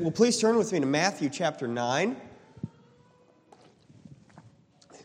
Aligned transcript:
well, 0.00 0.10
please 0.10 0.40
turn 0.40 0.56
with 0.56 0.72
me 0.72 0.80
to 0.80 0.86
Matthew 0.86 1.28
chapter 1.28 1.68
9. 1.68 2.16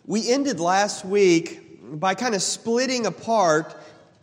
We 0.06 0.32
ended 0.32 0.62
last 0.62 1.04
week 1.04 2.00
by 2.00 2.16
kind 2.16 2.34
of 2.34 2.42
splitting 2.42 3.06
apart 3.06 3.76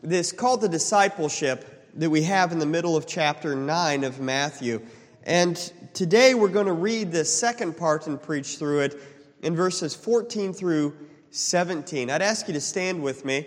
this 0.02 0.32
call 0.32 0.56
to 0.56 0.68
discipleship 0.68 1.90
that 1.96 2.08
we 2.08 2.22
have 2.22 2.52
in 2.52 2.58
the 2.58 2.64
middle 2.64 2.96
of 2.96 3.06
chapter 3.06 3.54
9 3.54 4.02
of 4.02 4.20
Matthew. 4.20 4.80
And 5.24 5.56
today 5.92 6.32
we're 6.32 6.48
going 6.48 6.64
to 6.64 6.72
read 6.72 7.12
the 7.12 7.26
second 7.26 7.76
part 7.76 8.06
and 8.06 8.20
preach 8.20 8.56
through 8.56 8.80
it 8.80 8.98
in 9.42 9.54
verses 9.54 9.94
14 9.94 10.54
through 10.54 10.96
17. 11.32 12.08
I'd 12.08 12.22
ask 12.22 12.48
you 12.48 12.54
to 12.54 12.62
stand 12.62 13.02
with 13.02 13.26
me. 13.26 13.46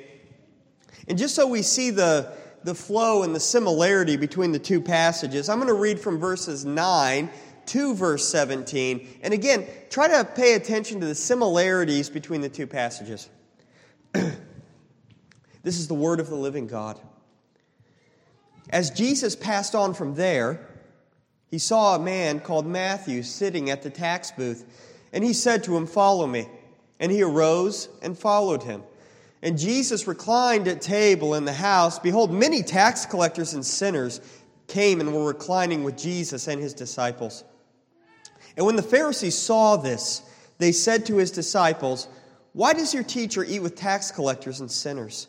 And 1.07 1.17
just 1.17 1.33
so 1.33 1.47
we 1.47 1.63
see 1.63 1.89
the, 1.89 2.31
the 2.65 2.75
flow 2.75 3.21
and 3.21 3.33
the 3.35 3.39
similarity 3.39 4.17
between 4.17 4.51
the 4.51 4.59
two 4.59 4.81
passages, 4.81 5.49
I'm 5.49 5.59
going 5.59 5.67
to 5.67 5.75
read 5.75 5.99
from 5.99 6.17
verses 6.17 6.65
9 6.65 7.29
to 7.67 7.93
verse 7.93 8.27
17. 8.27 9.19
And 9.21 9.35
again, 9.35 9.67
try 9.91 10.07
to 10.07 10.25
pay 10.25 10.55
attention 10.55 10.99
to 10.99 11.05
the 11.05 11.13
similarities 11.13 12.09
between 12.09 12.41
the 12.41 12.49
two 12.49 12.65
passages. 12.65 13.29
this 14.13 15.77
is 15.77 15.87
the 15.87 15.93
word 15.93 16.19
of 16.19 16.27
the 16.27 16.35
living 16.35 16.65
God. 16.65 16.99
As 18.71 18.89
Jesus 18.89 19.35
passed 19.35 19.75
on 19.75 19.93
from 19.93 20.15
there, 20.15 20.67
he 21.51 21.59
saw 21.59 21.95
a 21.95 21.99
man 21.99 22.39
called 22.39 22.65
Matthew 22.65 23.21
sitting 23.21 23.69
at 23.69 23.83
the 23.83 23.91
tax 23.91 24.31
booth, 24.31 24.65
and 25.13 25.23
he 25.23 25.33
said 25.33 25.63
to 25.65 25.77
him, 25.77 25.85
Follow 25.85 26.25
me. 26.25 26.47
And 26.99 27.11
he 27.11 27.21
arose 27.21 27.89
and 28.01 28.17
followed 28.17 28.63
him. 28.63 28.81
And 29.45 29.59
Jesus 29.59 30.07
reclined 30.07 30.67
at 30.67 30.81
table 30.81 31.35
in 31.35 31.45
the 31.45 31.53
house. 31.53 31.99
Behold, 31.99 32.33
many 32.33 32.63
tax 32.63 33.05
collectors 33.05 33.53
and 33.53 33.63
sinners 33.63 34.19
came 34.65 34.99
and 34.99 35.13
were 35.13 35.27
reclining 35.27 35.83
with 35.83 35.95
Jesus 35.95 36.47
and 36.47 36.59
his 36.59 36.73
disciples. 36.73 37.43
And 38.57 38.65
when 38.65 38.75
the 38.75 38.81
Pharisees 38.81 39.37
saw 39.37 39.77
this, 39.77 40.23
they 40.57 40.71
said 40.71 41.05
to 41.05 41.17
his 41.17 41.29
disciples, 41.29 42.07
Why 42.53 42.73
does 42.73 42.91
your 42.91 43.03
teacher 43.03 43.43
eat 43.43 43.59
with 43.59 43.75
tax 43.75 44.09
collectors 44.09 44.61
and 44.61 44.71
sinners? 44.71 45.27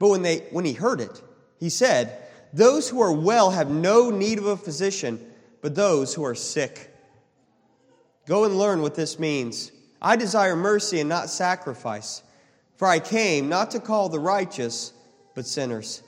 But 0.00 0.08
when, 0.08 0.22
they, 0.22 0.38
when 0.50 0.64
he 0.64 0.72
heard 0.72 1.00
it, 1.00 1.22
he 1.60 1.70
said, 1.70 2.26
Those 2.52 2.88
who 2.88 3.00
are 3.02 3.12
well 3.12 3.52
have 3.52 3.70
no 3.70 4.10
need 4.10 4.38
of 4.38 4.46
a 4.46 4.56
physician, 4.56 5.24
but 5.60 5.76
those 5.76 6.12
who 6.12 6.24
are 6.24 6.34
sick. 6.34 6.92
Go 8.26 8.46
and 8.46 8.58
learn 8.58 8.82
what 8.82 8.96
this 8.96 9.20
means. 9.20 9.70
I 10.02 10.16
desire 10.16 10.56
mercy 10.56 10.98
and 10.98 11.08
not 11.08 11.30
sacrifice 11.30 12.24
for 12.76 12.88
I 12.88 12.98
came 12.98 13.48
not 13.48 13.70
to 13.72 13.80
call 13.80 14.08
the 14.08 14.18
righteous, 14.18 14.92
but 15.34 15.46
sinners. 15.46 16.02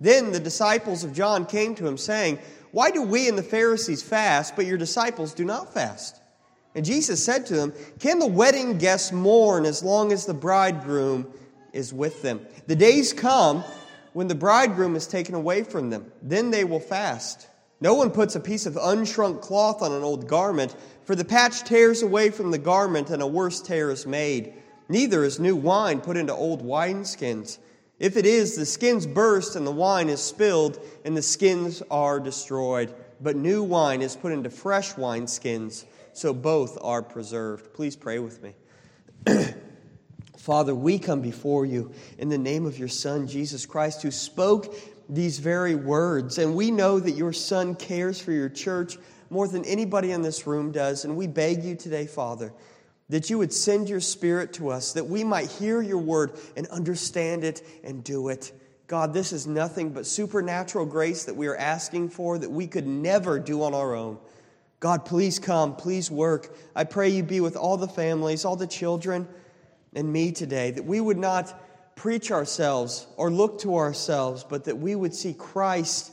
Then 0.00 0.32
the 0.32 0.40
disciples 0.40 1.04
of 1.04 1.12
John 1.12 1.44
came 1.44 1.74
to 1.76 1.86
him, 1.86 1.96
saying, 1.96 2.38
Why 2.70 2.90
do 2.90 3.02
we 3.02 3.28
and 3.28 3.36
the 3.36 3.42
Pharisees 3.42 4.02
fast, 4.02 4.54
but 4.56 4.66
your 4.66 4.78
disciples 4.78 5.34
do 5.34 5.44
not 5.44 5.74
fast? 5.74 6.20
And 6.74 6.84
Jesus 6.84 7.24
said 7.24 7.46
to 7.46 7.56
them, 7.56 7.72
Can 7.98 8.18
the 8.18 8.26
wedding 8.26 8.78
guests 8.78 9.10
mourn 9.10 9.64
as 9.64 9.82
long 9.82 10.12
as 10.12 10.26
the 10.26 10.34
bridegroom 10.34 11.26
is 11.72 11.92
with 11.92 12.22
them? 12.22 12.46
The 12.66 12.76
days 12.76 13.12
come 13.12 13.64
when 14.12 14.28
the 14.28 14.34
bridegroom 14.34 14.94
is 14.94 15.06
taken 15.06 15.34
away 15.34 15.64
from 15.64 15.90
them. 15.90 16.12
Then 16.22 16.50
they 16.50 16.64
will 16.64 16.80
fast. 16.80 17.48
No 17.80 17.94
one 17.94 18.10
puts 18.10 18.34
a 18.34 18.40
piece 18.40 18.66
of 18.66 18.74
unshrunk 18.74 19.40
cloth 19.40 19.82
on 19.82 19.92
an 19.92 20.02
old 20.02 20.28
garment, 20.28 20.74
for 21.04 21.14
the 21.14 21.24
patch 21.24 21.64
tears 21.64 22.02
away 22.02 22.30
from 22.30 22.50
the 22.50 22.58
garment, 22.58 23.10
and 23.10 23.22
a 23.22 23.26
worse 23.26 23.60
tear 23.60 23.90
is 23.90 24.06
made. 24.06 24.52
Neither 24.88 25.24
is 25.24 25.38
new 25.38 25.56
wine 25.56 26.00
put 26.00 26.16
into 26.16 26.34
old 26.34 26.62
wineskins. 26.62 27.58
If 27.98 28.16
it 28.16 28.26
is, 28.26 28.56
the 28.56 28.64
skins 28.64 29.06
burst 29.06 29.56
and 29.56 29.66
the 29.66 29.72
wine 29.72 30.08
is 30.08 30.20
spilled, 30.20 30.78
and 31.04 31.16
the 31.16 31.22
skins 31.22 31.82
are 31.90 32.20
destroyed. 32.20 32.94
But 33.20 33.36
new 33.36 33.62
wine 33.62 34.02
is 34.02 34.14
put 34.14 34.32
into 34.32 34.50
fresh 34.50 34.94
wineskins, 34.94 35.84
so 36.12 36.32
both 36.32 36.78
are 36.80 37.02
preserved. 37.02 37.74
Please 37.74 37.96
pray 37.96 38.20
with 38.20 38.40
me. 38.42 38.54
Father, 40.36 40.74
we 40.74 40.98
come 40.98 41.20
before 41.20 41.66
you 41.66 41.92
in 42.18 42.28
the 42.28 42.38
name 42.38 42.64
of 42.64 42.78
your 42.78 42.88
Son, 42.88 43.26
Jesus 43.26 43.66
Christ, 43.66 44.02
who 44.02 44.10
spoke 44.10 44.74
these 45.08 45.40
very 45.40 45.74
words. 45.74 46.38
And 46.38 46.54
we 46.54 46.70
know 46.70 47.00
that 47.00 47.12
your 47.12 47.32
Son 47.32 47.74
cares 47.74 48.20
for 48.20 48.32
your 48.32 48.48
church 48.48 48.96
more 49.30 49.48
than 49.48 49.64
anybody 49.64 50.12
in 50.12 50.22
this 50.22 50.46
room 50.46 50.70
does. 50.70 51.04
And 51.04 51.16
we 51.16 51.26
beg 51.26 51.64
you 51.64 51.74
today, 51.74 52.06
Father, 52.06 52.52
that 53.08 53.30
you 53.30 53.38
would 53.38 53.52
send 53.52 53.88
your 53.88 54.00
Spirit 54.00 54.52
to 54.54 54.68
us, 54.68 54.92
that 54.92 55.06
we 55.06 55.24
might 55.24 55.50
hear 55.50 55.80
your 55.80 55.98
word 55.98 56.32
and 56.56 56.66
understand 56.68 57.44
it 57.44 57.62
and 57.82 58.04
do 58.04 58.28
it. 58.28 58.52
God, 58.86 59.12
this 59.12 59.32
is 59.32 59.46
nothing 59.46 59.90
but 59.90 60.06
supernatural 60.06 60.86
grace 60.86 61.24
that 61.24 61.36
we 61.36 61.46
are 61.46 61.56
asking 61.56 62.10
for 62.10 62.38
that 62.38 62.50
we 62.50 62.66
could 62.66 62.86
never 62.86 63.38
do 63.38 63.62
on 63.62 63.74
our 63.74 63.94
own. 63.94 64.18
God, 64.80 65.04
please 65.04 65.38
come, 65.38 65.74
please 65.74 66.10
work. 66.10 66.54
I 66.74 66.84
pray 66.84 67.08
you 67.08 67.22
be 67.22 67.40
with 67.40 67.56
all 67.56 67.76
the 67.76 67.88
families, 67.88 68.44
all 68.44 68.56
the 68.56 68.66
children, 68.66 69.26
and 69.94 70.10
me 70.12 70.32
today, 70.32 70.70
that 70.70 70.84
we 70.84 71.00
would 71.00 71.18
not 71.18 71.96
preach 71.96 72.30
ourselves 72.30 73.06
or 73.16 73.30
look 73.30 73.60
to 73.60 73.76
ourselves, 73.76 74.44
but 74.44 74.64
that 74.64 74.78
we 74.78 74.94
would 74.94 75.14
see 75.14 75.34
Christ 75.34 76.12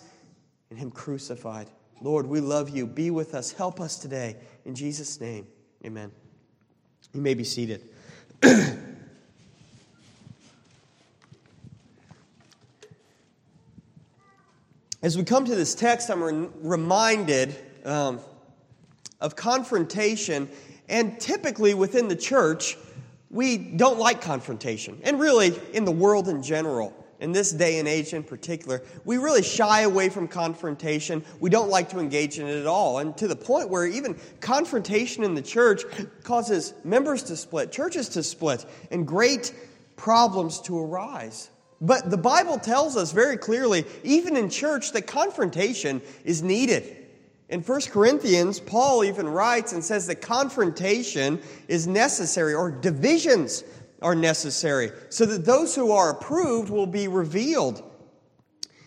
and 0.70 0.80
Him 0.80 0.92
crucified. 0.92 1.70
Lord, 2.02 2.26
we 2.26 2.40
love 2.40 2.70
you. 2.70 2.88
Be 2.88 3.12
with 3.12 3.36
us. 3.36 3.52
Help 3.52 3.80
us 3.80 3.98
today. 3.98 4.36
In 4.66 4.76
Jesus' 4.76 5.22
name, 5.22 5.48
amen. 5.86 6.12
You 7.16 7.22
may 7.22 7.34
be 7.34 7.46
seated. 7.46 7.82
As 15.02 15.18
we 15.18 15.24
come 15.24 15.46
to 15.46 15.56
this 15.56 15.76
text, 15.76 16.10
I'm 16.10 16.22
re- 16.22 16.50
reminded 16.62 17.56
um, 17.86 18.20
of 19.22 19.38
confrontation, 19.38 20.50
and 20.90 21.18
typically 21.18 21.74
within 21.74 22.10
the 22.10 22.18
church, 22.18 22.76
we 23.30 23.58
don't 23.58 23.98
like 23.98 24.20
confrontation, 24.20 25.00
and 25.04 25.18
really 25.18 25.58
in 25.72 25.86
the 25.86 25.92
world 25.92 26.28
in 26.28 26.44
general 26.44 27.05
in 27.20 27.32
this 27.32 27.52
day 27.52 27.80
and 27.80 27.88
age 27.88 28.14
in 28.14 28.24
particular, 28.24 28.82
we 29.06 29.18
really 29.18 29.44
shy 29.44 29.82
away 29.82 30.10
from 30.10 30.28
confrontation. 30.28 31.24
We 31.40 31.50
don't 31.50 31.70
like 31.70 31.90
to 31.90 32.00
engage 32.00 32.40
in 32.40 32.48
it 32.48 32.60
at 32.60 32.68
all. 32.68 33.00
And 33.00 33.16
to 33.18 33.28
the 33.28 33.36
point 33.36 33.70
where 33.70 33.86
even 33.86 34.18
confrontation 34.42 35.24
in 35.24 35.36
the 35.36 35.42
church 35.42 35.84
causes 36.24 36.74
members 36.84 37.24
to 37.24 37.38
split, 37.38 37.72
churches 37.72 38.10
to 38.10 38.24
split, 38.24 38.66
and 38.92 39.08
great 39.08 39.54
problems 39.96 40.60
to 40.62 40.78
arise. 40.80 41.50
But 41.82 42.10
the 42.10 42.18
Bible 42.18 42.58
tells 42.58 42.98
us 42.98 43.12
very 43.12 43.38
clearly, 43.38 43.86
even 44.04 44.38
in 44.38 44.50
church, 44.50 44.92
that 44.94 45.08
confrontation 45.08 46.02
is 46.24 46.42
needed. 46.42 47.06
In 47.48 47.62
1 47.62 47.82
Corinthians, 47.92 48.60
Paul 48.60 49.04
even 49.04 49.28
writes 49.28 49.72
and 49.72 49.84
says 49.84 50.08
that 50.08 50.22
confrontation 50.22 51.40
is 51.68 51.86
necessary, 51.86 52.54
or 52.54 52.72
divisions 52.72 53.64
are 54.06 54.14
necessary, 54.14 54.92
so 55.10 55.26
that 55.26 55.46
those 55.46 55.74
who 55.74 55.92
are 55.92 56.12
approved 56.12 56.70
will 56.70 56.86
be 56.86 57.08
revealed. 57.08 57.82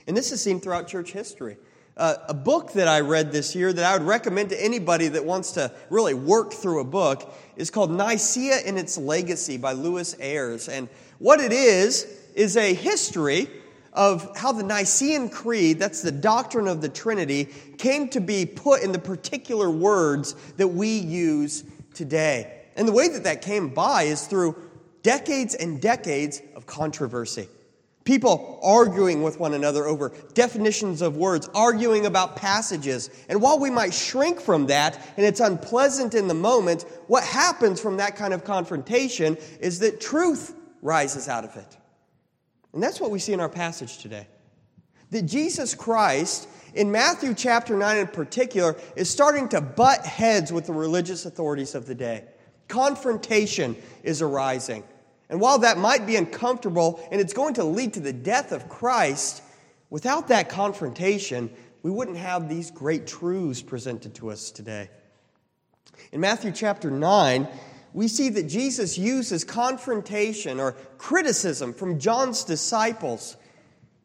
And 0.07 0.17
this 0.17 0.31
is 0.31 0.41
seen 0.41 0.61
throughout 0.61 0.87
church 0.87 1.11
history. 1.11 1.57
Uh, 1.97 2.15
a 2.29 2.35
book 2.35 2.73
that 2.75 2.87
I 2.87 3.01
read 3.01 3.33
this 3.33 3.57
year 3.57 3.73
that 3.73 3.85
I 3.85 3.99
would 3.99 4.07
recommend 4.07 4.51
to 4.51 4.65
anybody 4.65 5.09
that 5.09 5.25
wants 5.25 5.51
to 5.53 5.73
really 5.91 6.15
work 6.15 6.53
through 6.53 6.79
a 6.79 6.85
book 6.85 7.35
is 7.57 7.69
called 7.69 7.91
Nicaea 7.91 8.59
and 8.65 8.79
Its 8.79 8.97
Legacy 8.97 9.57
by 9.57 9.73
Lewis 9.73 10.15
Ayres. 10.21 10.69
And 10.69 10.89
what 11.19 11.41
it 11.41 11.51
is, 11.51 12.07
is 12.37 12.57
a 12.57 12.73
history 12.73 13.49
of 13.93 14.31
how 14.37 14.53
the 14.53 14.63
Nicene 14.63 15.29
Creed, 15.29 15.81
that's 15.81 16.01
the 16.03 16.13
doctrine 16.13 16.69
of 16.69 16.81
the 16.81 16.89
Trinity, 16.89 17.47
came 17.79 18.09
to 18.11 18.21
be 18.21 18.47
put 18.47 18.85
in 18.85 18.93
the 18.93 19.01
particular 19.01 19.69
words 19.69 20.37
that 20.59 20.69
we 20.69 20.97
use 20.97 21.65
today. 21.93 22.55
And 22.77 22.87
the 22.87 22.93
way 22.93 23.09
that 23.09 23.25
that 23.25 23.43
came 23.43 23.71
by 23.71 24.05
is 24.05 24.29
through 24.29 24.68
decades 25.03 25.55
and 25.55 25.81
decades 25.81 26.43
of 26.55 26.67
controversy. 26.67 27.49
People 28.05 28.59
arguing 28.63 29.23
with 29.23 29.39
one 29.39 29.53
another 29.53 29.85
over 29.85 30.15
definitions 30.33 31.03
of 31.03 31.19
words, 31.19 31.47
arguing 31.55 32.07
about 32.07 32.37
passages. 32.37 33.11
And 33.29 33.43
while 33.43 33.59
we 33.59 33.69
might 33.69 33.93
shrink 33.93 34.41
from 34.41 34.69
that 34.69 34.99
and 35.19 35.27
it's 35.27 35.41
unpleasant 35.41 36.15
in 36.15 36.27
the 36.27 36.33
moment, 36.33 36.87
what 37.07 37.23
happens 37.23 37.81
from 37.81 37.99
that 37.99 38.17
kind 38.17 38.33
of 38.33 38.45
confrontation 38.45 39.37
is 39.61 39.81
that 39.81 40.01
truth 40.01 40.55
rises 40.81 41.29
out 41.29 41.45
of 41.45 41.55
it. 41.57 41.77
And 42.73 42.83
that's 42.83 42.99
what 42.99 43.11
we 43.11 43.19
see 43.19 43.35
in 43.35 43.41
our 43.41 43.49
passage 43.49 43.99
today. 43.99 44.27
That 45.11 45.23
Jesus 45.23 45.75
Christ, 45.75 46.49
in 46.73 46.91
Matthew 46.91 47.35
chapter 47.35 47.77
9 47.77 47.99
in 47.99 48.07
particular, 48.07 48.77
is 48.97 49.11
starting 49.11 49.49
to 49.51 49.61
butt 49.61 50.07
heads 50.07 50.51
with 50.51 50.67
the 50.67 50.73
religious 50.73 51.27
authorities 51.27 51.75
of 51.75 51.87
the 51.87 51.95
day. 51.95 52.25
Confrontation 52.69 53.77
is 54.03 54.23
arising. 54.23 54.85
And 55.31 55.41
while 55.41 55.59
that 55.61 55.79
might 55.79 56.07
be 56.07 56.17
uncomfortable 56.17 57.07
and 57.11 57.21
it's 57.21 57.33
going 57.33 57.55
to 57.55 57.65
lead 57.65 57.95
to 57.95 58.01
the 58.01 58.13
death 58.13 58.53
of 58.53 58.69
Christ, 58.69 59.43
without 59.91 60.29
that 60.29 60.49
confrontation, 60.49 61.51
we 61.83 61.91
wouldn't 61.91 62.17
have 62.17 62.49
these 62.49 62.71
great 62.71 63.07
truths 63.07 63.63
presented 63.63 64.15
to 64.17 64.31
us 64.31 64.51
today. 64.51 64.91
In 66.13 66.21
Matthew 66.21 66.53
chapter 66.53 66.91
9, 66.91 67.49
we 67.93 68.09
see 68.09 68.29
that 68.31 68.45
Jesus 68.45 68.99
uses 68.99 69.45
confrontation 69.45 70.61
or 70.61 70.73
criticism 70.99 71.73
from 71.73 71.99
John's 71.99 72.45
disciples 72.45 73.37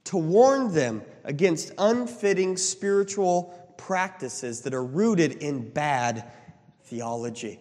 to 0.06 0.18
warn 0.18 0.74
them 0.74 1.02
against 1.24 1.74
unfitting 1.78 2.58
spiritual 2.58 3.74
practices 3.78 4.62
that 4.62 4.74
are 4.74 4.84
rooted 4.84 5.34
in 5.34 5.70
bad 5.70 6.32
theology. 6.86 7.60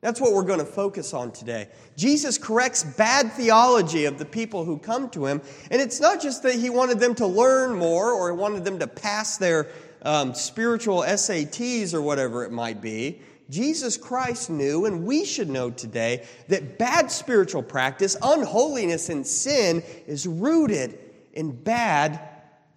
That's 0.00 0.20
what 0.20 0.32
we're 0.32 0.44
going 0.44 0.60
to 0.60 0.64
focus 0.64 1.12
on 1.12 1.32
today. 1.32 1.68
Jesus 1.96 2.38
corrects 2.38 2.84
bad 2.84 3.32
theology 3.32 4.04
of 4.04 4.16
the 4.18 4.24
people 4.24 4.64
who 4.64 4.78
come 4.78 5.10
to 5.10 5.26
him. 5.26 5.42
And 5.70 5.82
it's 5.82 6.00
not 6.00 6.22
just 6.22 6.44
that 6.44 6.54
he 6.54 6.70
wanted 6.70 7.00
them 7.00 7.16
to 7.16 7.26
learn 7.26 7.76
more 7.76 8.12
or 8.12 8.30
he 8.30 8.36
wanted 8.36 8.64
them 8.64 8.78
to 8.78 8.86
pass 8.86 9.38
their 9.38 9.68
um, 10.02 10.34
spiritual 10.34 11.00
SATs 11.00 11.94
or 11.94 12.00
whatever 12.00 12.44
it 12.44 12.52
might 12.52 12.80
be. 12.80 13.20
Jesus 13.50 13.96
Christ 13.96 14.50
knew, 14.50 14.84
and 14.84 15.04
we 15.04 15.24
should 15.24 15.48
know 15.48 15.70
today, 15.70 16.26
that 16.48 16.78
bad 16.78 17.10
spiritual 17.10 17.62
practice, 17.62 18.14
unholiness, 18.22 19.08
and 19.08 19.26
sin 19.26 19.82
is 20.06 20.26
rooted 20.26 20.98
in 21.32 21.50
bad 21.50 22.20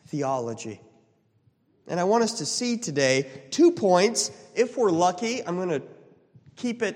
theology. 0.07 0.79
And 1.87 1.99
I 1.99 2.05
want 2.05 2.23
us 2.23 2.37
to 2.37 2.45
see 2.45 2.77
today 2.77 3.43
two 3.51 3.71
points. 3.71 4.31
If 4.55 4.77
we're 4.77 4.91
lucky, 4.91 5.45
I'm 5.45 5.57
going 5.57 5.81
to 5.81 5.83
keep 6.55 6.81
it 6.81 6.95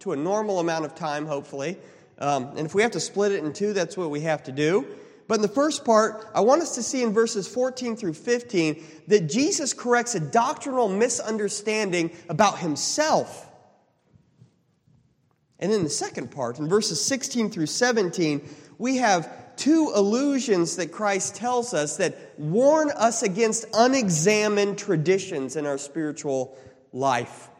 to 0.00 0.12
a 0.12 0.16
normal 0.16 0.60
amount 0.60 0.84
of 0.84 0.94
time, 0.94 1.26
hopefully. 1.26 1.76
Um, 2.18 2.56
and 2.56 2.66
if 2.66 2.74
we 2.74 2.82
have 2.82 2.92
to 2.92 3.00
split 3.00 3.32
it 3.32 3.44
in 3.44 3.52
two, 3.52 3.72
that's 3.72 3.96
what 3.96 4.10
we 4.10 4.20
have 4.22 4.42
to 4.44 4.52
do. 4.52 4.86
But 5.28 5.36
in 5.36 5.42
the 5.42 5.48
first 5.48 5.84
part, 5.84 6.26
I 6.34 6.40
want 6.40 6.62
us 6.62 6.76
to 6.76 6.82
see 6.82 7.02
in 7.02 7.12
verses 7.12 7.46
14 7.46 7.96
through 7.96 8.14
15 8.14 8.82
that 9.08 9.28
Jesus 9.28 9.74
corrects 9.74 10.14
a 10.14 10.20
doctrinal 10.20 10.88
misunderstanding 10.88 12.10
about 12.28 12.58
himself. 12.58 13.46
And 15.58 15.70
in 15.70 15.84
the 15.84 15.90
second 15.90 16.30
part, 16.30 16.58
in 16.58 16.68
verses 16.68 17.04
16 17.04 17.50
through 17.50 17.66
17, 17.66 18.48
we 18.78 18.98
have 18.98 19.56
two 19.56 19.90
allusions 19.92 20.76
that 20.76 20.92
Christ 20.92 21.34
tells 21.34 21.74
us 21.74 21.96
that 21.98 22.16
warn 22.38 22.90
us 22.92 23.22
against 23.22 23.66
unexamined 23.74 24.78
traditions 24.78 25.56
in 25.56 25.66
our 25.66 25.78
spiritual 25.78 26.56
life. 26.92 27.50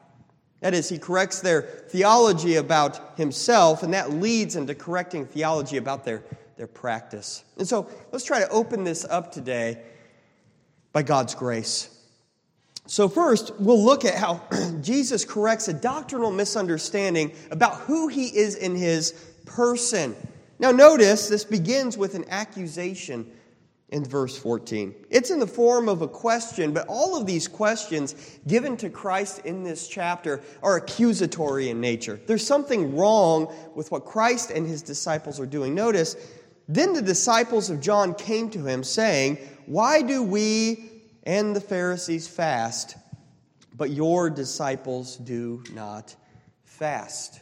That 0.60 0.75
is, 0.75 0.88
he 0.88 0.99
corrects 0.99 1.40
their 1.40 1.62
theology 1.62 2.56
about 2.56 3.16
himself, 3.16 3.82
and 3.82 3.94
that 3.94 4.10
leads 4.10 4.56
into 4.56 4.75
correcting 4.75 5.26
theology 5.26 5.76
about 5.76 6.05
their, 6.05 6.25
their 6.56 6.66
practice. 6.66 7.44
And 7.58 7.69
so 7.69 7.88
let's 8.10 8.25
try 8.25 8.40
to 8.40 8.49
open 8.49 8.82
this 8.82 9.05
up 9.05 9.31
today 9.31 9.81
by 10.93 11.02
God's 11.02 11.34
grace. 11.34 11.94
So, 12.87 13.08
first, 13.08 13.52
we'll 13.60 13.84
look 13.84 14.06
at 14.06 14.14
how 14.14 14.43
Jesus 14.81 15.25
corrects 15.25 15.69
a 15.69 15.75
doctrinal 15.75 16.32
misunderstanding 16.32 17.32
about 17.50 17.75
who 17.81 18.08
he 18.08 18.26
is 18.26 18.54
in 18.54 18.75
his 18.75 19.12
person. 19.44 20.16
Now, 20.58 20.72
notice 20.72 21.28
this 21.28 21.44
begins 21.44 21.96
with 21.96 22.14
an 22.14 22.25
accusation 22.31 23.31
in 23.90 24.05
verse 24.05 24.37
14. 24.37 24.94
It's 25.08 25.31
in 25.31 25.38
the 25.38 25.46
form 25.46 25.88
of 25.88 26.02
a 26.02 26.08
question, 26.08 26.73
but 26.73 26.87
all 26.88 27.17
of 27.17 27.26
these 27.26 27.49
questions 27.49 28.14
given 28.46 28.76
to 28.79 28.90
Christ 28.90 29.40
in 29.44 29.62
this 29.62 29.88
chapter 29.88 30.43
are 30.62 30.76
accusatory 30.76 31.70
in 31.70 31.81
nature. 31.81 32.20
There's 32.26 32.46
something 32.46 32.96
wrong 32.96 33.52
with 33.75 33.90
what 33.90 34.05
Christ 34.05 34.50
and 34.50 34.67
his 34.67 34.82
disciples 34.82 35.40
are 35.40 35.46
doing. 35.46 35.75
Notice, 35.75 36.17
then 36.69 36.93
the 36.93 37.02
disciples 37.02 37.70
of 37.70 37.81
John 37.81 38.14
came 38.14 38.50
to 38.50 38.64
him, 38.64 38.85
saying, 38.85 39.38
Why 39.64 40.02
do 40.02 40.23
we 40.23 40.90
and 41.23 41.56
the 41.56 41.61
Pharisees 41.61 42.29
fast, 42.29 42.96
but 43.75 43.90
your 43.90 44.29
disciples 44.29 45.17
do 45.17 45.62
not 45.73 46.14
fast? 46.64 47.40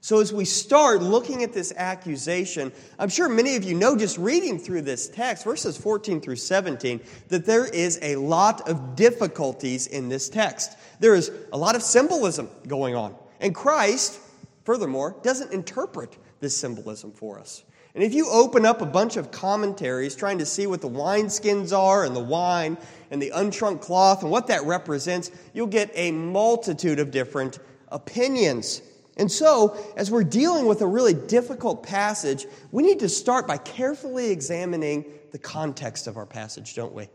So, 0.00 0.20
as 0.20 0.32
we 0.32 0.44
start 0.44 1.02
looking 1.02 1.42
at 1.42 1.52
this 1.52 1.72
accusation, 1.76 2.72
I'm 3.00 3.08
sure 3.08 3.28
many 3.28 3.56
of 3.56 3.64
you 3.64 3.74
know 3.74 3.96
just 3.96 4.16
reading 4.16 4.58
through 4.58 4.82
this 4.82 5.08
text, 5.08 5.42
verses 5.42 5.76
14 5.76 6.20
through 6.20 6.36
17, 6.36 7.00
that 7.28 7.44
there 7.44 7.66
is 7.66 7.98
a 8.00 8.14
lot 8.16 8.68
of 8.68 8.94
difficulties 8.94 9.88
in 9.88 10.08
this 10.08 10.28
text. 10.28 10.78
There 11.00 11.16
is 11.16 11.32
a 11.52 11.58
lot 11.58 11.74
of 11.74 11.82
symbolism 11.82 12.48
going 12.68 12.94
on. 12.94 13.16
And 13.40 13.52
Christ, 13.54 14.20
furthermore, 14.64 15.16
doesn't 15.22 15.52
interpret 15.52 16.16
this 16.38 16.56
symbolism 16.56 17.10
for 17.10 17.40
us. 17.40 17.64
And 17.94 18.04
if 18.04 18.14
you 18.14 18.28
open 18.28 18.64
up 18.64 18.80
a 18.80 18.86
bunch 18.86 19.16
of 19.16 19.32
commentaries 19.32 20.14
trying 20.14 20.38
to 20.38 20.46
see 20.46 20.68
what 20.68 20.80
the 20.80 20.88
wineskins 20.88 21.76
are 21.76 22.04
and 22.04 22.14
the 22.14 22.20
wine 22.20 22.78
and 23.10 23.20
the 23.20 23.32
unshrunk 23.34 23.80
cloth 23.80 24.22
and 24.22 24.30
what 24.30 24.46
that 24.46 24.62
represents, 24.64 25.32
you'll 25.52 25.66
get 25.66 25.90
a 25.94 26.12
multitude 26.12 27.00
of 27.00 27.10
different 27.10 27.58
opinions. 27.88 28.82
And 29.18 29.30
so, 29.30 29.76
as 29.96 30.10
we're 30.10 30.24
dealing 30.24 30.66
with 30.66 30.80
a 30.80 30.86
really 30.86 31.14
difficult 31.14 31.82
passage, 31.82 32.46
we 32.70 32.84
need 32.84 33.00
to 33.00 33.08
start 33.08 33.46
by 33.48 33.58
carefully 33.58 34.30
examining 34.30 35.04
the 35.32 35.38
context 35.38 36.06
of 36.06 36.16
our 36.16 36.26
passage, 36.26 36.74
don't 36.74 36.94
we? 36.94 37.08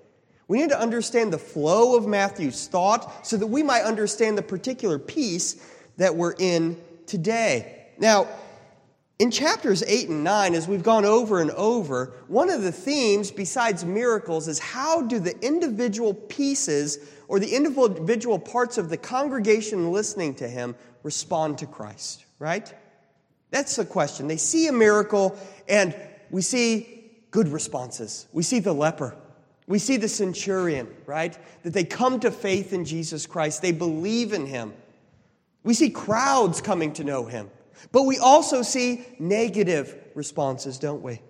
We 0.49 0.59
need 0.59 0.69
to 0.69 0.79
understand 0.79 1.31
the 1.31 1.37
flow 1.37 1.95
of 1.95 2.05
Matthew's 2.05 2.67
thought 2.67 3.25
so 3.25 3.37
that 3.37 3.47
we 3.47 3.63
might 3.63 3.83
understand 3.83 4.37
the 4.37 4.43
particular 4.43 4.99
piece 4.99 5.65
that 5.97 6.15
we're 6.15 6.35
in 6.37 6.79
today. 7.05 7.87
Now, 7.97 8.27
in 9.19 9.31
chapters 9.31 9.83
8 9.83 10.09
and 10.09 10.23
9, 10.23 10.55
as 10.55 10.67
we've 10.67 10.83
gone 10.83 11.05
over 11.05 11.39
and 11.39 11.51
over, 11.51 12.13
one 12.27 12.49
of 12.49 12.63
the 12.63 12.71
themes, 12.71 13.31
besides 13.31 13.85
miracles, 13.85 14.47
is 14.47 14.59
how 14.59 15.01
do 15.01 15.19
the 15.19 15.39
individual 15.45 16.13
pieces 16.13 16.97
or 17.27 17.39
the 17.39 17.55
individual 17.55 18.39
parts 18.39 18.77
of 18.77 18.89
the 18.89 18.97
congregation 18.97 19.91
listening 19.91 20.33
to 20.35 20.47
him 20.47 20.75
respond 21.03 21.57
to 21.59 21.65
Christ, 21.65 22.25
right? 22.39 22.73
That's 23.51 23.75
the 23.75 23.85
question. 23.85 24.27
They 24.27 24.37
see 24.37 24.67
a 24.67 24.73
miracle 24.73 25.37
and 25.69 25.95
we 26.31 26.41
see 26.41 27.11
good 27.29 27.47
responses. 27.49 28.27
We 28.33 28.41
see 28.41 28.59
the 28.59 28.73
leper. 28.73 29.15
We 29.67 29.79
see 29.79 29.97
the 29.97 30.09
centurion, 30.09 30.87
right? 31.05 31.37
That 31.61 31.73
they 31.73 31.83
come 31.83 32.19
to 32.21 32.31
faith 32.31 32.73
in 32.73 32.83
Jesus 32.83 33.25
Christ. 33.27 33.61
They 33.61 33.71
believe 33.71 34.33
in 34.33 34.47
him. 34.47 34.73
We 35.63 35.75
see 35.75 35.91
crowds 35.91 36.61
coming 36.61 36.93
to 36.93 37.03
know 37.03 37.25
him. 37.25 37.49
But 37.91 38.03
we 38.03 38.17
also 38.17 38.61
see 38.61 39.05
negative 39.19 39.95
responses, 40.15 40.79
don't 40.79 41.01
we? 41.01 41.21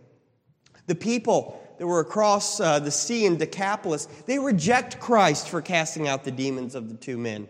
The 0.87 0.95
people 0.95 1.59
that 1.77 1.87
were 1.87 1.99
across 1.99 2.59
uh, 2.59 2.79
the 2.79 2.91
sea 2.91 3.25
in 3.25 3.37
Decapolis, 3.37 4.05
they 4.25 4.39
reject 4.39 4.99
Christ 4.99 5.49
for 5.49 5.61
casting 5.61 6.07
out 6.07 6.23
the 6.23 6.31
demons 6.31 6.75
of 6.75 6.89
the 6.89 6.95
two 6.95 7.17
men. 7.17 7.47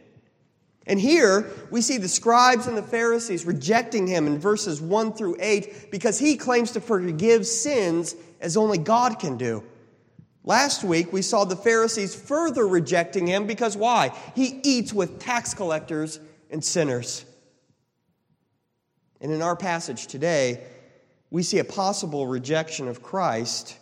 And 0.86 1.00
here 1.00 1.50
we 1.72 1.82
see 1.82 1.98
the 1.98 2.10
scribes 2.10 2.68
and 2.68 2.78
the 2.78 2.84
Pharisees 2.84 3.46
rejecting 3.46 4.06
him 4.06 4.28
in 4.28 4.38
verses 4.38 4.82
1 4.82 5.14
through 5.14 5.38
8 5.40 5.92
because 5.92 6.20
he 6.20 6.36
claims 6.36 6.72
to 6.72 6.82
forgive 6.82 7.48
sins 7.48 8.16
as 8.42 8.58
only 8.58 8.78
God 8.78 9.20
can 9.20 9.38
do. 9.38 9.64
Last 10.44 10.84
week 10.84 11.14
we 11.14 11.22
saw 11.22 11.46
the 11.46 11.56
Pharisees 11.56 12.14
further 12.14 12.68
rejecting 12.68 13.28
him 13.28 13.48
because 13.48 13.78
why? 13.78 14.12
He 14.36 14.60
eats 14.64 14.94
with 14.94 15.20
tax 15.20 15.54
collectors 15.54 16.20
and 16.52 16.64
sinners. 16.64 17.24
And 19.24 19.32
in 19.32 19.42
our 19.42 19.56
passage 19.56 20.08
today, 20.08 20.62
we 21.32 21.42
see 21.42 21.60
a 21.60 21.64
possible 21.64 22.28
rejection 22.28 22.90
of 22.90 23.02
Christ 23.02 23.78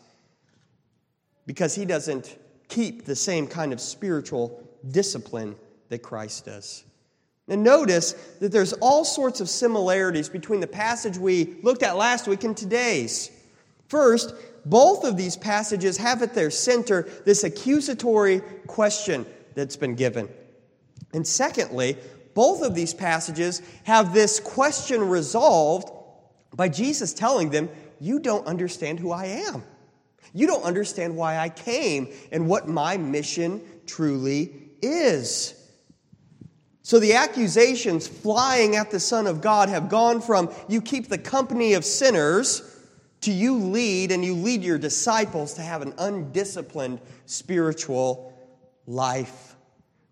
because 1.47 1.75
he 1.75 1.83
doesn't 1.83 2.37
keep 2.69 3.05
the 3.05 3.15
same 3.15 3.47
kind 3.47 3.73
of 3.73 3.81
spiritual 3.81 4.63
discipline 4.91 5.55
that 5.89 6.03
Christ 6.03 6.45
does. 6.45 6.85
And 7.47 7.63
notice 7.63 8.13
that 8.39 8.51
there's 8.51 8.73
all 8.73 9.03
sorts 9.03 9.41
of 9.41 9.49
similarities 9.49 10.29
between 10.29 10.61
the 10.61 10.67
passage 10.67 11.17
we 11.17 11.55
looked 11.63 11.83
at 11.83 11.97
last 11.97 12.27
week 12.27 12.43
and 12.43 12.55
today's. 12.55 13.31
First, 13.89 14.33
both 14.65 15.03
of 15.03 15.17
these 15.17 15.35
passages 15.35 15.97
have 15.97 16.21
at 16.21 16.35
their 16.35 16.51
center 16.51 17.09
this 17.25 17.43
accusatory 17.43 18.41
question 18.67 19.25
that's 19.55 19.75
been 19.75 19.95
given. 19.95 20.29
And 21.13 21.27
secondly, 21.27 21.97
both 22.33 22.61
of 22.61 22.75
these 22.75 22.93
passages 22.93 23.61
have 23.83 24.13
this 24.13 24.39
question 24.39 25.09
resolved 25.09 25.91
by 26.55 26.69
Jesus 26.69 27.13
telling 27.13 27.49
them, 27.49 27.69
You 27.99 28.19
don't 28.19 28.45
understand 28.47 28.99
who 28.99 29.11
I 29.11 29.25
am. 29.25 29.63
You 30.33 30.47
don't 30.47 30.63
understand 30.63 31.15
why 31.15 31.37
I 31.37 31.49
came 31.49 32.13
and 32.31 32.47
what 32.47 32.67
my 32.67 32.97
mission 32.97 33.61
truly 33.85 34.71
is. 34.81 35.55
So 36.83 36.99
the 36.99 37.13
accusations 37.13 38.07
flying 38.07 38.75
at 38.75 38.91
the 38.91 38.99
Son 38.99 39.27
of 39.27 39.41
God 39.41 39.69
have 39.69 39.89
gone 39.89 40.21
from 40.21 40.51
you 40.67 40.81
keep 40.81 41.07
the 41.07 41.17
company 41.17 41.73
of 41.73 41.85
sinners 41.85 42.67
to 43.21 43.31
you 43.31 43.55
lead 43.55 44.11
and 44.11 44.25
you 44.25 44.33
lead 44.33 44.63
your 44.63 44.79
disciples 44.79 45.53
to 45.55 45.61
have 45.61 45.81
an 45.81 45.93
undisciplined 45.97 46.99
spiritual 47.25 48.33
life. 48.87 49.50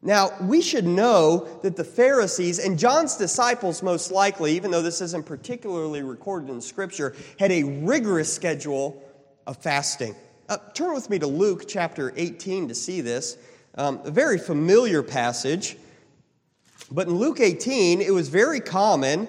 Now, 0.02 0.32
we 0.42 0.62
should 0.62 0.86
know 0.86 1.60
that 1.62 1.76
the 1.76 1.84
Pharisees 1.84 2.60
and 2.60 2.80
John's 2.80 3.18
disciples, 3.18 3.84
most 3.84 4.12
likely, 4.12 4.56
even 4.56 4.72
though 4.72 4.82
this 4.82 5.02
isn't 5.02 5.26
particularly 5.26 6.04
recorded 6.04 6.50
in 6.50 6.62
Scripture, 6.62 7.14
had 7.38 7.52
a 7.52 7.64
rigorous 7.64 8.34
schedule 8.34 9.04
of 9.46 9.58
fasting. 9.58 10.16
Uh, 10.48 10.58
turn 10.74 10.94
with 10.94 11.10
me 11.10 11.20
to 11.20 11.28
Luke 11.28 11.66
chapter 11.68 12.14
18 12.16 12.70
to 12.70 12.76
see 12.76 13.02
this. 13.02 13.38
Um, 13.76 14.00
a 14.06 14.12
very 14.12 14.38
familiar 14.38 15.04
passage. 15.04 15.78
But 16.90 17.08
in 17.08 17.16
Luke 17.16 17.40
18, 17.40 18.02
it 18.02 18.14
was 18.14 18.30
very 18.30 18.62
common 18.62 19.28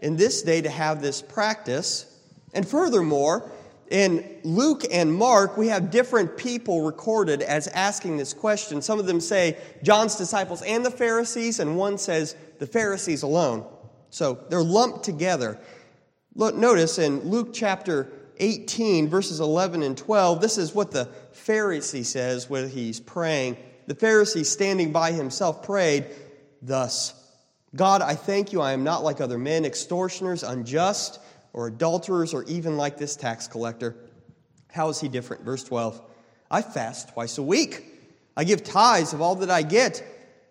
in 0.00 0.16
this 0.16 0.42
day 0.42 0.62
to 0.62 0.70
have 0.70 1.02
this 1.02 1.20
practice. 1.20 2.06
And 2.54 2.66
furthermore, 2.66 3.50
in 3.90 4.40
Luke 4.42 4.82
and 4.90 5.12
Mark, 5.12 5.56
we 5.56 5.68
have 5.68 5.90
different 5.90 6.36
people 6.36 6.82
recorded 6.82 7.42
as 7.42 7.68
asking 7.68 8.16
this 8.16 8.32
question. 8.32 8.82
Some 8.82 8.98
of 8.98 9.06
them 9.06 9.20
say 9.20 9.56
John's 9.82 10.16
disciples 10.16 10.62
and 10.62 10.84
the 10.84 10.90
Pharisees, 10.90 11.60
and 11.60 11.76
one 11.76 11.98
says 11.98 12.34
the 12.58 12.66
Pharisees 12.66 13.22
alone. 13.22 13.64
So 14.10 14.44
they're 14.48 14.62
lumped 14.62 15.04
together. 15.04 15.58
Look, 16.34 16.54
notice 16.54 16.98
in 16.98 17.20
Luke 17.20 17.50
chapter 17.52 18.10
18, 18.38 19.08
verses 19.08 19.40
11 19.40 19.82
and 19.82 19.96
12, 19.96 20.40
this 20.40 20.58
is 20.58 20.74
what 20.74 20.90
the 20.90 21.08
Pharisee 21.32 22.04
says 22.04 22.50
when 22.50 22.68
he's 22.68 23.00
praying. 23.00 23.56
The 23.86 23.94
Pharisee, 23.94 24.44
standing 24.44 24.92
by 24.92 25.12
himself, 25.12 25.62
prayed 25.62 26.06
thus 26.60 27.22
God, 27.74 28.00
I 28.00 28.14
thank 28.14 28.52
you, 28.52 28.60
I 28.62 28.72
am 28.72 28.84
not 28.84 29.04
like 29.04 29.20
other 29.20 29.38
men, 29.38 29.64
extortioners, 29.64 30.42
unjust 30.42 31.20
or 31.56 31.66
adulterers, 31.66 32.32
or 32.32 32.44
even 32.44 32.76
like 32.76 32.98
this 32.98 33.16
tax 33.16 33.48
collector. 33.48 33.96
How 34.70 34.90
is 34.90 35.00
he 35.00 35.08
different? 35.08 35.42
Verse 35.42 35.64
12 35.64 36.00
I 36.48 36.62
fast 36.62 37.08
twice 37.08 37.38
a 37.38 37.42
week. 37.42 37.84
I 38.36 38.44
give 38.44 38.62
tithes 38.62 39.12
of 39.12 39.20
all 39.20 39.34
that 39.36 39.50
I 39.50 39.62
get. 39.62 40.04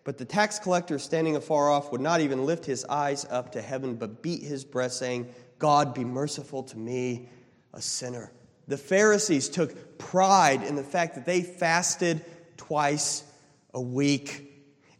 But 0.03 0.17
the 0.17 0.25
tax 0.25 0.59
collector, 0.59 0.99
standing 0.99 1.35
afar 1.35 1.71
off, 1.71 1.91
would 1.91 2.01
not 2.01 2.21
even 2.21 2.45
lift 2.45 2.65
his 2.65 2.85
eyes 2.85 3.25
up 3.29 3.53
to 3.53 3.61
heaven, 3.61 3.95
but 3.95 4.21
beat 4.21 4.43
his 4.43 4.63
breast, 4.63 4.99
saying, 4.99 5.33
God, 5.57 5.93
be 5.93 6.03
merciful 6.03 6.63
to 6.63 6.77
me, 6.77 7.29
a 7.73 7.81
sinner. 7.81 8.31
The 8.67 8.77
Pharisees 8.77 9.49
took 9.49 9.97
pride 9.97 10.63
in 10.63 10.75
the 10.75 10.83
fact 10.83 11.15
that 11.15 11.25
they 11.25 11.41
fasted 11.41 12.23
twice 12.57 13.23
a 13.73 13.81
week. 13.81 14.51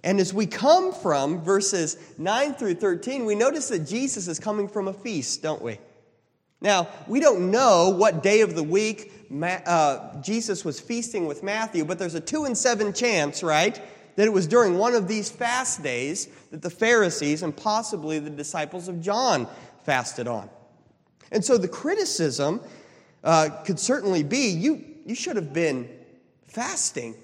And 0.04 0.20
as 0.20 0.34
we 0.34 0.46
come 0.46 0.92
from 0.92 1.44
verses 1.44 1.98
9 2.18 2.54
through 2.56 2.76
13, 2.76 3.26
we 3.26 3.36
notice 3.36 3.70
that 3.70 3.88
Jesus 3.88 4.28
is 4.28 4.40
coming 4.40 4.68
from 4.68 4.88
a 4.88 4.94
feast, 4.94 5.42
don't 5.42 5.62
we? 5.62 5.80
Now, 6.62 6.88
we 7.08 7.20
don't 7.20 7.52
know 7.52 7.90
what 7.90 8.24
day 8.24 8.42
of 8.42 8.56
the 8.56 8.64
week 8.64 9.12
uh, 9.42 10.22
Jesus 10.22 10.64
was 10.64 10.80
feasting 10.80 11.26
with 11.28 11.44
Matthew, 11.44 11.86
but 11.86 12.00
there's 12.00 12.16
a 12.16 12.22
two 12.22 12.46
in 12.46 12.56
seven 12.56 12.94
chance, 12.94 13.44
right, 13.44 13.80
that 14.16 14.26
it 14.26 14.32
was 14.32 14.48
during 14.48 14.78
one 14.78 14.94
of 14.94 15.08
these 15.08 15.30
fast 15.30 15.84
days 15.84 16.28
that 16.52 16.62
the 16.62 16.70
Pharisees 16.70 17.44
and 17.44 17.56
possibly 17.56 18.20
the 18.20 18.30
disciples 18.30 18.88
of 18.88 19.02
John 19.02 19.48
fasted 19.84 20.28
on. 20.28 20.50
And 21.32 21.44
so 21.44 21.58
the 21.58 21.68
criticism 21.68 22.62
uh, 23.24 23.50
could 23.66 23.80
certainly 23.80 24.24
be 24.24 24.50
you, 24.50 24.84
you 25.06 25.16
should 25.16 25.36
have 25.36 25.52
been 25.52 25.90
fasting. 26.48 27.16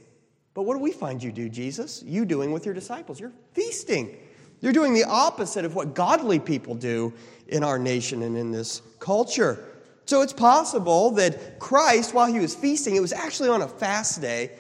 But 0.53 0.63
what 0.63 0.73
do 0.73 0.79
we 0.79 0.91
find 0.91 1.23
you 1.23 1.31
do, 1.31 1.47
Jesus? 1.47 2.03
You 2.03 2.25
doing 2.25 2.51
with 2.51 2.65
your 2.65 2.73
disciples? 2.73 3.19
You're 3.19 3.31
feasting. 3.53 4.17
You're 4.59 4.73
doing 4.73 4.93
the 4.93 5.05
opposite 5.05 5.65
of 5.65 5.75
what 5.75 5.95
godly 5.95 6.39
people 6.39 6.75
do 6.75 7.13
in 7.51 7.63
our 7.63 7.77
nation 7.77 8.24
and 8.24 8.38
in 8.38 8.51
this 8.51 8.81
culture. 9.00 9.63
So 10.05 10.22
it's 10.22 10.34
possible 10.34 11.12
that 11.12 11.60
Christ, 11.60 12.13
while 12.13 12.31
he 12.31 12.39
was 12.39 12.55
feasting, 12.55 12.96
it 12.96 13.01
was 13.01 13.13
actually 13.13 13.50
on 13.50 13.62
a 13.62 13.67
fast 13.67 14.22
day 14.22 14.51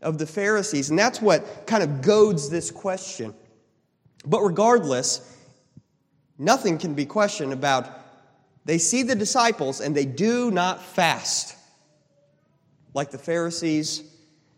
of 0.00 0.18
the 0.18 0.26
Pharisees. 0.26 0.90
And 0.90 0.98
that's 0.98 1.20
what 1.20 1.66
kind 1.66 1.82
of 1.82 2.02
goads 2.02 2.48
this 2.48 2.70
question. 2.70 3.34
But 4.24 4.42
regardless, 4.42 5.36
nothing 6.38 6.78
can 6.78 6.94
be 6.94 7.06
questioned 7.06 7.52
about 7.52 7.90
they 8.64 8.78
see 8.78 9.02
the 9.02 9.14
disciples 9.14 9.80
and 9.80 9.94
they 9.94 10.04
do 10.04 10.50
not 10.50 10.82
fast 10.82 11.56
like 12.94 13.10
the 13.10 13.18
Pharisees 13.18 14.02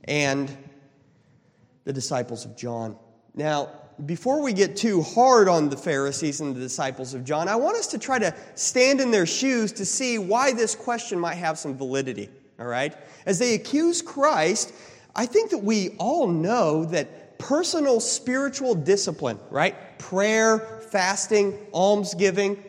and 0.04 0.54
the 1.84 1.92
disciples 1.92 2.44
of 2.44 2.56
John. 2.56 2.96
Now, 3.34 3.70
before 4.06 4.42
we 4.42 4.52
get 4.52 4.76
too 4.76 5.02
hard 5.02 5.48
on 5.48 5.68
the 5.68 5.76
Pharisees 5.76 6.40
and 6.40 6.54
the 6.54 6.60
disciples 6.60 7.14
of 7.14 7.24
John, 7.24 7.48
I 7.48 7.56
want 7.56 7.76
us 7.76 7.88
to 7.88 7.98
try 7.98 8.18
to 8.18 8.34
stand 8.54 9.00
in 9.00 9.10
their 9.10 9.26
shoes 9.26 9.72
to 9.72 9.84
see 9.84 10.18
why 10.18 10.52
this 10.52 10.74
question 10.74 11.18
might 11.18 11.34
have 11.34 11.58
some 11.58 11.76
validity. 11.76 12.28
All 12.58 12.66
right? 12.66 12.94
As 13.26 13.38
they 13.38 13.54
accuse 13.54 14.02
Christ, 14.02 14.72
I 15.14 15.26
think 15.26 15.50
that 15.50 15.58
we 15.58 15.90
all 15.98 16.28
know 16.28 16.84
that 16.86 17.38
personal 17.38 18.00
spiritual 18.00 18.74
discipline, 18.74 19.38
right? 19.50 19.98
Prayer, 19.98 20.58
fasting, 20.90 21.58
almsgiving, 21.72 22.62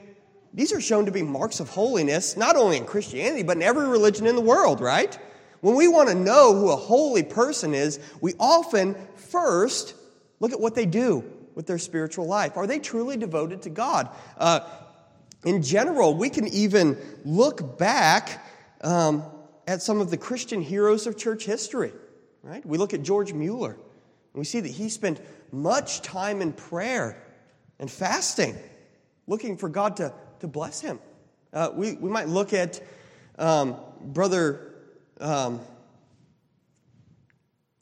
these 0.53 0.73
are 0.73 0.81
shown 0.81 1.05
to 1.05 1.11
be 1.11 1.21
marks 1.21 1.59
of 1.59 1.69
holiness, 1.69 2.35
not 2.35 2.55
only 2.55 2.77
in 2.77 2.85
Christianity, 2.85 3.43
but 3.43 3.57
in 3.57 3.63
every 3.63 3.87
religion 3.87 4.25
in 4.25 4.35
the 4.35 4.41
world, 4.41 4.81
right? 4.81 5.17
When 5.61 5.75
we 5.75 5.87
want 5.87 6.09
to 6.09 6.15
know 6.15 6.55
who 6.55 6.71
a 6.71 6.75
holy 6.75 7.23
person 7.23 7.73
is, 7.73 7.99
we 8.21 8.33
often 8.39 8.95
first 9.15 9.93
Look 10.39 10.53
at 10.53 10.59
what 10.59 10.75
they 10.75 10.85
do 10.85 11.23
with 11.55 11.67
their 11.67 11.77
spiritual 11.77 12.25
life. 12.25 12.57
Are 12.57 12.67
they 12.67 12.79
truly 12.79 13.17
devoted 13.17 13.63
to 13.63 13.69
God? 13.69 14.09
Uh, 14.37 14.61
in 15.43 15.61
general, 15.61 16.15
we 16.15 16.29
can 16.29 16.47
even 16.47 16.97
look 17.25 17.77
back 17.77 18.45
um, 18.81 19.23
at 19.67 19.81
some 19.81 20.01
of 20.01 20.09
the 20.09 20.17
Christian 20.17 20.61
heroes 20.61 21.07
of 21.07 21.17
church 21.17 21.45
history. 21.45 21.91
Right? 22.43 22.65
We 22.65 22.77
look 22.77 22.93
at 22.93 23.03
George 23.03 23.33
Mueller, 23.33 23.73
and 23.73 23.79
we 24.33 24.45
see 24.45 24.59
that 24.59 24.71
he 24.71 24.89
spent 24.89 25.21
much 25.51 26.01
time 26.01 26.41
in 26.41 26.53
prayer 26.53 27.21
and 27.79 27.89
fasting, 27.89 28.55
looking 29.27 29.57
for 29.57 29.69
God 29.69 29.97
to, 29.97 30.13
to 30.39 30.47
bless 30.47 30.79
him. 30.81 30.99
Uh, 31.51 31.71
we, 31.73 31.93
we 31.93 32.09
might 32.09 32.27
look 32.29 32.53
at 32.53 32.81
um, 33.37 33.75
Brother 34.01 34.73
um, 35.19 35.59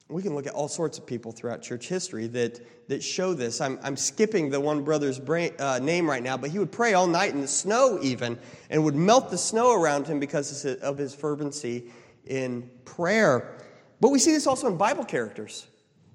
we 0.10 0.22
can 0.22 0.34
look 0.34 0.48
at 0.48 0.54
all 0.54 0.70
sorts 0.70 0.98
of 0.98 1.06
people 1.06 1.34
throughout 1.34 1.62
church 1.62 1.90
history 1.90 2.28
that, 2.28 2.62
that 2.88 3.04
show 3.04 3.34
this. 3.34 3.60
I'm, 3.60 3.78
I'm 3.84 3.98
skipping 3.98 4.50
the 4.50 4.60
one 4.60 4.84
brother's 4.84 5.20
brain, 5.20 5.52
uh, 5.60 5.80
name 5.80 6.10
right 6.10 6.24
now, 6.24 6.38
but 6.38 6.50
he 6.50 6.60
would 6.60 6.72
pray 6.72 6.94
all 6.94 7.08
night 7.08 7.34
in 7.34 7.42
the 7.42 7.48
snow, 7.48 8.00
even, 8.02 8.40
and 8.70 8.84
would 8.86 8.96
melt 8.96 9.30
the 9.30 9.38
snow 9.38 9.74
around 9.74 10.08
him 10.08 10.20
because 10.20 10.66
of 10.66 10.98
his 10.98 11.14
fervency 11.14 11.92
in 12.26 12.70
prayer. 12.86 13.58
But 14.00 14.10
we 14.10 14.20
see 14.20 14.32
this 14.32 14.48
also 14.48 14.68
in 14.68 14.78
Bible 14.78 15.04
characters. 15.04 15.68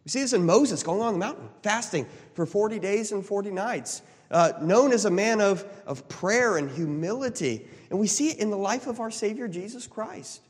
We 0.04 0.10
see 0.10 0.20
this 0.20 0.32
in 0.32 0.46
Moses 0.46 0.82
going 0.82 1.02
on 1.02 1.12
the 1.12 1.18
mountain, 1.18 1.48
fasting 1.62 2.06
for 2.34 2.46
40 2.46 2.78
days 2.78 3.12
and 3.12 3.24
40 3.24 3.50
nights, 3.50 4.00
uh, 4.30 4.52
known 4.62 4.92
as 4.92 5.04
a 5.04 5.10
man 5.10 5.42
of, 5.42 5.66
of 5.86 6.08
prayer 6.08 6.56
and 6.56 6.70
humility. 6.70 7.66
And 7.90 7.98
we 7.98 8.06
see 8.06 8.30
it 8.30 8.38
in 8.38 8.48
the 8.48 8.56
life 8.56 8.86
of 8.86 9.00
our 9.00 9.10
Savior 9.10 9.48
Jesus 9.48 9.86
Christ. 9.86 10.40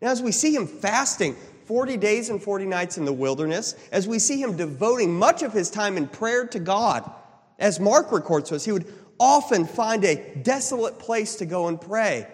Now, 0.00 0.10
as 0.10 0.22
we 0.22 0.32
see 0.32 0.54
him 0.54 0.66
fasting 0.66 1.36
40 1.66 1.96
days 1.98 2.30
and 2.30 2.42
40 2.42 2.66
nights 2.66 2.98
in 2.98 3.04
the 3.04 3.12
wilderness, 3.12 3.74
as 3.92 4.08
we 4.08 4.18
see 4.18 4.40
him 4.40 4.56
devoting 4.56 5.12
much 5.12 5.42
of 5.42 5.52
his 5.52 5.70
time 5.70 5.96
in 5.96 6.08
prayer 6.08 6.46
to 6.48 6.58
God, 6.58 7.10
as 7.58 7.78
Mark 7.78 8.10
records 8.10 8.48
to 8.48 8.56
us, 8.56 8.64
he 8.64 8.72
would 8.72 8.92
often 9.18 9.66
find 9.66 10.04
a 10.04 10.34
desolate 10.42 10.98
place 10.98 11.36
to 11.36 11.46
go 11.46 11.68
and 11.68 11.80
pray. 11.80 12.26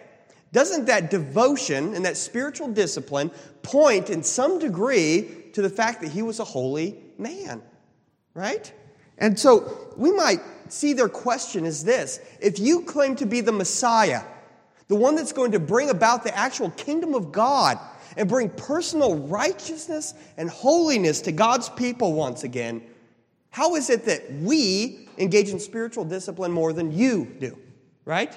Doesn't 0.53 0.87
that 0.87 1.11
devotion 1.11 1.95
and 1.95 2.05
that 2.07 2.17
spiritual 2.17 2.69
discipline 2.69 3.31
point 3.63 4.09
in 4.09 4.23
some 4.23 4.59
degree 4.59 5.29
to 5.53 5.61
the 5.61 5.69
fact 5.69 6.01
that 6.01 6.13
he 6.13 6.23
was 6.23 6.39
a 6.39 6.45
holy 6.45 6.97
man? 7.19 7.61
Right? 8.33 8.73
And 9.19 9.39
so 9.39 9.93
we 9.97 10.13
might 10.13 10.41
see 10.69 10.93
their 10.93 11.09
question 11.09 11.65
as 11.65 11.85
this 11.85 12.21
if 12.41 12.59
you 12.59 12.83
claim 12.83 13.17
to 13.17 13.27
be 13.27 13.41
the 13.41 13.53
Messiah, 13.53 14.23
the 14.89 14.97
one 14.97 15.15
that's 15.15 15.33
going 15.33 15.53
to 15.53 15.61
bring 15.61 15.91
about 15.91 16.25
the 16.25 16.37
actual 16.37 16.71
kingdom 16.71 17.15
of 17.15 17.33
God, 17.33 17.79
and 18.17 18.29
bring 18.29 18.49
personal 18.51 19.17
righteousness 19.17 20.15
and 20.37 20.49
holiness 20.49 21.21
to 21.23 21.33
God's 21.33 21.69
people 21.71 22.15
once 22.15 22.45
again, 22.45 22.83
how 23.51 23.75
is 23.75 23.91
it 23.91 24.05
that 24.07 24.33
we 24.33 25.09
engage 25.19 25.51
in 25.51 25.59
spiritual 25.59 26.05
discipline 26.05 26.53
more 26.53 26.73
than 26.73 26.93
you 26.93 27.27
do? 27.39 27.57
Right? 28.05 28.37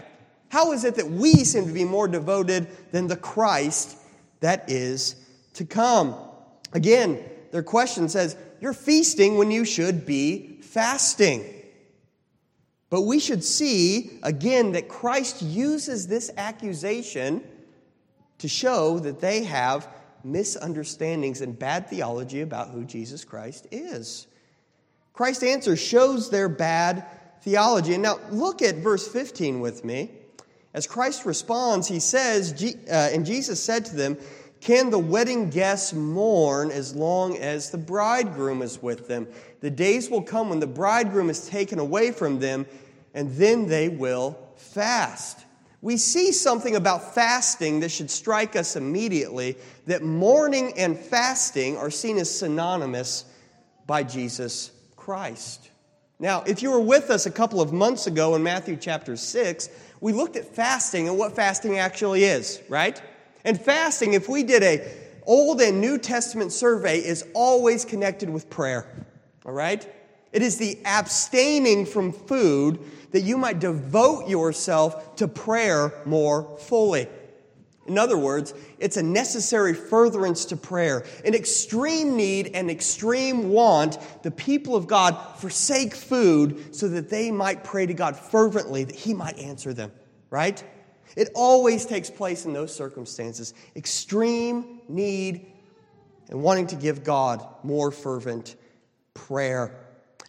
How 0.50 0.72
is 0.72 0.84
it 0.84 0.96
that 0.96 1.10
we 1.10 1.44
seem 1.44 1.68
to 1.68 1.74
be 1.74 1.84
more 1.84 2.08
devoted 2.08 2.68
than 2.92 3.08
the 3.08 3.16
Christ 3.16 3.98
that 4.40 4.70
is 4.70 5.16
to 5.54 5.66
come? 5.66 6.16
Again, 6.74 7.24
their 7.52 7.64
question 7.64 8.10
says, 8.10 8.36
You're 8.60 8.74
feasting 8.74 9.38
when 9.38 9.52
you 9.52 9.66
should 9.66 10.06
be 10.06 10.60
fasting. 10.62 11.59
But 12.90 13.02
we 13.02 13.20
should 13.20 13.44
see 13.44 14.20
again 14.24 14.72
that 14.72 14.88
Christ 14.88 15.42
uses 15.42 16.08
this 16.08 16.32
accusation 16.38 17.44
to 18.40 18.48
show 18.48 19.00
that 19.00 19.20
they 19.20 19.44
have 19.44 19.88
misunderstandings 20.24 21.42
and 21.42 21.58
bad 21.58 21.88
theology 21.90 22.42
about 22.42 22.70
who 22.70 22.84
Jesus 22.84 23.24
Christ 23.24 23.68
is. 23.72 24.28
Christ's 25.14 25.44
answer 25.44 25.76
shows 25.76 26.30
their 26.30 26.50
bad 26.50 27.06
theology. 27.42 27.94
And 27.94 28.04
now 28.04 28.20
look 28.32 28.62
at 28.62 28.76
verse 28.78 29.08
15 29.08 29.60
with 29.60 29.84
me. 29.86 30.12
As 30.74 30.88
Christ 30.88 31.26
responds, 31.26 31.88
he 31.88 32.00
says, 32.00 32.64
uh, 32.64 33.10
and 33.12 33.26
Jesus 33.26 33.62
said 33.62 33.86
to 33.86 33.96
them, 33.96 34.18
Can 34.62 34.92
the 34.92 35.00
wedding 35.00 35.50
guests 35.50 35.94
mourn 35.94 36.72
as 36.72 36.96
long 36.96 37.38
as 37.38 37.72
the 37.72 37.78
bridegroom 37.78 38.62
is 38.62 38.82
with 38.82 39.08
them? 39.08 39.28
The 39.62 39.70
days 39.70 40.10
will 40.10 40.22
come 40.22 40.50
when 40.50 40.60
the 40.60 40.68
bridegroom 40.68 41.30
is 41.30 41.48
taken 41.48 41.80
away 41.80 42.12
from 42.12 42.40
them, 42.40 42.66
and 43.14 43.32
then 43.34 43.68
they 43.68 43.90
will 43.90 44.38
fast 44.56 45.46
we 45.82 45.96
see 45.96 46.32
something 46.32 46.76
about 46.76 47.16
fasting 47.16 47.80
that 47.80 47.90
should 47.90 48.12
strike 48.12 48.56
us 48.56 48.76
immediately 48.76 49.58
that 49.88 50.04
mourning 50.04 50.78
and 50.78 50.98
fasting 50.98 51.78
are 51.78 51.90
seen 51.90 52.18
as 52.18 52.30
synonymous 52.30 53.26
by 53.88 54.04
Jesus 54.04 54.72
Christ. 54.98 55.70
Now, 56.20 56.44
if 56.46 56.62
you 56.62 56.72
were 56.72 56.82
with 56.82 57.10
us 57.10 57.26
a 57.26 57.32
couple 57.32 57.62
of 57.62 57.72
months 57.72 58.08
ago 58.08 58.36
in 58.36 58.44
Matthew 58.44 58.76
chapter 58.76 59.16
6, 59.16 59.70
we 60.02 60.12
looked 60.12 60.36
at 60.36 60.54
fasting 60.54 61.08
and 61.08 61.18
what 61.18 61.34
fasting 61.34 61.78
actually 61.78 62.26
is, 62.26 62.62
right? 62.68 63.02
And 63.46 63.60
fasting, 63.60 64.14
if 64.14 64.28
we 64.28 64.44
did 64.44 64.64
a 64.64 64.86
Old 65.26 65.62
and 65.62 65.80
New 65.80 65.98
Testament 65.98 66.52
survey, 66.52 66.98
is 66.98 67.26
always 67.34 67.86
connected 67.86 68.30
with 68.30 68.50
prayer. 68.50 69.08
All 69.46 69.52
right? 69.52 69.88
It 70.32 70.42
is 70.42 70.58
the 70.58 70.80
abstaining 70.86 71.86
from 71.86 72.12
food 72.12 72.80
that 73.12 73.22
you 73.22 73.38
might 73.38 73.60
devote 73.60 74.28
yourself 74.28 75.16
to 75.16 75.28
prayer 75.28 75.92
more 76.06 76.58
fully. 76.60 77.08
In 77.88 77.98
other 77.98 78.18
words, 78.18 78.54
it's 78.78 78.98
a 78.98 79.04
necessary 79.04 79.74
furtherance 79.74 80.46
to 80.46 80.56
prayer. 80.56 81.04
In 81.26 81.34
extreme 81.34 82.16
need 82.16 82.52
and 82.54 82.70
extreme 82.70 83.50
want, 83.50 83.98
the 84.22 84.30
people 84.30 84.76
of 84.76 84.86
God 84.86 85.18
forsake 85.38 85.96
food 85.96 86.76
so 86.76 86.88
that 86.88 87.10
they 87.10 87.32
might 87.32 87.64
pray 87.64 87.88
to 87.88 87.94
God 87.96 88.16
fervently, 88.16 88.84
that 88.84 88.96
He 88.96 89.16
might 89.16 89.40
answer 89.40 89.74
them, 89.74 89.92
right? 90.30 90.64
It 91.16 91.30
always 91.34 91.88
takes 91.88 92.12
place 92.12 92.46
in 92.46 92.54
those 92.54 92.74
circumstances 92.74 93.56
extreme 93.76 94.82
need 94.88 95.48
and 96.30 96.44
wanting 96.44 96.68
to 96.68 96.76
give 96.76 97.04
God 97.04 97.44
more 97.64 97.90
fervent 97.90 98.56
prayer. 99.28 99.76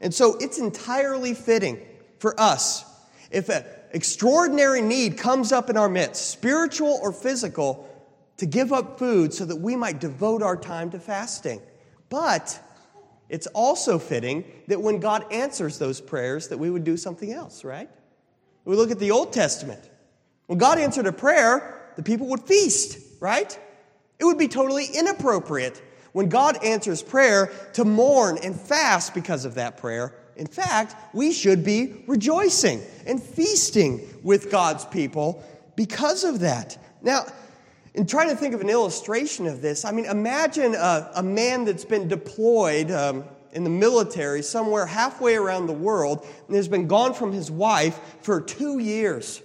And 0.01 0.15
so 0.15 0.37
it's 0.39 0.59
entirely 0.59 1.35
fitting 1.35 1.81
for 2.19 2.39
us 2.41 2.85
if 3.31 3.49
an 3.49 3.65
extraordinary 3.93 4.83
need 4.83 5.19
comes 5.19 5.53
up 5.53 5.71
in 5.71 5.77
our 5.77 5.89
midst, 5.89 6.31
spiritual 6.31 6.99
or 7.03 7.13
physical, 7.13 7.87
to 8.39 8.47
give 8.47 8.73
up 8.73 8.99
food 8.99 9.35
so 9.35 9.45
that 9.45 9.57
we 9.57 9.77
might 9.77 10.01
devote 10.01 10.43
our 10.43 10.57
time 10.57 10.91
to 10.91 10.99
fasting. 10.99 11.61
But 12.09 12.59
it's 13.29 13.47
also 13.49 13.99
fitting 13.99 14.45
that 14.67 14.81
when 14.81 14.99
God 14.99 15.31
answers 15.31 15.79
those 15.79 16.01
prayers 16.01 16.49
that 16.49 16.59
we 16.59 16.71
would 16.71 16.85
do 16.85 16.97
something 16.97 17.33
else, 17.33 17.65
right? 17.65 17.89
We 18.65 18.77
look 18.77 18.91
at 18.91 18.99
the 18.99 19.11
Old 19.11 19.33
Testament. 19.33 19.81
When 20.47 20.59
God 20.59 20.79
answered 20.79 21.07
a 21.07 21.13
prayer, 21.13 21.93
the 21.97 22.03
people 22.03 22.29
would 22.29 22.41
feast, 22.41 22.99
right? 23.21 23.57
It 24.19 24.25
would 24.25 24.39
be 24.39 24.49
totally 24.49 24.87
inappropriate 24.87 25.81
when 26.13 26.29
God 26.29 26.63
answers 26.65 27.03
prayer 27.03 27.53
to 27.75 27.85
mourn 27.85 28.39
and 28.43 28.59
fast 28.59 29.15
because 29.15 29.45
of 29.45 29.55
that 29.55 29.77
prayer. 29.77 30.15
In 30.37 30.47
fact, 30.47 30.97
we 31.15 31.33
should 31.33 31.65
be 31.65 32.03
rejoicing 32.07 32.83
and 33.07 33.23
feasting 33.23 34.01
with 34.23 34.51
God's 34.51 34.85
people 34.87 35.45
because 35.77 36.25
of 36.25 36.41
that. 36.41 36.79
Now, 37.03 37.27
in 37.95 38.07
trying 38.07 38.31
to 38.31 38.37
think 38.37 38.55
of 38.55 38.61
an 38.61 38.71
illustration 38.71 39.47
of 39.47 39.61
this, 39.61 39.85
I 39.85 39.93
mean, 39.93 40.07
imagine 40.07 40.75
a, 40.75 41.11
a 41.17 41.23
man 41.23 41.65
that's 41.65 41.85
been 41.85 42.09
deployed 42.09 42.91
um, 42.91 43.25
in 43.53 43.65
the 43.65 43.71
military 43.71 44.43
somewhere 44.43 44.87
halfway 44.87 45.35
around 45.35 45.67
the 45.67 45.73
world 45.73 46.27
and 46.47 46.57
has 46.57 46.69
been 46.69 46.87
gone 46.87 47.15
from 47.15 47.33
his 47.33 47.51
wife 47.51 47.99
for 48.23 48.41
two 48.41 48.79
years. 48.79 49.43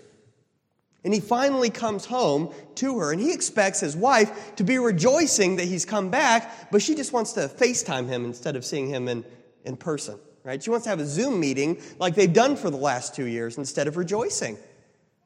And 1.05 1.13
he 1.13 1.19
finally 1.19 1.69
comes 1.69 2.03
home 2.03 2.51
to 2.75 2.97
her, 2.97 3.11
and 3.11 3.21
he 3.21 3.31
expects 3.31 3.79
his 3.79 3.95
wife 3.95 4.55
to 4.55 4.63
be 4.63 4.79
rejoicing 4.79 5.57
that 5.57 5.65
he's 5.65 5.85
come 5.85 6.09
back, 6.09 6.71
but 6.71 6.81
she 6.81 6.95
just 6.95 7.13
wants 7.13 7.33
to 7.33 7.41
FaceTime 7.41 8.07
him 8.07 8.25
instead 8.25 8.55
of 8.55 8.65
seeing 8.65 8.87
him 8.87 9.07
in, 9.07 9.23
in 9.65 9.77
person, 9.77 10.17
right? 10.43 10.61
She 10.61 10.71
wants 10.71 10.85
to 10.85 10.89
have 10.89 10.99
a 10.99 11.05
Zoom 11.05 11.39
meeting 11.39 11.79
like 11.99 12.15
they've 12.15 12.33
done 12.33 12.55
for 12.55 12.71
the 12.71 12.77
last 12.77 13.13
two 13.13 13.27
years 13.27 13.59
instead 13.59 13.87
of 13.87 13.97
rejoicing. 13.97 14.57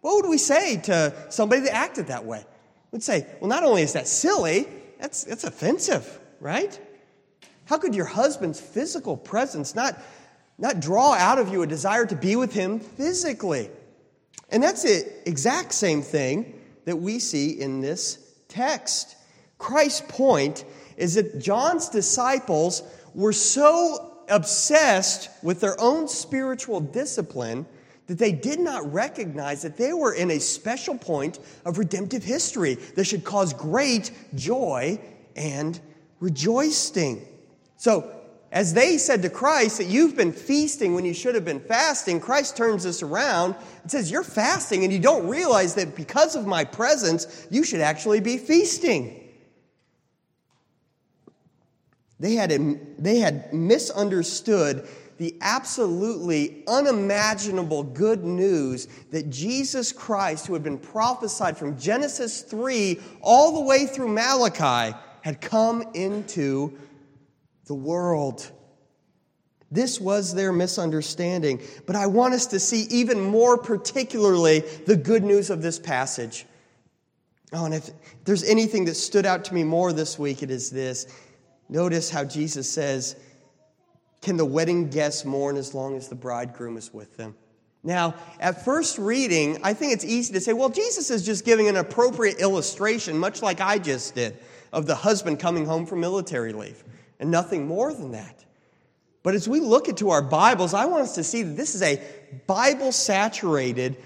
What 0.02 0.18
would 0.18 0.30
we 0.30 0.38
say 0.38 0.82
to 0.82 1.14
somebody 1.30 1.62
that 1.62 1.74
acted 1.74 2.08
that 2.08 2.26
way? 2.26 2.44
We'd 2.92 3.02
say, 3.02 3.26
well, 3.40 3.48
not 3.48 3.64
only 3.64 3.82
is 3.82 3.94
that 3.94 4.08
silly, 4.08 4.68
that's, 5.00 5.24
that's 5.24 5.46
offensive, 5.46 6.20
right? 6.42 6.78
How 7.64 7.78
could 7.78 7.96
your 7.96 8.06
husband's 8.06 8.60
physical 8.60 9.16
presence 9.16 9.76
not, 9.76 9.98
not 10.58 10.82
draw 10.82 11.14
out 11.14 11.40
of 11.40 11.54
you 11.54 11.62
a 11.62 11.68
desire 11.68 12.06
to 12.06 12.18
be 12.18 12.36
with 12.36 12.52
him 12.52 12.82
physically? 12.82 13.70
And 14.50 14.64
that's 14.64 14.84
the 14.84 15.06
exact 15.28 15.74
same 15.74 16.02
thing 16.02 16.60
that 16.86 16.96
we 16.96 17.20
see 17.20 17.60
in 17.60 17.82
this 17.82 18.18
text. 18.48 19.16
Christ's 19.58 20.02
point 20.08 20.66
is 20.98 21.16
that 21.16 21.40
John's 21.40 21.90
disciples 21.90 22.84
were 23.14 23.34
so 23.34 24.12
obsessed 24.30 25.30
with 25.44 25.60
their 25.60 25.80
own 25.80 26.08
spiritual 26.08 26.80
discipline 26.80 27.66
that 28.08 28.18
they 28.18 28.32
did 28.32 28.60
not 28.60 28.92
recognize 28.92 29.62
that 29.62 29.78
they 29.78 29.94
were 29.94 30.14
in 30.14 30.32
a 30.32 30.40
special 30.40 30.98
point 30.98 31.40
of 31.64 31.78
redemptive 31.78 32.24
history 32.24 32.74
that 32.96 33.06
should 33.06 33.24
cause 33.24 33.54
great 33.54 34.12
joy 34.34 35.00
and 35.36 35.80
rejoicing. 36.20 37.26
So, 37.78 38.19
as 38.52 38.74
they 38.74 38.98
said 38.98 39.22
to 39.22 39.30
Christ 39.30 39.78
that 39.78 39.86
you've 39.86 40.16
been 40.16 40.34
feasting 40.34 40.96
when 40.96 41.06
you 41.06 41.14
should 41.14 41.36
have 41.36 41.46
been 41.46 41.60
fasting, 41.60 42.20
Christ 42.20 42.58
turns 42.58 42.84
this 42.84 43.04
around 43.04 43.56
and 43.84 43.92
says, 43.92 44.10
You're 44.10 44.24
fasting 44.24 44.84
and 44.84 44.92
you 44.92 45.00
don't 45.00 45.28
realize 45.28 45.76
that 45.76 45.96
because 45.96 46.36
of 46.36 46.48
my 46.48 46.64
presence, 46.64 47.48
you 47.52 47.64
should 47.64 47.82
actually 47.82 48.22
be 48.22 48.38
feasting. 48.38 49.30
They 52.20 52.34
had, 52.34 52.50
they 52.98 53.20
had 53.20 53.54
misunderstood 53.54 54.88
the 55.20 55.36
absolutely 55.42 56.64
unimaginable 56.68 57.84
good 57.84 58.24
news 58.24 58.88
that 59.12 59.30
Jesus 59.30 59.92
Christ, 59.92 60.48
who 60.48 60.54
had 60.54 60.64
been 60.64 60.80
prophesied 60.80 61.58
from 61.58 61.78
Genesis 61.78 62.42
3 62.42 63.00
all 63.22 63.54
the 63.54 63.66
way 63.66 63.86
through 63.86 64.08
Malachi, 64.08 64.98
had 65.22 65.42
come 65.42 65.84
into 65.94 66.78
the 67.70 67.76
world. 67.76 68.52
This 69.70 70.02
was 70.02 70.34
their 70.34 70.52
misunderstanding. 70.52 71.62
But 71.86 71.96
I 71.96 72.08
want 72.08 72.34
us 72.34 72.48
to 72.48 72.60
see 72.60 72.88
even 72.90 73.22
more 73.22 73.60
particularly 73.60 74.62
the 74.88 74.98
good 74.98 75.24
news 75.24 75.52
of 75.52 75.62
this 75.62 75.78
passage. 75.78 76.48
Oh, 77.54 77.66
and 77.66 77.76
if 77.76 77.92
there's 78.26 78.44
anything 78.44 78.86
that 78.86 78.96
stood 78.96 79.28
out 79.28 79.46
to 79.46 79.54
me 79.54 79.64
more 79.64 79.94
this 79.94 80.18
week, 80.18 80.42
it 80.42 80.50
is 80.50 80.72
this. 80.72 81.06
Notice 81.70 82.10
how 82.10 82.24
Jesus 82.24 82.68
says, 82.70 83.16
Can 84.24 84.36
the 84.36 84.46
wedding 84.46 84.90
guests 84.90 85.24
mourn 85.24 85.56
as 85.56 85.76
long 85.76 85.96
as 85.96 86.08
the 86.08 86.16
bridegroom 86.16 86.76
is 86.76 86.92
with 86.92 87.18
them? 87.18 87.36
Now, 87.84 88.16
at 88.40 88.66
first 88.66 88.98
reading, 88.98 89.60
I 89.64 89.76
think 89.76 89.94
it's 89.94 90.04
easy 90.04 90.34
to 90.34 90.42
say, 90.42 90.52
well, 90.52 90.68
Jesus 90.68 91.10
is 91.12 91.26
just 91.26 91.46
giving 91.46 91.70
an 91.70 91.78
appropriate 91.78 92.40
illustration, 92.40 93.18
much 93.18 93.42
like 93.42 93.62
I 93.62 93.78
just 93.78 94.16
did, 94.16 94.38
of 94.74 94.86
the 94.86 94.96
husband 94.96 95.40
coming 95.40 95.66
home 95.66 95.86
from 95.86 96.02
military 96.02 96.52
leave 96.52 96.84
and 97.20 97.30
nothing 97.30 97.68
more 97.68 97.94
than 97.94 98.12
that. 98.12 98.46
But 99.22 99.36
as 99.36 99.48
we 99.48 99.60
look 99.60 99.90
into 99.90 100.12
our 100.12 100.22
Bibles, 100.22 100.74
I 100.74 100.86
want 100.86 101.04
us 101.04 101.16
to 101.16 101.24
see 101.24 101.44
that 101.44 101.58
this 101.58 101.76
is 101.76 101.82
a 101.82 102.02
Bible 102.48 102.92
saturated 102.92 103.98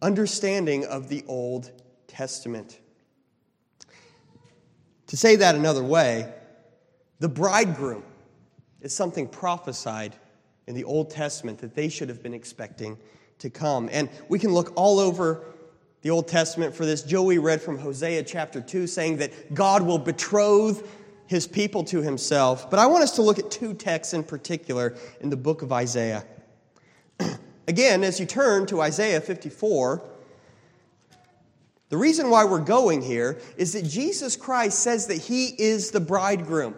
understanding 0.00 0.86
of 0.86 1.08
the 1.08 1.24
Old 1.28 1.70
Testament. 2.08 2.80
To 5.08 5.16
say 5.16 5.36
that 5.36 5.54
another 5.54 5.84
way, 5.84 6.32
the 7.18 7.28
bridegroom 7.28 8.02
is 8.80 8.94
something 8.94 9.28
prophesied 9.28 10.16
in 10.66 10.74
the 10.74 10.84
Old 10.84 11.10
Testament 11.10 11.58
that 11.58 11.74
they 11.74 11.88
should 11.88 12.08
have 12.08 12.22
been 12.22 12.34
expecting 12.34 12.96
to 13.40 13.50
come. 13.50 13.88
And 13.92 14.08
we 14.28 14.38
can 14.38 14.52
look 14.52 14.72
all 14.74 14.98
over 14.98 15.44
the 16.00 16.10
Old 16.10 16.28
Testament 16.28 16.74
for 16.74 16.86
this. 16.86 17.02
Joey 17.02 17.38
read 17.38 17.60
from 17.60 17.78
Hosea 17.78 18.22
chapter 18.24 18.60
2 18.60 18.86
saying 18.86 19.18
that 19.18 19.54
God 19.54 19.82
will 19.82 19.98
betroth 19.98 20.86
his 21.26 21.46
people 21.46 21.84
to 21.84 22.02
himself. 22.02 22.70
But 22.70 22.78
I 22.78 22.86
want 22.86 23.04
us 23.04 23.12
to 23.16 23.22
look 23.22 23.38
at 23.38 23.50
two 23.50 23.74
texts 23.74 24.14
in 24.14 24.24
particular 24.24 24.94
in 25.20 25.30
the 25.30 25.36
book 25.36 25.62
of 25.62 25.72
Isaiah. 25.72 26.24
Again, 27.68 28.04
as 28.04 28.20
you 28.20 28.26
turn 28.26 28.66
to 28.66 28.80
Isaiah 28.80 29.20
54, 29.20 30.02
the 31.88 31.96
reason 31.96 32.30
why 32.30 32.44
we're 32.44 32.58
going 32.58 33.02
here 33.02 33.38
is 33.56 33.74
that 33.74 33.84
Jesus 33.84 34.34
Christ 34.34 34.78
says 34.78 35.06
that 35.08 35.18
he 35.18 35.48
is 35.48 35.90
the 35.90 36.00
bridegroom 36.00 36.74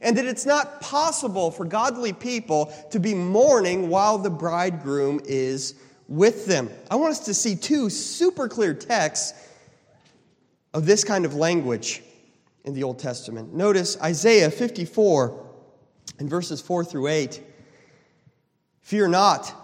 and 0.00 0.16
that 0.16 0.24
it's 0.24 0.46
not 0.46 0.80
possible 0.80 1.50
for 1.50 1.64
godly 1.64 2.12
people 2.12 2.72
to 2.90 3.00
be 3.00 3.14
mourning 3.14 3.88
while 3.88 4.18
the 4.18 4.30
bridegroom 4.30 5.20
is 5.24 5.74
with 6.08 6.46
them. 6.46 6.70
I 6.90 6.96
want 6.96 7.12
us 7.12 7.20
to 7.20 7.34
see 7.34 7.56
two 7.56 7.88
super 7.88 8.48
clear 8.48 8.74
texts 8.74 9.32
of 10.74 10.86
this 10.86 11.04
kind 11.04 11.24
of 11.24 11.34
language 11.34 12.02
in 12.64 12.74
the 12.74 12.82
Old 12.82 12.98
Testament. 12.98 13.52
Notice 13.52 14.00
Isaiah 14.00 14.50
54 14.50 15.46
in 16.18 16.28
verses 16.28 16.60
4 16.60 16.84
through 16.84 17.08
8. 17.08 17.42
Fear 18.80 19.08
not, 19.08 19.54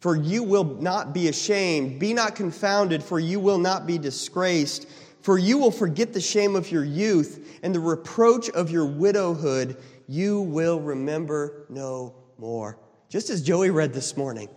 for 0.00 0.14
you 0.14 0.42
will 0.42 0.64
not 0.64 1.12
be 1.12 1.28
ashamed. 1.28 1.98
Be 1.98 2.14
not 2.14 2.36
confounded, 2.36 3.02
for 3.02 3.18
you 3.18 3.40
will 3.40 3.58
not 3.58 3.86
be 3.86 3.98
disgraced. 3.98 4.86
For 5.22 5.38
you 5.38 5.58
will 5.58 5.72
forget 5.72 6.12
the 6.12 6.20
shame 6.20 6.54
of 6.54 6.70
your 6.70 6.84
youth, 6.84 7.58
and 7.62 7.74
the 7.74 7.80
reproach 7.80 8.48
of 8.50 8.70
your 8.70 8.86
widowhood 8.86 9.76
you 10.08 10.42
will 10.42 10.78
remember 10.78 11.66
no 11.68 12.14
more. 12.38 12.78
Just 13.08 13.30
as 13.30 13.42
Joey 13.42 13.70
read 13.70 13.92
this 13.92 14.16
morning. 14.16 14.48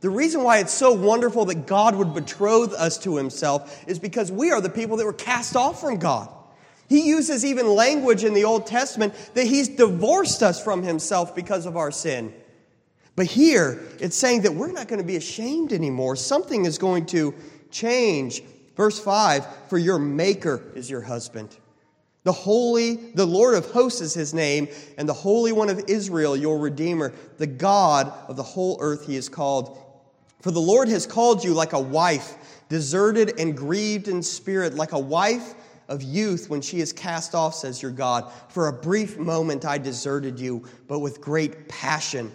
The 0.00 0.10
reason 0.10 0.42
why 0.42 0.58
it's 0.58 0.72
so 0.72 0.92
wonderful 0.92 1.46
that 1.46 1.66
God 1.66 1.96
would 1.96 2.14
betroth 2.14 2.72
us 2.72 2.98
to 2.98 3.16
himself 3.16 3.84
is 3.88 3.98
because 3.98 4.30
we 4.30 4.50
are 4.50 4.60
the 4.60 4.70
people 4.70 4.96
that 4.96 5.04
were 5.04 5.12
cast 5.12 5.56
off 5.56 5.80
from 5.80 5.98
God. 5.98 6.32
He 6.88 7.06
uses 7.06 7.44
even 7.44 7.68
language 7.74 8.24
in 8.24 8.32
the 8.32 8.44
Old 8.44 8.66
Testament 8.66 9.14
that 9.34 9.46
he's 9.46 9.68
divorced 9.68 10.42
us 10.42 10.62
from 10.62 10.82
himself 10.82 11.34
because 11.34 11.66
of 11.66 11.76
our 11.76 11.90
sin. 11.90 12.32
But 13.14 13.26
here, 13.26 13.80
it's 14.00 14.16
saying 14.16 14.42
that 14.42 14.54
we're 14.54 14.72
not 14.72 14.88
going 14.88 15.00
to 15.00 15.06
be 15.06 15.16
ashamed 15.16 15.72
anymore. 15.72 16.16
Something 16.16 16.64
is 16.64 16.78
going 16.78 17.06
to 17.06 17.34
change. 17.70 18.42
Verse 18.76 18.98
5 18.98 19.46
For 19.68 19.76
your 19.76 19.98
Maker 19.98 20.62
is 20.74 20.88
your 20.88 21.02
husband. 21.02 21.56
The 22.24 22.32
Holy, 22.32 22.96
the 23.14 23.26
Lord 23.26 23.54
of 23.54 23.70
hosts 23.70 24.00
is 24.00 24.14
his 24.14 24.32
name, 24.32 24.68
and 24.96 25.08
the 25.08 25.14
Holy 25.14 25.52
One 25.52 25.68
of 25.68 25.82
Israel, 25.88 26.36
your 26.36 26.58
Redeemer, 26.58 27.12
the 27.38 27.46
God 27.46 28.12
of 28.28 28.36
the 28.36 28.42
whole 28.42 28.78
earth, 28.80 29.06
he 29.06 29.16
is 29.16 29.28
called. 29.28 29.78
For 30.40 30.50
the 30.50 30.60
Lord 30.60 30.88
has 30.88 31.06
called 31.06 31.44
you 31.44 31.54
like 31.54 31.72
a 31.72 31.80
wife, 31.80 32.36
deserted 32.68 33.38
and 33.38 33.56
grieved 33.56 34.08
in 34.08 34.22
spirit, 34.22 34.74
like 34.74 34.92
a 34.92 34.98
wife 34.98 35.54
of 35.88 36.02
youth 36.02 36.50
when 36.50 36.60
she 36.60 36.80
is 36.80 36.92
cast 36.92 37.34
off, 37.34 37.54
says 37.54 37.82
your 37.82 37.90
God. 37.90 38.30
For 38.48 38.68
a 38.68 38.72
brief 38.72 39.18
moment 39.18 39.64
I 39.64 39.78
deserted 39.78 40.38
you, 40.38 40.64
but 40.86 41.00
with 41.00 41.20
great 41.20 41.68
passion 41.68 42.32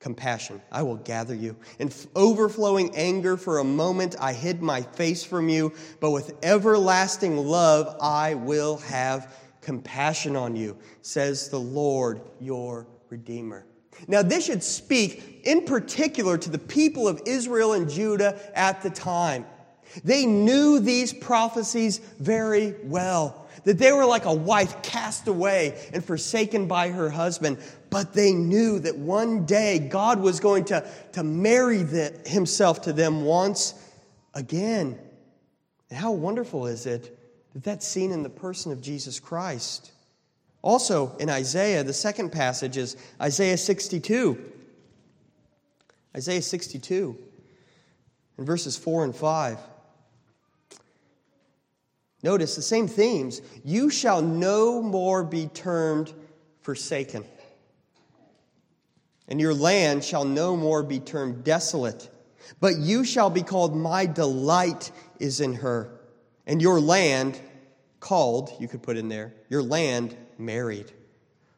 compassion. 0.00 0.60
I 0.70 0.82
will 0.82 0.96
gather 0.96 1.34
you. 1.34 1.56
In 1.78 1.90
overflowing 2.14 2.94
anger, 2.94 3.36
for 3.36 3.58
a 3.58 3.64
moment 3.64 4.16
I 4.20 4.32
hid 4.32 4.62
my 4.62 4.82
face 4.82 5.24
from 5.24 5.48
you, 5.48 5.72
but 6.00 6.12
with 6.12 6.34
everlasting 6.42 7.36
love 7.36 7.96
I 8.00 8.34
will 8.34 8.76
have 8.78 9.34
compassion 9.60 10.36
on 10.36 10.54
you, 10.54 10.76
says 11.02 11.48
the 11.48 11.58
Lord 11.58 12.20
your 12.40 12.86
Redeemer. 13.10 13.66
Now, 14.06 14.22
this 14.22 14.46
should 14.46 14.62
speak 14.62 15.40
in 15.44 15.64
particular 15.64 16.38
to 16.38 16.50
the 16.50 16.58
people 16.58 17.08
of 17.08 17.20
Israel 17.26 17.72
and 17.72 17.90
Judah 17.90 18.38
at 18.54 18.80
the 18.82 18.90
time. 18.90 19.44
They 20.04 20.26
knew 20.26 20.80
these 20.80 21.12
prophecies 21.12 21.98
very 22.18 22.74
well 22.82 23.46
that 23.64 23.78
they 23.78 23.92
were 23.92 24.06
like 24.06 24.24
a 24.24 24.32
wife 24.32 24.82
cast 24.82 25.28
away 25.28 25.78
and 25.92 26.04
forsaken 26.04 26.66
by 26.66 26.90
her 26.90 27.10
husband. 27.10 27.58
But 27.90 28.14
they 28.14 28.32
knew 28.32 28.78
that 28.80 28.96
one 28.96 29.46
day 29.46 29.78
God 29.78 30.20
was 30.20 30.40
going 30.40 30.64
to, 30.66 30.88
to 31.12 31.22
marry 31.22 31.82
the, 31.82 32.18
himself 32.26 32.82
to 32.82 32.92
them 32.92 33.24
once 33.24 33.74
again. 34.34 34.98
And 35.90 35.98
how 35.98 36.12
wonderful 36.12 36.66
is 36.66 36.86
it 36.86 37.18
that 37.52 37.64
that's 37.64 37.86
seen 37.86 38.12
in 38.12 38.22
the 38.22 38.30
person 38.30 38.72
of 38.72 38.80
Jesus 38.80 39.20
Christ? 39.20 39.92
Also 40.62 41.16
in 41.18 41.30
Isaiah, 41.30 41.84
the 41.84 41.92
second 41.92 42.30
passage 42.30 42.76
is 42.76 42.96
Isaiah 43.20 43.58
62. 43.58 44.52
Isaiah 46.16 46.42
62, 46.42 47.16
in 48.38 48.44
verses 48.44 48.76
4 48.76 49.04
and 49.04 49.14
5. 49.14 49.58
Notice 52.22 52.56
the 52.56 52.62
same 52.62 52.88
themes. 52.88 53.40
You 53.64 53.90
shall 53.90 54.22
no 54.22 54.82
more 54.82 55.24
be 55.24 55.46
termed 55.48 56.12
forsaken 56.62 57.24
and 59.28 59.38
your 59.38 59.54
land 59.54 60.02
shall 60.02 60.24
no 60.24 60.56
more 60.56 60.82
be 60.82 60.98
termed 60.98 61.44
desolate. 61.44 62.10
But 62.60 62.78
you 62.78 63.04
shall 63.04 63.28
be 63.28 63.42
called, 63.42 63.76
My 63.76 64.06
delight 64.06 64.90
is 65.20 65.40
in 65.40 65.52
her. 65.54 66.00
And 66.46 66.62
your 66.62 66.80
land 66.80 67.38
called, 68.00 68.50
you 68.58 68.66
could 68.66 68.82
put 68.82 68.96
in 68.96 69.08
there, 69.08 69.34
your 69.50 69.62
land 69.62 70.16
married. 70.38 70.90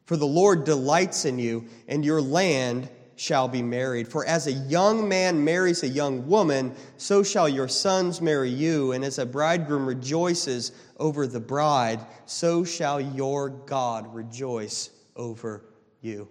For 0.05 0.17
the 0.17 0.27
Lord 0.27 0.65
delights 0.65 1.25
in 1.25 1.39
you, 1.39 1.67
and 1.87 2.05
your 2.05 2.21
land 2.21 2.91
shall 3.21 3.49
be 3.49 3.61
married. 3.61 4.09
For 4.09 4.25
as 4.25 4.47
a 4.47 4.53
young 4.53 5.07
man 5.07 5.45
marries 5.45 5.83
a 5.83 5.89
young 5.89 6.27
woman, 6.27 6.75
so 6.97 7.23
shall 7.23 7.51
your 7.51 7.69
sons 7.69 8.23
marry 8.23 8.49
you. 8.49 8.93
And 8.93 9.05
as 9.05 9.19
a 9.19 9.27
bridegroom 9.27 9.85
rejoices 9.85 10.73
over 10.97 11.27
the 11.27 11.39
bride, 11.39 12.01
so 12.25 12.65
shall 12.65 12.99
your 12.99 13.51
God 13.51 14.15
rejoice 14.15 14.89
over 15.17 15.67
you. 16.01 16.29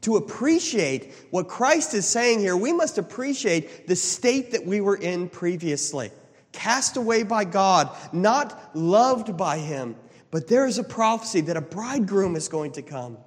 To 0.00 0.16
appreciate 0.16 1.12
what 1.32 1.48
Christ 1.48 1.92
is 1.92 2.06
saying 2.06 2.40
here, 2.40 2.56
we 2.56 2.72
must 2.72 2.96
appreciate 2.96 3.86
the 3.86 3.96
state 3.96 4.52
that 4.52 4.64
we 4.64 4.80
were 4.80 4.96
in 4.96 5.28
previously. 5.28 6.10
Cast 6.52 6.96
away 6.96 7.24
by 7.24 7.44
God, 7.44 7.94
not 8.14 8.74
loved 8.74 9.36
by 9.36 9.58
Him. 9.58 9.96
But 10.30 10.48
there 10.48 10.66
is 10.66 10.78
a 10.78 10.84
prophecy 10.84 11.42
that 11.42 11.58
a 11.58 11.60
bridegroom 11.60 12.36
is 12.36 12.48
going 12.48 12.72
to 12.72 12.82
come. 12.82 13.18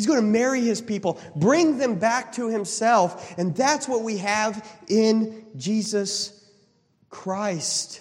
He's 0.00 0.06
going 0.06 0.18
to 0.18 0.26
marry 0.26 0.62
his 0.62 0.80
people, 0.80 1.20
bring 1.36 1.76
them 1.76 1.96
back 1.96 2.32
to 2.36 2.48
himself. 2.48 3.34
And 3.36 3.54
that's 3.54 3.86
what 3.86 4.02
we 4.02 4.16
have 4.16 4.66
in 4.88 5.44
Jesus 5.58 6.42
Christ. 7.10 8.00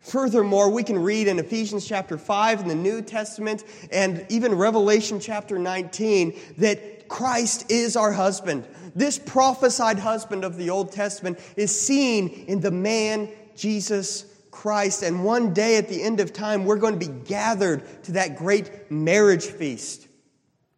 Furthermore, 0.00 0.72
we 0.72 0.82
can 0.82 0.98
read 0.98 1.28
in 1.28 1.38
Ephesians 1.38 1.86
chapter 1.86 2.18
5 2.18 2.62
in 2.62 2.66
the 2.66 2.74
New 2.74 3.00
Testament 3.00 3.62
and 3.92 4.26
even 4.28 4.56
Revelation 4.56 5.20
chapter 5.20 5.56
19 5.56 6.36
that 6.58 7.06
Christ 7.06 7.70
is 7.70 7.94
our 7.94 8.10
husband. 8.10 8.66
This 8.96 9.16
prophesied 9.16 10.00
husband 10.00 10.44
of 10.44 10.56
the 10.56 10.70
Old 10.70 10.90
Testament 10.90 11.38
is 11.54 11.70
seen 11.70 12.28
in 12.48 12.58
the 12.58 12.72
man 12.72 13.28
Jesus 13.54 14.24
Christ. 14.50 15.04
And 15.04 15.24
one 15.24 15.54
day 15.54 15.76
at 15.76 15.88
the 15.88 16.02
end 16.02 16.18
of 16.18 16.32
time, 16.32 16.64
we're 16.64 16.78
going 16.78 16.98
to 16.98 17.06
be 17.06 17.24
gathered 17.24 17.84
to 18.02 18.12
that 18.14 18.36
great 18.36 18.90
marriage 18.90 19.44
feast 19.44 20.08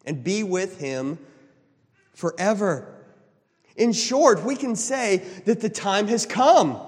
and 0.05 0.23
be 0.23 0.43
with 0.43 0.79
him 0.79 1.17
forever. 2.13 2.93
In 3.75 3.93
short, 3.93 4.43
we 4.43 4.55
can 4.55 4.75
say 4.75 5.17
that 5.45 5.61
the 5.61 5.69
time 5.69 6.07
has 6.07 6.25
come. 6.25 6.79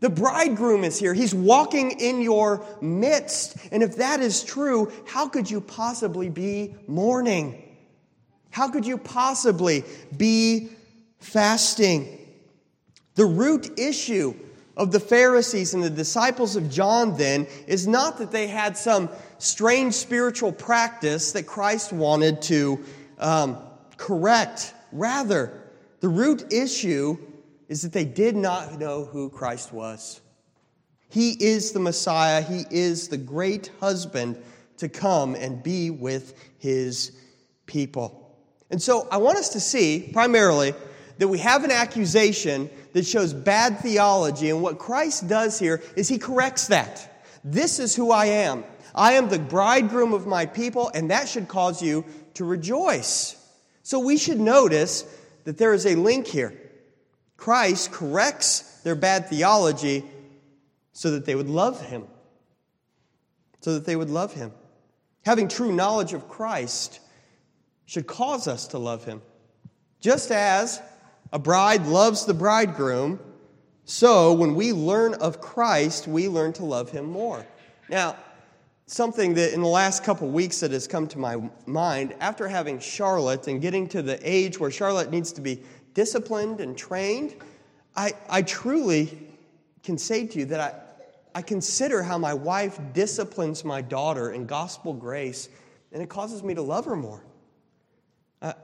The 0.00 0.10
bridegroom 0.10 0.84
is 0.84 0.98
here. 0.98 1.14
He's 1.14 1.34
walking 1.34 1.92
in 1.92 2.20
your 2.20 2.64
midst. 2.80 3.56
And 3.72 3.82
if 3.82 3.96
that 3.96 4.20
is 4.20 4.44
true, 4.44 4.92
how 5.06 5.28
could 5.28 5.50
you 5.50 5.60
possibly 5.60 6.28
be 6.28 6.74
mourning? 6.86 7.60
How 8.50 8.68
could 8.68 8.86
you 8.86 8.98
possibly 8.98 9.82
be 10.16 10.68
fasting? 11.18 12.18
The 13.14 13.24
root 13.24 13.78
issue 13.78 14.34
of 14.76 14.92
the 14.92 15.00
Pharisees 15.00 15.72
and 15.72 15.82
the 15.82 15.90
disciples 15.90 16.54
of 16.56 16.70
John 16.70 17.16
then 17.16 17.46
is 17.66 17.86
not 17.86 18.18
that 18.18 18.30
they 18.30 18.48
had 18.48 18.76
some 18.76 19.08
strange 19.38 19.94
spiritual 19.94 20.52
practice 20.52 21.32
that 21.32 21.46
Christ 21.46 21.92
wanted 21.92 22.42
to 22.42 22.84
um, 23.18 23.58
correct. 23.96 24.74
Rather, 24.92 25.62
the 26.00 26.08
root 26.08 26.52
issue 26.52 27.16
is 27.68 27.82
that 27.82 27.92
they 27.92 28.04
did 28.04 28.36
not 28.36 28.78
know 28.78 29.04
who 29.04 29.30
Christ 29.30 29.72
was. 29.72 30.20
He 31.08 31.30
is 31.30 31.72
the 31.72 31.80
Messiah, 31.80 32.42
He 32.42 32.64
is 32.70 33.08
the 33.08 33.16
great 33.16 33.70
husband 33.80 34.42
to 34.78 34.88
come 34.88 35.34
and 35.34 35.62
be 35.62 35.90
with 35.90 36.34
His 36.58 37.12
people. 37.66 38.36
And 38.70 38.82
so 38.82 39.06
I 39.10 39.18
want 39.18 39.38
us 39.38 39.50
to 39.50 39.60
see, 39.60 40.10
primarily, 40.12 40.74
that 41.18 41.28
we 41.28 41.38
have 41.38 41.62
an 41.62 41.70
accusation 41.70 42.68
that 42.92 43.06
shows 43.06 43.32
bad 43.32 43.78
theology, 43.78 44.50
and 44.50 44.62
what 44.62 44.78
Christ 44.78 45.28
does 45.28 45.58
here 45.58 45.82
is 45.96 46.08
He 46.08 46.18
corrects 46.18 46.66
that. 46.68 47.22
This 47.44 47.78
is 47.78 47.94
who 47.94 48.10
I 48.10 48.26
am. 48.26 48.64
I 48.94 49.14
am 49.14 49.28
the 49.28 49.38
bridegroom 49.38 50.12
of 50.12 50.26
my 50.26 50.46
people, 50.46 50.90
and 50.94 51.10
that 51.10 51.28
should 51.28 51.48
cause 51.48 51.82
you 51.82 52.04
to 52.34 52.44
rejoice. 52.44 53.36
So 53.82 53.98
we 53.98 54.16
should 54.16 54.40
notice 54.40 55.04
that 55.44 55.58
there 55.58 55.74
is 55.74 55.86
a 55.86 55.94
link 55.94 56.26
here. 56.26 56.58
Christ 57.36 57.92
corrects 57.92 58.80
their 58.82 58.94
bad 58.94 59.28
theology 59.28 60.04
so 60.92 61.10
that 61.10 61.24
they 61.24 61.34
would 61.34 61.48
love 61.48 61.84
him. 61.84 62.06
So 63.60 63.74
that 63.74 63.84
they 63.84 63.96
would 63.96 64.10
love 64.10 64.32
him. 64.32 64.52
Having 65.24 65.48
true 65.48 65.72
knowledge 65.72 66.12
of 66.12 66.28
Christ 66.28 67.00
should 67.86 68.06
cause 68.06 68.46
us 68.46 68.68
to 68.68 68.78
love 68.78 69.04
him. 69.04 69.22
Just 70.00 70.30
as 70.30 70.80
a 71.32 71.38
bride 71.38 71.86
loves 71.86 72.26
the 72.26 72.34
bridegroom, 72.34 73.18
so 73.84 74.32
when 74.32 74.54
we 74.54 74.72
learn 74.72 75.14
of 75.14 75.40
Christ, 75.40 76.06
we 76.06 76.28
learn 76.28 76.52
to 76.54 76.64
love 76.64 76.90
him 76.90 77.06
more. 77.06 77.44
Now, 77.88 78.16
something 78.86 79.34
that 79.34 79.54
in 79.54 79.62
the 79.62 79.68
last 79.68 80.04
couple 80.04 80.28
weeks 80.28 80.60
that 80.60 80.70
has 80.70 80.86
come 80.86 81.06
to 81.08 81.18
my 81.18 81.36
mind 81.66 82.14
after 82.20 82.46
having 82.48 82.78
Charlotte 82.78 83.48
and 83.48 83.62
getting 83.62 83.88
to 83.88 84.02
the 84.02 84.18
age 84.22 84.60
where 84.60 84.70
Charlotte 84.70 85.10
needs 85.10 85.32
to 85.32 85.40
be 85.40 85.62
disciplined 85.94 86.60
and 86.60 86.76
trained, 86.76 87.34
I, 87.96 88.12
I 88.28 88.42
truly 88.42 89.18
can 89.82 89.96
say 89.96 90.26
to 90.26 90.38
you 90.40 90.44
that 90.46 90.60
I, 90.60 91.38
I 91.38 91.42
consider 91.42 92.02
how 92.02 92.18
my 92.18 92.34
wife 92.34 92.78
disciplines 92.92 93.64
my 93.64 93.80
daughter 93.80 94.32
in 94.32 94.46
gospel 94.46 94.92
grace, 94.92 95.48
and 95.92 96.02
it 96.02 96.08
causes 96.08 96.42
me 96.42 96.54
to 96.54 96.62
love 96.62 96.84
her 96.84 96.96
more. 96.96 97.22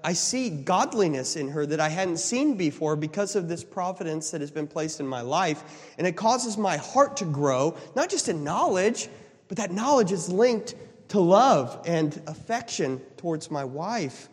I 0.05 0.13
see 0.13 0.51
godliness 0.51 1.37
in 1.37 1.49
her 1.49 1.65
that 1.65 1.81
I 1.81 1.89
hadn't 1.89 2.19
seen 2.19 2.55
before 2.55 2.97
because 2.97 3.35
of 3.35 3.49
this 3.49 3.65
providence 3.65 4.31
that 4.31 4.43
has 4.43 4.51
been 4.51 4.67
placed 4.67 5.01
in 5.01 5.07
my 5.07 5.23
life. 5.23 5.91
And 5.97 6.07
it 6.07 6.17
causes 6.17 6.59
my 6.59 6.77
heart 6.77 7.17
to 7.19 7.25
grow, 7.25 7.75
not 7.97 8.11
just 8.11 8.29
in 8.29 8.45
knowledge, 8.45 9.09
but 9.51 9.57
that 9.57 9.73
knowledge 9.73 10.13
is 10.13 10.29
linked 10.29 10.77
to 11.09 11.19
love 11.19 11.83
and 11.85 12.23
affection 12.29 13.01
towards 13.17 13.51
my 13.51 13.65
wife. 13.65 14.29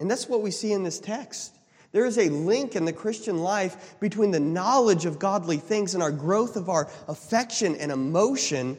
And 0.00 0.10
that's 0.10 0.28
what 0.28 0.42
we 0.42 0.50
see 0.50 0.72
in 0.72 0.82
this 0.82 0.98
text. 0.98 1.56
There 1.92 2.04
is 2.04 2.18
a 2.18 2.28
link 2.28 2.74
in 2.74 2.84
the 2.84 2.92
Christian 2.92 3.38
life 3.38 3.94
between 4.00 4.32
the 4.32 4.40
knowledge 4.40 5.06
of 5.06 5.20
godly 5.20 5.58
things 5.58 5.94
and 5.94 6.02
our 6.02 6.10
growth 6.10 6.56
of 6.56 6.68
our 6.68 6.90
affection 7.06 7.76
and 7.76 7.92
emotion 7.92 8.76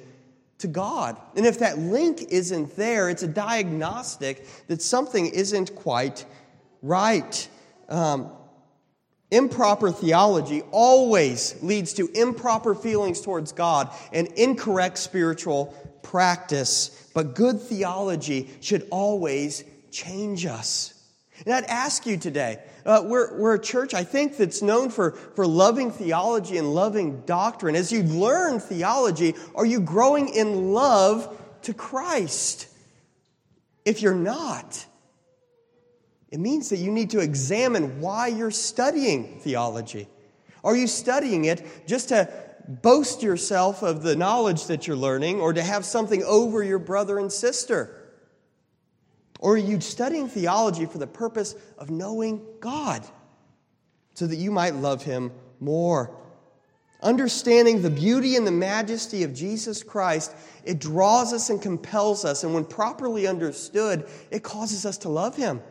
to 0.58 0.68
God. 0.68 1.16
And 1.38 1.46
if 1.46 1.60
that 1.60 1.80
link 1.80 2.24
isn't 2.24 2.76
there, 2.76 3.10
it's 3.10 3.24
a 3.24 3.28
diagnostic 3.28 4.46
that 4.68 4.82
something 4.82 5.28
isn't 5.28 5.76
quite 5.76 6.26
right. 6.82 7.48
Um, 7.88 8.34
improper 9.32 9.92
theology 9.92 10.64
always 10.72 11.62
leads 11.62 11.94
to 11.94 12.10
improper 12.14 12.74
feelings 12.74 13.22
towards 13.22 13.52
God 13.52 13.94
and 14.12 14.28
incorrect 14.30 14.98
spiritual 14.98 15.68
practice. 16.02 17.10
But 17.14 17.36
good 17.36 17.62
theology 17.62 18.50
should 18.62 18.88
always 18.90 19.64
change 19.92 20.46
us. 20.46 20.94
And 21.46 21.54
I'd 21.54 21.66
ask 21.66 22.06
you 22.06 22.18
today 22.18 22.60
uh, 22.86 23.04
we're, 23.06 23.38
we're 23.38 23.56
a 23.56 23.62
church, 23.62 23.94
I 23.94 24.04
think, 24.04 24.38
that's 24.38 24.62
known 24.62 24.90
for, 24.90 25.12
for 25.12 25.46
loving 25.46 25.92
theology 25.92 26.58
and 26.58 26.74
loving 26.74 27.22
doctrine. 27.26 27.76
As 27.76 27.92
you 27.92 28.04
learn 28.04 28.60
theology, 28.60 29.36
are 29.54 29.66
you 29.66 29.80
growing 29.80 30.30
in 30.30 30.74
love 30.74 31.38
to 31.64 31.74
Christ? 31.74 32.68
If 33.86 34.02
you're 34.02 34.16
not, 34.16 34.86
it 36.32 36.40
means 36.40 36.70
that 36.70 36.78
you 36.78 36.92
need 36.92 37.10
to 37.12 37.20
examine 37.20 38.02
why 38.02 38.28
you're 38.28 38.52
studying 38.52 39.40
theology. 39.40 40.08
Are 40.64 40.76
you 40.76 40.88
studying 40.88 41.46
it 41.46 41.66
just 41.88 42.10
to 42.10 42.32
boast 42.68 43.24
yourself 43.24 43.82
of 43.82 44.04
the 44.04 44.16
knowledge 44.16 44.68
that 44.68 44.86
you're 44.86 44.96
learning 44.96 45.42
or 45.42 45.54
to 45.54 45.64
have 45.64 45.86
something 45.86 46.24
over 46.24 46.64
your 46.64 46.78
brother 46.78 47.18
and 47.18 47.32
sister? 47.32 47.96
Or 49.40 49.54
are 49.54 49.58
you 49.58 49.82
studying 49.82 50.28
theology 50.28 50.86
for 50.86 51.00
the 51.00 51.08
purpose 51.08 51.56
of 51.78 51.90
knowing 51.90 52.46
God 52.60 53.04
so 54.14 54.28
that 54.28 54.36
you 54.36 54.52
might 54.52 54.76
love 54.76 55.02
Him 55.02 55.32
more? 55.60 56.16
Understanding 57.02 57.82
the 57.82 57.90
beauty 57.90 58.36
and 58.36 58.46
the 58.46 58.52
majesty 58.52 59.24
of 59.24 59.34
Jesus 59.34 59.82
Christ, 59.82 60.36
it 60.66 60.80
draws 60.80 61.32
us 61.32 61.50
and 61.50 61.62
compels 61.62 62.26
us. 62.26 62.44
And 62.44 62.54
when 62.54 62.66
properly 62.66 63.26
understood, 63.26 64.08
it 64.30 64.44
causes 64.44 64.86
us 64.86 64.98
to 65.00 65.10
love 65.10 65.38
Him. 65.38 65.62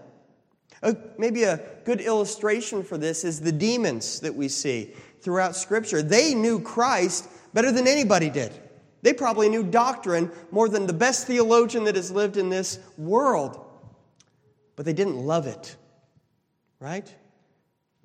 Maybe 1.19 1.43
a 1.43 1.61
good 1.85 2.01
illustration 2.01 2.83
for 2.83 2.97
this 2.97 3.25
is 3.25 3.41
the 3.41 3.53
demons 3.53 4.21
that 4.21 4.35
we 4.35 4.49
see 4.49 4.93
throughout 5.21 5.57
Scripture. 5.57 6.03
They 6.03 6.35
knew 6.35 6.61
Christ 6.61 7.29
better 7.53 7.73
than 7.73 7.89
anybody 7.89 8.31
did. 8.31 8.53
They 9.03 9.13
probably 9.13 9.49
knew 9.49 9.63
doctrine 9.63 10.31
more 10.51 10.69
than 10.69 10.87
the 10.87 10.93
best 10.93 11.27
theologian 11.27 11.85
that 11.85 11.97
has 11.97 12.11
lived 12.11 12.37
in 12.37 12.49
this 12.49 12.79
world. 12.97 13.65
But 14.77 14.87
they 14.87 14.93
didn't 14.93 15.17
love 15.17 15.47
it, 15.47 15.77
right? 16.81 17.13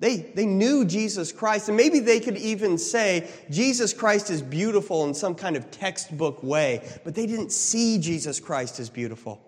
They, 0.00 0.16
they 0.16 0.46
knew 0.46 0.84
Jesus 0.84 1.32
Christ, 1.32 1.68
and 1.68 1.76
maybe 1.76 2.00
they 2.00 2.20
could 2.20 2.36
even 2.36 2.78
say 2.78 3.30
Jesus 3.50 3.92
Christ 3.92 4.28
is 4.28 4.42
beautiful 4.42 5.04
in 5.04 5.14
some 5.14 5.34
kind 5.34 5.56
of 5.56 5.70
textbook 5.70 6.42
way, 6.42 6.86
but 7.04 7.14
they 7.14 7.26
didn't 7.26 7.52
see 7.52 7.98
Jesus 7.98 8.40
Christ 8.40 8.80
as 8.80 8.90
beautiful. 8.90 9.40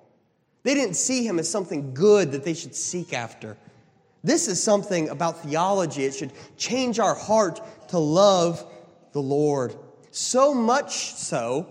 They 0.66 0.74
didn't 0.74 0.96
see 0.96 1.24
him 1.24 1.38
as 1.38 1.48
something 1.48 1.94
good 1.94 2.32
that 2.32 2.42
they 2.42 2.52
should 2.52 2.74
seek 2.74 3.12
after. 3.12 3.56
This 4.24 4.48
is 4.48 4.60
something 4.60 5.10
about 5.10 5.44
theology. 5.44 6.04
It 6.04 6.16
should 6.16 6.32
change 6.56 6.98
our 6.98 7.14
heart 7.14 7.60
to 7.90 8.00
love 8.00 8.66
the 9.12 9.22
Lord. 9.22 9.76
So 10.10 10.52
much 10.52 11.14
so 11.14 11.68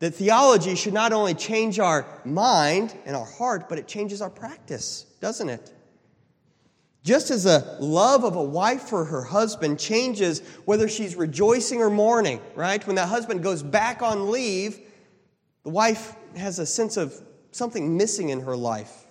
that 0.00 0.16
theology 0.16 0.74
should 0.74 0.92
not 0.92 1.12
only 1.12 1.34
change 1.34 1.78
our 1.78 2.04
mind 2.24 2.96
and 3.06 3.14
our 3.14 3.24
heart, 3.24 3.68
but 3.68 3.78
it 3.78 3.86
changes 3.86 4.20
our 4.20 4.28
practice, 4.28 5.06
doesn't 5.20 5.48
it? 5.48 5.72
Just 7.04 7.30
as 7.30 7.46
a 7.46 7.76
love 7.78 8.24
of 8.24 8.34
a 8.34 8.42
wife 8.42 8.88
for 8.88 9.04
her 9.04 9.22
husband 9.22 9.78
changes 9.78 10.40
whether 10.64 10.88
she's 10.88 11.14
rejoicing 11.14 11.80
or 11.80 11.90
mourning, 11.90 12.40
right? 12.56 12.84
When 12.84 12.96
that 12.96 13.08
husband 13.08 13.44
goes 13.44 13.62
back 13.62 14.02
on 14.02 14.32
leave, 14.32 14.80
the 15.62 15.70
wife 15.70 16.16
has 16.34 16.58
a 16.58 16.66
sense 16.66 16.96
of 16.96 17.14
something 17.52 17.96
missing 17.96 18.28
in 18.30 18.40
her 18.40 18.56
life. 18.56 19.06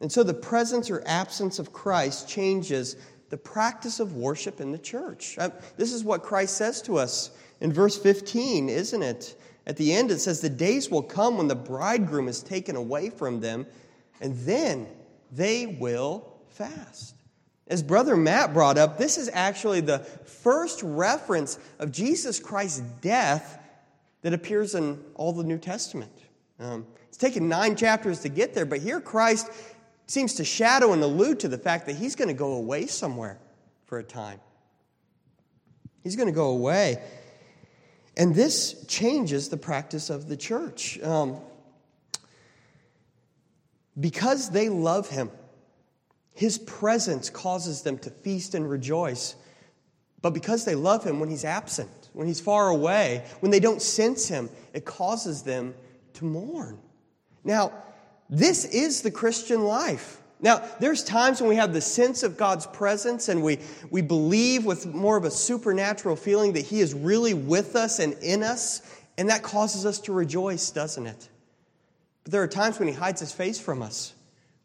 And 0.00 0.10
so 0.10 0.22
the 0.22 0.34
presence 0.34 0.90
or 0.90 1.02
absence 1.06 1.58
of 1.58 1.72
Christ 1.72 2.28
changes 2.28 2.96
the 3.30 3.36
practice 3.36 4.00
of 4.00 4.14
worship 4.14 4.60
in 4.60 4.72
the 4.72 4.78
church. 4.78 5.36
Uh, 5.38 5.50
this 5.76 5.92
is 5.92 6.04
what 6.04 6.22
Christ 6.22 6.56
says 6.56 6.80
to 6.82 6.98
us 6.98 7.30
in 7.60 7.72
verse 7.72 7.98
15, 7.98 8.68
isn't 8.68 9.02
it? 9.02 9.40
At 9.66 9.76
the 9.76 9.92
end, 9.92 10.10
it 10.10 10.20
says, 10.20 10.40
The 10.40 10.48
days 10.48 10.90
will 10.90 11.02
come 11.02 11.36
when 11.36 11.48
the 11.48 11.54
bridegroom 11.54 12.28
is 12.28 12.42
taken 12.42 12.74
away 12.76 13.10
from 13.10 13.40
them, 13.40 13.66
and 14.20 14.36
then 14.38 14.86
they 15.30 15.66
will 15.66 16.32
fast. 16.48 17.14
As 17.66 17.82
Brother 17.82 18.16
Matt 18.16 18.54
brought 18.54 18.78
up, 18.78 18.96
this 18.96 19.18
is 19.18 19.28
actually 19.32 19.82
the 19.82 19.98
first 19.98 20.82
reference 20.82 21.58
of 21.78 21.92
Jesus 21.92 22.40
Christ's 22.40 22.80
death 23.02 23.62
that 24.22 24.32
appears 24.32 24.74
in 24.74 25.04
all 25.14 25.34
the 25.34 25.44
New 25.44 25.58
Testament. 25.58 26.12
Um, 26.60 26.86
it's 27.08 27.16
taken 27.16 27.48
nine 27.48 27.76
chapters 27.76 28.20
to 28.20 28.28
get 28.28 28.54
there, 28.54 28.66
but 28.66 28.80
here 28.80 29.00
Christ 29.00 29.50
seems 30.06 30.34
to 30.34 30.44
shadow 30.44 30.92
and 30.92 31.02
allude 31.02 31.40
to 31.40 31.48
the 31.48 31.58
fact 31.58 31.86
that 31.86 31.96
he's 31.96 32.16
going 32.16 32.28
to 32.28 32.34
go 32.34 32.54
away 32.54 32.86
somewhere 32.86 33.38
for 33.86 33.98
a 33.98 34.04
time. 34.04 34.40
He's 36.02 36.16
going 36.16 36.28
to 36.28 36.34
go 36.34 36.48
away. 36.48 37.02
And 38.16 38.34
this 38.34 38.84
changes 38.86 39.48
the 39.48 39.56
practice 39.56 40.10
of 40.10 40.28
the 40.28 40.36
church. 40.36 41.00
Um, 41.02 41.38
because 43.98 44.50
they 44.50 44.68
love 44.68 45.08
him, 45.08 45.30
his 46.34 46.58
presence 46.58 47.30
causes 47.30 47.82
them 47.82 47.98
to 47.98 48.10
feast 48.10 48.54
and 48.54 48.68
rejoice. 48.68 49.34
But 50.22 50.34
because 50.34 50.64
they 50.64 50.74
love 50.74 51.04
him, 51.04 51.20
when 51.20 51.28
he's 51.28 51.44
absent, 51.44 51.90
when 52.12 52.26
he's 52.26 52.40
far 52.40 52.68
away, 52.68 53.24
when 53.40 53.50
they 53.50 53.60
don't 53.60 53.82
sense 53.82 54.28
him, 54.28 54.48
it 54.72 54.84
causes 54.84 55.42
them 55.42 55.74
to 56.14 56.24
mourn. 56.24 56.78
Now, 57.44 57.72
this 58.30 58.64
is 58.64 59.02
the 59.02 59.10
Christian 59.10 59.64
life. 59.64 60.20
Now, 60.40 60.62
there's 60.78 61.02
times 61.02 61.40
when 61.40 61.48
we 61.48 61.56
have 61.56 61.72
the 61.72 61.80
sense 61.80 62.22
of 62.22 62.36
God's 62.36 62.66
presence 62.66 63.28
and 63.28 63.42
we, 63.42 63.58
we 63.90 64.02
believe 64.02 64.64
with 64.64 64.86
more 64.86 65.16
of 65.16 65.24
a 65.24 65.30
supernatural 65.30 66.14
feeling 66.14 66.52
that 66.52 66.64
He 66.64 66.80
is 66.80 66.94
really 66.94 67.34
with 67.34 67.74
us 67.74 67.98
and 67.98 68.14
in 68.22 68.42
us, 68.42 68.82
and 69.16 69.30
that 69.30 69.42
causes 69.42 69.84
us 69.84 69.98
to 70.00 70.12
rejoice, 70.12 70.70
doesn't 70.70 71.06
it? 71.06 71.28
But 72.22 72.32
there 72.32 72.42
are 72.42 72.48
times 72.48 72.78
when 72.78 72.86
He 72.86 72.94
hides 72.94 73.20
His 73.20 73.32
face 73.32 73.58
from 73.58 73.82
us, 73.82 74.14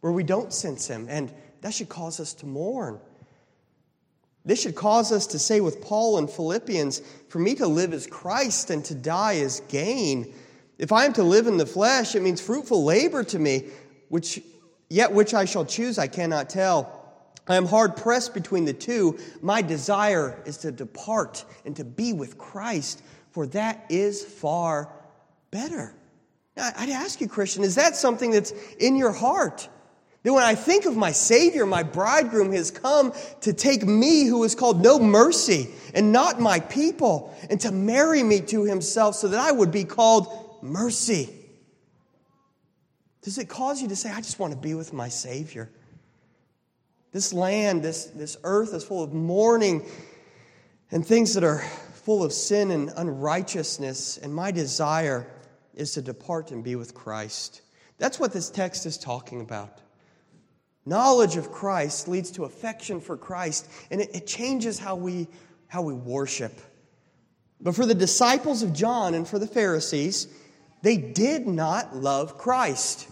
where 0.01 0.13
we 0.13 0.23
don't 0.23 0.53
sense 0.53 0.87
Him, 0.87 1.07
and 1.09 1.33
that 1.61 1.73
should 1.73 1.89
cause 1.89 2.19
us 2.19 2.33
to 2.35 2.45
mourn. 2.45 2.99
This 4.45 4.61
should 4.61 4.75
cause 4.75 5.11
us 5.11 5.27
to 5.27 5.39
say 5.39 5.61
with 5.61 5.81
Paul 5.81 6.17
in 6.17 6.27
Philippians, 6.27 6.99
For 7.29 7.39
me 7.39 7.55
to 7.55 7.67
live 7.67 7.93
is 7.93 8.05
Christ 8.05 8.69
and 8.69 8.83
to 8.85 8.95
die 8.95 9.33
is 9.33 9.61
gain. 9.69 10.33
If 10.77 10.91
I 10.91 11.05
am 11.05 11.13
to 11.13 11.23
live 11.23 11.47
in 11.47 11.57
the 11.57 11.65
flesh, 11.65 12.15
it 12.15 12.21
means 12.21 12.41
fruitful 12.41 12.83
labor 12.83 13.23
to 13.25 13.39
me, 13.39 13.69
which 14.09 14.41
Yet 14.93 15.11
which 15.11 15.33
I 15.33 15.45
shall 15.45 15.65
choose, 15.65 15.97
I 15.97 16.05
cannot 16.05 16.51
tell. 16.51 17.01
I 17.47 17.55
am 17.55 17.65
hard 17.65 17.97
pressed 17.97 18.35
between 18.35 18.65
the 18.65 18.73
two. 18.73 19.17
My 19.41 19.63
desire 19.63 20.39
is 20.45 20.57
to 20.57 20.71
depart 20.71 21.45
and 21.65 21.75
to 21.77 21.83
be 21.83 22.13
with 22.13 22.37
Christ, 22.37 23.01
for 23.31 23.47
that 23.47 23.87
is 23.89 24.23
far 24.23 24.93
better. 25.49 25.95
Now, 26.55 26.69
I'd 26.77 26.91
ask 26.91 27.19
you, 27.21 27.27
Christian, 27.27 27.63
is 27.63 27.73
that 27.73 27.95
something 27.95 28.29
that's 28.29 28.51
in 28.79 28.95
your 28.95 29.11
heart? 29.11 29.67
That 30.21 30.31
when 30.31 30.43
I 30.43 30.53
think 30.53 30.85
of 30.85 30.95
my 30.95 31.11
Savior, 31.11 31.65
my 31.65 31.81
bridegroom 31.81 32.53
has 32.53 32.69
come 32.69 33.13
to 33.41 33.51
take 33.51 33.83
me, 33.83 34.25
who 34.25 34.43
is 34.43 34.53
called 34.53 34.83
no 34.83 34.99
mercy, 34.99 35.69
and 35.95 36.11
not 36.11 36.39
my 36.39 36.59
people, 36.59 37.35
and 37.49 37.59
to 37.61 37.71
marry 37.71 38.21
me 38.21 38.41
to 38.41 38.63
himself 38.63 39.15
so 39.15 39.27
that 39.29 39.39
I 39.39 39.51
would 39.51 39.71
be 39.71 39.85
called 39.85 40.42
mercy. 40.63 41.29
Does 43.21 43.37
it 43.37 43.49
cause 43.49 43.81
you 43.81 43.89
to 43.89 43.95
say, 43.95 44.11
I 44.11 44.21
just 44.21 44.39
want 44.39 44.53
to 44.53 44.59
be 44.59 44.73
with 44.73 44.93
my 44.93 45.09
Savior? 45.09 45.69
This 47.11 47.31
land, 47.31 47.83
this, 47.83 48.05
this 48.05 48.37
earth 48.43 48.73
is 48.73 48.83
full 48.83 49.03
of 49.03 49.13
mourning 49.13 49.85
and 50.91 51.05
things 51.05 51.33
that 51.35 51.43
are 51.43 51.59
full 51.93 52.23
of 52.23 52.33
sin 52.33 52.71
and 52.71 52.91
unrighteousness, 52.95 54.17
and 54.17 54.33
my 54.33 54.51
desire 54.51 55.27
is 55.73 55.93
to 55.93 56.01
depart 56.01 56.51
and 56.51 56.63
be 56.63 56.75
with 56.75 56.93
Christ. 56.93 57.61
That's 57.97 58.19
what 58.19 58.33
this 58.33 58.49
text 58.49 58.85
is 58.85 58.97
talking 58.97 59.41
about. 59.41 59.79
Knowledge 60.85 61.37
of 61.37 61.51
Christ 61.51 62.07
leads 62.07 62.31
to 62.31 62.43
affection 62.43 62.99
for 62.99 63.15
Christ, 63.15 63.69
and 63.89 64.01
it, 64.01 64.13
it 64.13 64.27
changes 64.27 64.77
how 64.79 64.95
we, 64.95 65.27
how 65.67 65.81
we 65.81 65.93
worship. 65.93 66.59
But 67.61 67.75
for 67.75 67.85
the 67.85 67.95
disciples 67.95 68.63
of 68.63 68.73
John 68.73 69.13
and 69.13 69.25
for 69.25 69.39
the 69.39 69.47
Pharisees, 69.47 70.27
they 70.83 70.97
did 70.97 71.47
not 71.47 71.95
love 71.95 72.37
Christ. 72.37 73.07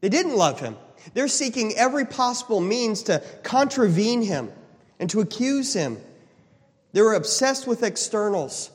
They 0.00 0.08
didn't 0.08 0.34
love 0.34 0.58
him. 0.58 0.76
They're 1.12 1.28
seeking 1.28 1.76
every 1.76 2.06
possible 2.06 2.60
means 2.60 3.04
to 3.04 3.22
contravene 3.42 4.22
him 4.22 4.50
and 4.98 5.10
to 5.10 5.20
accuse 5.20 5.74
him. 5.74 5.98
They 6.92 7.02
were 7.02 7.14
obsessed 7.14 7.66
with 7.66 7.82
externals. 7.82 8.70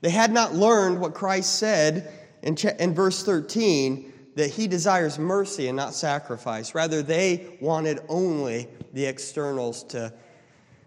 They 0.00 0.10
had 0.10 0.32
not 0.32 0.54
learned 0.54 1.00
what 1.00 1.14
Christ 1.14 1.56
said 1.56 2.12
in, 2.42 2.56
in 2.80 2.94
verse 2.94 3.22
13 3.22 4.12
that 4.34 4.50
he 4.50 4.66
desires 4.66 5.20
mercy 5.20 5.68
and 5.68 5.76
not 5.76 5.94
sacrifice. 5.94 6.74
Rather, 6.74 7.00
they 7.00 7.56
wanted 7.60 8.00
only 8.08 8.66
the 8.92 9.06
externals 9.06 9.84
to 9.84 10.12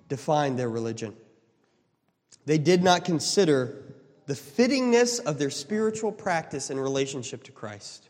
define 0.10 0.58
their 0.58 0.70
religion. 0.70 1.16
They 2.46 2.58
did 2.58 2.84
not 2.84 3.06
consider 3.06 3.89
the 4.30 4.36
fittingness 4.36 5.20
of 5.26 5.40
their 5.40 5.50
spiritual 5.50 6.12
practice 6.12 6.70
in 6.70 6.80
relationship 6.80 7.42
to 7.42 7.52
Christ. 7.52 8.10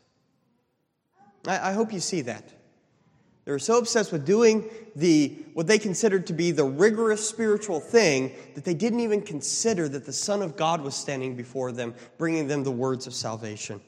I, 1.47 1.69
I 1.69 1.71
hope 1.71 1.93
you 1.93 2.01
see 2.01 2.19
that. 2.21 2.43
They 3.45 3.53
were 3.53 3.57
so 3.57 3.77
obsessed 3.77 4.11
with 4.11 4.25
doing 4.25 4.69
the 4.97 5.29
what 5.53 5.65
they 5.65 5.79
considered 5.79 6.27
to 6.27 6.33
be 6.33 6.51
the 6.51 6.65
rigorous 6.65 7.27
spiritual 7.27 7.79
thing 7.79 8.33
that 8.53 8.65
they 8.65 8.73
didn't 8.73 8.99
even 8.99 9.21
consider 9.21 9.87
that 9.87 10.05
the 10.05 10.11
Son 10.11 10.41
of 10.41 10.57
God 10.57 10.81
was 10.81 10.93
standing 10.93 11.37
before 11.37 11.71
them, 11.71 11.95
bringing 12.17 12.47
them 12.47 12.65
the 12.65 12.71
words 12.71 13.07
of 13.07 13.13
salvation. 13.13 13.79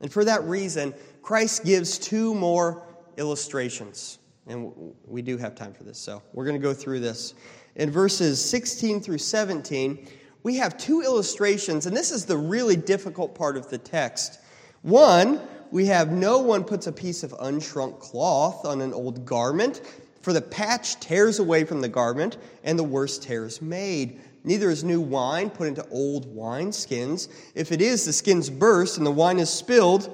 And 0.00 0.10
for 0.10 0.24
that 0.24 0.42
reason, 0.44 0.94
Christ 1.20 1.62
gives 1.62 1.98
two 1.98 2.34
more 2.34 2.82
illustrations. 3.18 4.18
And 4.46 4.72
we 5.06 5.20
do 5.20 5.36
have 5.36 5.54
time 5.54 5.74
for 5.74 5.84
this, 5.84 5.98
so 5.98 6.22
we're 6.32 6.46
going 6.46 6.58
to 6.58 6.66
go 6.66 6.72
through 6.72 7.00
this. 7.00 7.34
In 7.74 7.90
verses 7.90 8.42
16 8.42 9.02
through 9.02 9.18
17, 9.18 10.08
we 10.46 10.58
have 10.58 10.78
two 10.78 11.02
illustrations, 11.02 11.86
and 11.86 11.96
this 11.96 12.12
is 12.12 12.24
the 12.24 12.36
really 12.36 12.76
difficult 12.76 13.34
part 13.34 13.56
of 13.56 13.68
the 13.68 13.78
text. 13.78 14.38
One, 14.82 15.40
we 15.72 15.86
have 15.86 16.12
no 16.12 16.38
one 16.38 16.62
puts 16.62 16.86
a 16.86 16.92
piece 16.92 17.24
of 17.24 17.32
unshrunk 17.32 17.98
cloth 17.98 18.64
on 18.64 18.80
an 18.80 18.94
old 18.94 19.26
garment, 19.26 19.80
for 20.22 20.32
the 20.32 20.40
patch 20.40 21.00
tears 21.00 21.40
away 21.40 21.64
from 21.64 21.80
the 21.80 21.88
garment, 21.88 22.36
and 22.62 22.78
the 22.78 22.84
worse 22.84 23.18
tear 23.18 23.44
is 23.44 23.60
made. 23.60 24.20
Neither 24.44 24.70
is 24.70 24.84
new 24.84 25.00
wine 25.00 25.50
put 25.50 25.66
into 25.66 25.84
old 25.88 26.32
wineskins. 26.32 27.26
If 27.56 27.72
it 27.72 27.82
is, 27.82 28.04
the 28.04 28.12
skins 28.12 28.48
burst, 28.48 28.98
and 28.98 29.04
the 29.04 29.10
wine 29.10 29.40
is 29.40 29.50
spilled, 29.50 30.08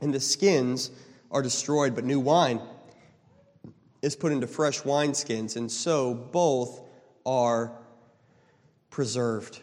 and 0.00 0.14
the 0.14 0.20
skins 0.20 0.90
are 1.30 1.42
destroyed. 1.42 1.94
But 1.94 2.04
new 2.04 2.18
wine 2.18 2.62
is 4.00 4.16
put 4.16 4.32
into 4.32 4.46
fresh 4.46 4.80
wineskins, 4.80 5.56
and 5.56 5.70
so 5.70 6.14
both 6.14 6.80
are 7.26 7.72
preserved. 8.90 9.60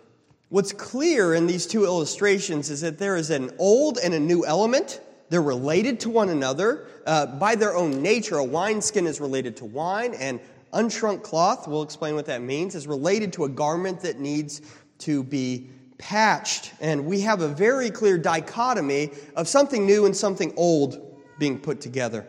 What's 0.49 0.71
clear 0.71 1.33
in 1.33 1.45
these 1.45 1.67
two 1.67 1.83
illustrations 1.83 2.69
is 2.69 2.81
that 2.81 2.97
there 2.97 3.17
is 3.17 3.29
an 3.29 3.51
old 3.59 3.97
and 3.97 4.13
a 4.13 4.19
new 4.19 4.45
element. 4.45 5.01
They're 5.29 5.41
related 5.41 5.99
to 6.01 6.09
one 6.09 6.29
another. 6.29 6.87
Uh, 7.05 7.25
by 7.25 7.55
their 7.55 7.75
own 7.75 8.01
nature, 8.01 8.37
a 8.37 8.43
wineskin 8.43 9.05
is 9.05 9.19
related 9.19 9.57
to 9.57 9.65
wine, 9.65 10.13
and 10.13 10.39
unshrunk 10.73 11.21
cloth, 11.21 11.67
we'll 11.67 11.83
explain 11.83 12.15
what 12.15 12.25
that 12.27 12.41
means, 12.41 12.75
is 12.75 12.87
related 12.87 13.33
to 13.33 13.43
a 13.43 13.49
garment 13.49 13.99
that 14.01 14.19
needs 14.19 14.61
to 14.99 15.23
be 15.23 15.69
patched. 15.97 16.73
And 16.79 17.05
we 17.05 17.21
have 17.21 17.41
a 17.41 17.47
very 17.47 17.91
clear 17.91 18.17
dichotomy 18.17 19.11
of 19.35 19.47
something 19.47 19.85
new 19.85 20.05
and 20.05 20.15
something 20.15 20.53
old 20.55 21.17
being 21.39 21.59
put 21.59 21.81
together. 21.81 22.25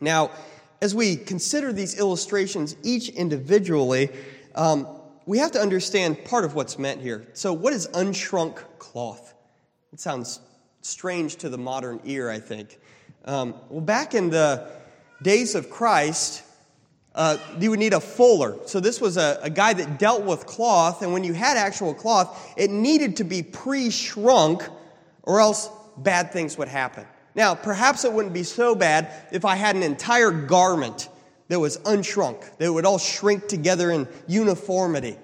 Now, 0.00 0.32
as 0.80 0.94
we 0.94 1.16
consider 1.16 1.72
these 1.72 1.98
illustrations 1.98 2.76
each 2.82 3.08
individually, 3.10 4.10
um, 4.54 4.86
we 5.28 5.36
have 5.36 5.50
to 5.52 5.60
understand 5.60 6.24
part 6.24 6.46
of 6.46 6.54
what's 6.54 6.78
meant 6.78 7.02
here. 7.02 7.28
So, 7.34 7.52
what 7.52 7.74
is 7.74 7.86
unshrunk 7.88 8.64
cloth? 8.78 9.34
It 9.92 10.00
sounds 10.00 10.40
strange 10.80 11.36
to 11.36 11.50
the 11.50 11.58
modern 11.58 12.00
ear, 12.04 12.30
I 12.30 12.40
think. 12.40 12.78
Um, 13.26 13.54
well, 13.68 13.82
back 13.82 14.14
in 14.14 14.30
the 14.30 14.66
days 15.20 15.54
of 15.54 15.68
Christ, 15.68 16.42
uh, 17.14 17.36
you 17.60 17.68
would 17.68 17.78
need 17.78 17.92
a 17.92 18.00
fuller. 18.00 18.56
So, 18.64 18.80
this 18.80 19.02
was 19.02 19.18
a, 19.18 19.38
a 19.42 19.50
guy 19.50 19.74
that 19.74 19.98
dealt 19.98 20.22
with 20.22 20.46
cloth, 20.46 21.02
and 21.02 21.12
when 21.12 21.24
you 21.24 21.34
had 21.34 21.58
actual 21.58 21.92
cloth, 21.92 22.54
it 22.56 22.70
needed 22.70 23.16
to 23.16 23.24
be 23.24 23.42
pre 23.42 23.90
shrunk, 23.90 24.62
or 25.24 25.40
else 25.40 25.68
bad 25.98 26.32
things 26.32 26.56
would 26.56 26.68
happen. 26.68 27.04
Now, 27.34 27.54
perhaps 27.54 28.06
it 28.06 28.14
wouldn't 28.14 28.32
be 28.32 28.44
so 28.44 28.74
bad 28.74 29.12
if 29.30 29.44
I 29.44 29.56
had 29.56 29.76
an 29.76 29.82
entire 29.82 30.30
garment 30.30 31.10
that 31.48 31.58
was 31.58 31.78
unshrunk, 31.78 32.56
that 32.58 32.72
would 32.72 32.84
all 32.84 32.98
shrink 32.98 33.48
together 33.48 33.90
in 33.90 34.06
uniformity. 34.26 35.16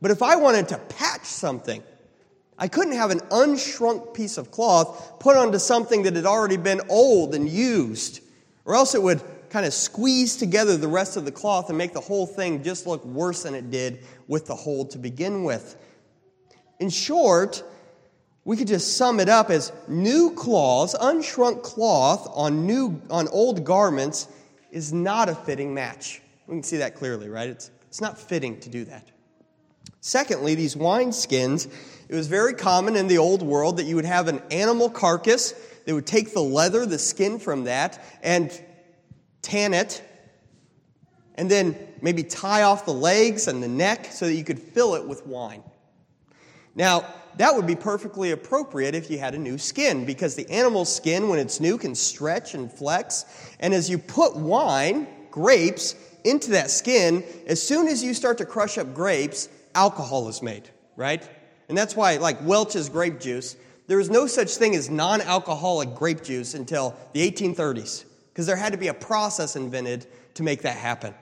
But 0.00 0.10
if 0.10 0.22
I 0.22 0.36
wanted 0.36 0.68
to 0.68 0.78
patch 0.78 1.24
something, 1.24 1.82
I 2.58 2.68
couldn't 2.68 2.94
have 2.94 3.10
an 3.10 3.20
unshrunk 3.20 4.14
piece 4.14 4.36
of 4.36 4.50
cloth 4.50 5.18
put 5.18 5.36
onto 5.36 5.58
something 5.58 6.02
that 6.02 6.14
had 6.14 6.26
already 6.26 6.56
been 6.56 6.80
old 6.88 7.34
and 7.34 7.48
used, 7.48 8.20
or 8.64 8.74
else 8.74 8.94
it 8.94 9.02
would 9.02 9.22
kind 9.48 9.66
of 9.66 9.74
squeeze 9.74 10.36
together 10.36 10.76
the 10.76 10.88
rest 10.88 11.16
of 11.16 11.24
the 11.24 11.32
cloth 11.32 11.68
and 11.68 11.78
make 11.78 11.92
the 11.92 12.00
whole 12.00 12.26
thing 12.26 12.62
just 12.62 12.86
look 12.86 13.04
worse 13.04 13.42
than 13.42 13.54
it 13.54 13.70
did 13.70 14.04
with 14.26 14.46
the 14.46 14.54
hole 14.54 14.86
to 14.86 14.98
begin 14.98 15.44
with. 15.44 15.76
In 16.80 16.88
short, 16.88 17.62
we 18.44 18.56
could 18.56 18.66
just 18.66 18.96
sum 18.96 19.20
it 19.20 19.28
up 19.28 19.50
as 19.50 19.72
new 19.88 20.32
cloths, 20.32 20.94
unshrunk 20.94 21.62
cloth 21.62 22.28
on 22.32 22.66
new 22.66 23.00
on 23.10 23.28
old 23.28 23.64
garments 23.64 24.26
is 24.72 24.92
not 24.92 25.28
a 25.28 25.34
fitting 25.34 25.72
match. 25.72 26.20
We 26.48 26.54
can 26.56 26.62
see 26.64 26.78
that 26.78 26.96
clearly, 26.96 27.28
right? 27.28 27.48
It's, 27.48 27.70
it's 27.86 28.00
not 28.00 28.18
fitting 28.18 28.58
to 28.60 28.68
do 28.68 28.84
that. 28.86 29.08
Secondly, 30.00 30.56
these 30.56 30.74
wineskins, 30.74 31.70
it 32.08 32.14
was 32.14 32.26
very 32.26 32.54
common 32.54 32.96
in 32.96 33.06
the 33.06 33.18
old 33.18 33.42
world 33.42 33.76
that 33.76 33.84
you 33.84 33.94
would 33.94 34.04
have 34.04 34.26
an 34.26 34.42
animal 34.50 34.90
carcass. 34.90 35.52
They 35.84 35.92
would 35.92 36.06
take 36.06 36.32
the 36.34 36.42
leather, 36.42 36.86
the 36.86 36.98
skin 36.98 37.38
from 37.38 37.64
that, 37.64 38.02
and 38.22 38.50
tan 39.42 39.74
it, 39.74 40.02
and 41.34 41.50
then 41.50 41.76
maybe 42.00 42.22
tie 42.24 42.62
off 42.62 42.84
the 42.84 42.94
legs 42.94 43.48
and 43.48 43.62
the 43.62 43.68
neck 43.68 44.06
so 44.06 44.26
that 44.26 44.34
you 44.34 44.44
could 44.44 44.58
fill 44.58 44.94
it 44.94 45.06
with 45.06 45.26
wine. 45.26 45.62
Now, 46.74 47.04
that 47.36 47.54
would 47.54 47.66
be 47.66 47.76
perfectly 47.76 48.30
appropriate 48.30 48.94
if 48.94 49.10
you 49.10 49.18
had 49.18 49.34
a 49.34 49.38
new 49.38 49.58
skin, 49.58 50.04
because 50.04 50.34
the 50.34 50.48
animal's 50.50 50.94
skin, 50.94 51.28
when 51.28 51.38
it's 51.38 51.60
new, 51.60 51.78
can 51.78 51.94
stretch 51.94 52.54
and 52.54 52.70
flex. 52.70 53.24
And 53.60 53.72
as 53.72 53.88
you 53.88 53.98
put 53.98 54.36
wine, 54.36 55.06
grapes, 55.30 55.94
into 56.24 56.52
that 56.52 56.70
skin, 56.70 57.24
as 57.46 57.60
soon 57.60 57.88
as 57.88 58.02
you 58.02 58.14
start 58.14 58.38
to 58.38 58.46
crush 58.46 58.78
up 58.78 58.94
grapes, 58.94 59.48
alcohol 59.74 60.28
is 60.28 60.42
made, 60.42 60.68
right? 60.96 61.28
And 61.68 61.76
that's 61.76 61.96
why, 61.96 62.16
like 62.16 62.38
Welch's 62.42 62.88
grape 62.88 63.20
juice, 63.20 63.56
there 63.86 63.98
was 63.98 64.10
no 64.10 64.26
such 64.26 64.50
thing 64.56 64.76
as 64.76 64.88
non 64.88 65.20
alcoholic 65.20 65.94
grape 65.94 66.22
juice 66.22 66.54
until 66.54 66.96
the 67.12 67.28
1830s, 67.28 68.04
because 68.32 68.46
there 68.46 68.56
had 68.56 68.72
to 68.72 68.78
be 68.78 68.88
a 68.88 68.94
process 68.94 69.56
invented 69.56 70.06
to 70.34 70.42
make 70.42 70.62
that 70.62 70.76
happen. 70.76 71.14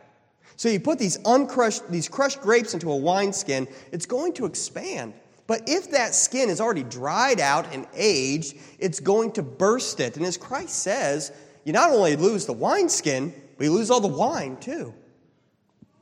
So 0.57 0.69
you 0.69 0.81
put 0.81 0.99
these 0.99 1.19
uncrushed, 1.25 1.91
these 1.91 2.09
crushed 2.09 2.41
grapes 2.43 2.75
into 2.75 2.93
a 2.93 2.97
wineskin, 2.97 3.67
it's 3.93 4.07
going 4.07 4.35
to 4.35 4.47
expand. 4.47 5.15
But 5.51 5.69
if 5.69 5.91
that 5.91 6.15
skin 6.15 6.49
is 6.49 6.61
already 6.61 6.85
dried 6.85 7.41
out 7.41 7.75
and 7.75 7.85
aged, 7.97 8.57
it's 8.79 9.01
going 9.01 9.33
to 9.33 9.43
burst 9.43 9.99
it. 9.99 10.17
And 10.17 10.25
as 10.25 10.37
Christ 10.37 10.77
says, 10.77 11.33
you 11.65 11.73
not 11.73 11.91
only 11.91 12.15
lose 12.15 12.47
the 12.47 12.53
wineskin, 12.53 13.35
but 13.59 13.65
you 13.65 13.73
lose 13.73 13.91
all 13.91 14.01
the 14.01 14.07
wine 14.07 14.59
too. 14.59 14.95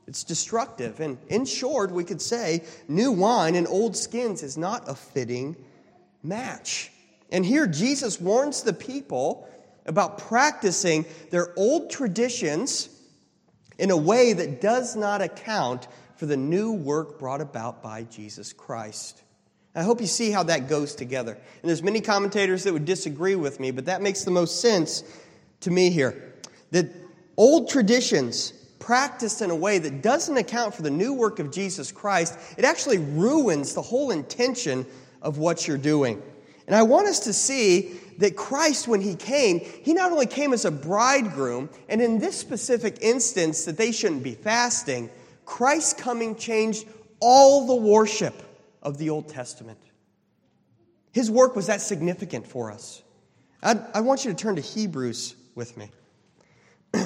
It's 0.07 0.23
destructive. 0.23 1.01
And 1.01 1.17
in 1.29 1.47
short, 1.47 1.93
we 1.93 2.05
could 2.05 2.21
say 2.21 2.63
new 2.89 3.11
wine 3.11 3.55
and 3.55 3.67
old 3.67 3.97
skins 3.97 4.43
is 4.43 4.59
not 4.59 4.87
a 4.87 4.95
fitting 4.95 5.57
match. 6.23 6.93
And 7.33 7.43
here 7.43 7.67
Jesus 7.67 8.21
warns 8.21 8.63
the 8.63 8.75
people 8.75 9.49
about 9.87 10.19
practicing 10.19 11.07
their 11.31 11.59
old 11.59 11.89
traditions 11.89 12.91
in 13.79 13.91
a 13.91 13.97
way 13.97 14.35
that 14.35 14.61
does 14.61 14.95
not 14.95 15.23
account 15.23 15.89
for 16.17 16.27
the 16.27 16.37
new 16.37 16.73
work 16.73 17.19
brought 17.19 17.41
about 17.41 17.83
by 17.83 18.03
Jesus 18.03 18.53
Christ. 18.53 19.23
I 19.75 19.83
hope 19.83 20.01
you 20.01 20.07
see 20.07 20.31
how 20.31 20.43
that 20.45 20.69
goes 20.69 20.95
together. 20.95 21.33
And 21.33 21.69
there's 21.69 21.83
many 21.83 22.01
commentators 22.01 22.65
that 22.65 22.73
would 22.73 22.85
disagree 22.85 23.37
with 23.37 23.61
me, 23.61 23.71
but 23.71 23.85
that 23.87 24.03
makes 24.03 24.25
the 24.25 24.31
most 24.31 24.61
sense 24.61 25.05
to 25.61 25.71
me 25.71 25.91
here. 25.91 26.35
That 26.71 26.87
old 27.37 27.69
traditions 27.69 28.53
practiced 28.79 29.43
in 29.43 29.51
a 29.51 29.55
way 29.55 29.79
that 29.79 30.03
doesn't 30.03 30.37
account 30.37 30.75
for 30.75 30.83
the 30.83 30.91
new 30.91 31.13
work 31.13 31.39
of 31.39 31.53
Jesus 31.53 31.93
Christ, 31.93 32.39
it 32.57 32.65
actually 32.65 32.99
ruins 32.99 33.75
the 33.75 33.83
whole 33.83 34.11
intention 34.11 34.87
of 35.21 35.39
what 35.39 35.69
you're 35.69 35.77
doing. 35.79 36.23
And 36.67 36.75
I 36.75 36.83
want 36.83 37.07
us 37.07 37.21
to 37.21 37.33
see 37.33 38.01
that 38.19 38.37
Christ, 38.37 38.89
when 38.89 39.01
he 39.01 39.15
came, 39.15 39.61
he 39.61 39.95
not 39.95 40.13
only 40.13 40.27
came 40.27 40.53
as 40.53 40.65
a 40.65 40.71
bridegroom, 40.71 41.71
and 41.89 42.01
in 42.01 42.19
this 42.19 42.37
specific 42.37 42.99
instance, 43.01 43.65
that 43.65 43.77
they 43.77 43.93
shouldn't 43.93 44.23
be 44.23 44.35
fasting, 44.35 45.09
Christ's 45.45 45.95
coming 45.95 46.35
changed 46.35 46.87
all 47.21 47.67
the 47.67 47.75
worship 47.75 48.35
of 48.83 48.99
the 48.99 49.11
Old 49.11 49.29
Testament. 49.29 49.79
His 51.13 51.31
work 51.31 51.57
was 51.57 51.67
that 51.67 51.81
significant 51.81 52.47
for 52.47 52.71
us. 52.71 53.03
I'd, 53.63 53.81
i 53.95 54.01
want 54.01 54.25
you 54.25 54.31
to 54.31 54.37
turn 54.37 54.57
to 54.57 54.63
Hebrews 54.63 55.35
with 55.55 55.77
me. 55.77 55.91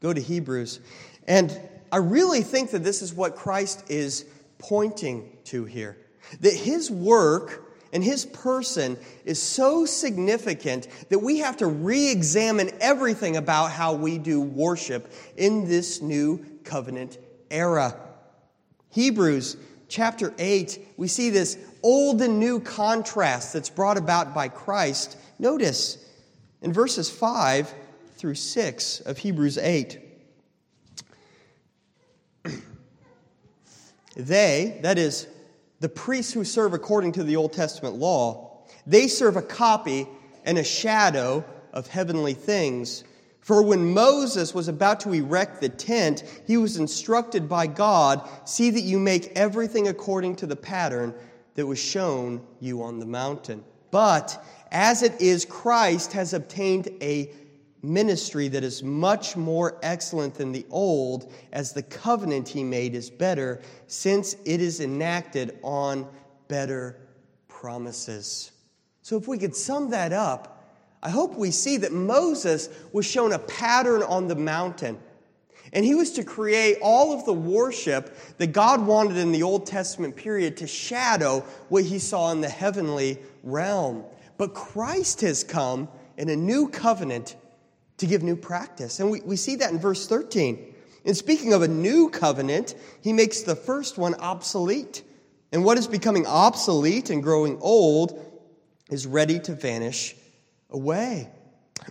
Go 0.00 0.12
to 0.12 0.20
Hebrews. 0.20 0.80
And 1.28 1.58
I 1.90 1.98
really 1.98 2.42
think 2.42 2.70
that 2.70 2.82
this 2.82 3.02
is 3.02 3.12
what 3.12 3.36
Christ 3.36 3.90
is 3.90 4.24
pointing 4.58 5.36
to 5.44 5.64
here. 5.64 5.98
That 6.40 6.54
his 6.54 6.90
work 6.90 7.72
and 7.92 8.02
his 8.02 8.24
person 8.24 8.96
is 9.24 9.40
so 9.40 9.84
significant 9.84 10.88
that 11.10 11.18
we 11.18 11.40
have 11.40 11.58
to 11.58 11.66
re 11.66 12.10
examine 12.10 12.70
everything 12.80 13.36
about 13.36 13.70
how 13.70 13.92
we 13.92 14.16
do 14.16 14.40
worship 14.40 15.12
in 15.36 15.68
this 15.68 16.00
new 16.00 16.44
covenant 16.64 17.18
era. 17.50 17.94
Hebrews 18.90 19.56
chapter 19.92 20.32
8, 20.38 20.94
we 20.96 21.06
see 21.06 21.28
this 21.28 21.58
old 21.82 22.22
and 22.22 22.40
new 22.40 22.58
contrast 22.60 23.52
that's 23.52 23.68
brought 23.68 23.98
about 23.98 24.34
by 24.34 24.48
Christ. 24.48 25.18
Notice 25.38 25.98
in 26.62 26.72
verses 26.72 27.10
5 27.10 27.72
through 28.16 28.36
6 28.36 29.00
of 29.00 29.18
Hebrews 29.18 29.58
8. 29.58 30.00
They, 34.14 34.78
that 34.82 34.98
is, 34.98 35.26
the 35.80 35.88
priests 35.88 36.34
who 36.34 36.44
serve 36.44 36.74
according 36.74 37.12
to 37.12 37.24
the 37.24 37.36
Old 37.36 37.54
Testament 37.54 37.94
law, 37.94 38.62
they 38.86 39.08
serve 39.08 39.36
a 39.36 39.42
copy 39.42 40.06
and 40.44 40.58
a 40.58 40.64
shadow 40.64 41.42
of 41.72 41.86
heavenly 41.86 42.34
things. 42.34 43.04
For 43.42 43.60
when 43.60 43.92
Moses 43.92 44.54
was 44.54 44.68
about 44.68 45.00
to 45.00 45.12
erect 45.12 45.60
the 45.60 45.68
tent, 45.68 46.22
he 46.46 46.56
was 46.56 46.76
instructed 46.76 47.48
by 47.48 47.66
God 47.66 48.26
see 48.44 48.70
that 48.70 48.82
you 48.82 49.00
make 49.00 49.32
everything 49.34 49.88
according 49.88 50.36
to 50.36 50.46
the 50.46 50.56
pattern 50.56 51.12
that 51.56 51.66
was 51.66 51.78
shown 51.78 52.40
you 52.60 52.82
on 52.82 53.00
the 53.00 53.06
mountain. 53.06 53.64
But 53.90 54.42
as 54.70 55.02
it 55.02 55.20
is, 55.20 55.44
Christ 55.44 56.12
has 56.12 56.34
obtained 56.34 56.88
a 57.02 57.32
ministry 57.82 58.46
that 58.46 58.62
is 58.62 58.84
much 58.84 59.36
more 59.36 59.76
excellent 59.82 60.34
than 60.34 60.52
the 60.52 60.64
old, 60.70 61.32
as 61.52 61.72
the 61.72 61.82
covenant 61.82 62.48
he 62.48 62.62
made 62.62 62.94
is 62.94 63.10
better, 63.10 63.60
since 63.88 64.36
it 64.44 64.60
is 64.60 64.78
enacted 64.78 65.58
on 65.62 66.06
better 66.46 66.96
promises. 67.48 68.52
So, 69.02 69.16
if 69.16 69.26
we 69.26 69.36
could 69.36 69.56
sum 69.56 69.90
that 69.90 70.12
up, 70.12 70.61
I 71.02 71.10
hope 71.10 71.36
we 71.36 71.50
see 71.50 71.78
that 71.78 71.92
Moses 71.92 72.68
was 72.92 73.04
shown 73.04 73.32
a 73.32 73.38
pattern 73.38 74.02
on 74.02 74.28
the 74.28 74.36
mountain. 74.36 74.98
And 75.72 75.84
he 75.84 75.94
was 75.94 76.12
to 76.12 76.24
create 76.24 76.78
all 76.82 77.12
of 77.12 77.24
the 77.24 77.32
worship 77.32 78.16
that 78.38 78.48
God 78.48 78.86
wanted 78.86 79.16
in 79.16 79.32
the 79.32 79.42
Old 79.42 79.66
Testament 79.66 80.14
period 80.14 80.58
to 80.58 80.66
shadow 80.66 81.40
what 81.68 81.84
he 81.84 81.98
saw 81.98 82.30
in 82.30 82.40
the 82.40 82.48
heavenly 82.48 83.18
realm. 83.42 84.04
But 84.36 84.54
Christ 84.54 85.22
has 85.22 85.42
come 85.42 85.88
in 86.16 86.28
a 86.28 86.36
new 86.36 86.68
covenant 86.68 87.36
to 87.96 88.06
give 88.06 88.22
new 88.22 88.36
practice. 88.36 89.00
And 89.00 89.10
we, 89.10 89.20
we 89.22 89.36
see 89.36 89.56
that 89.56 89.72
in 89.72 89.78
verse 89.78 90.06
13. 90.06 90.74
And 91.04 91.16
speaking 91.16 91.52
of 91.52 91.62
a 91.62 91.68
new 91.68 92.10
covenant, 92.10 92.74
he 93.00 93.12
makes 93.12 93.40
the 93.40 93.56
first 93.56 93.98
one 93.98 94.14
obsolete. 94.16 95.02
And 95.52 95.64
what 95.64 95.78
is 95.78 95.86
becoming 95.88 96.26
obsolete 96.26 97.10
and 97.10 97.22
growing 97.22 97.58
old 97.60 98.20
is 98.90 99.06
ready 99.06 99.40
to 99.40 99.54
vanish 99.54 100.16
away. 100.72 101.30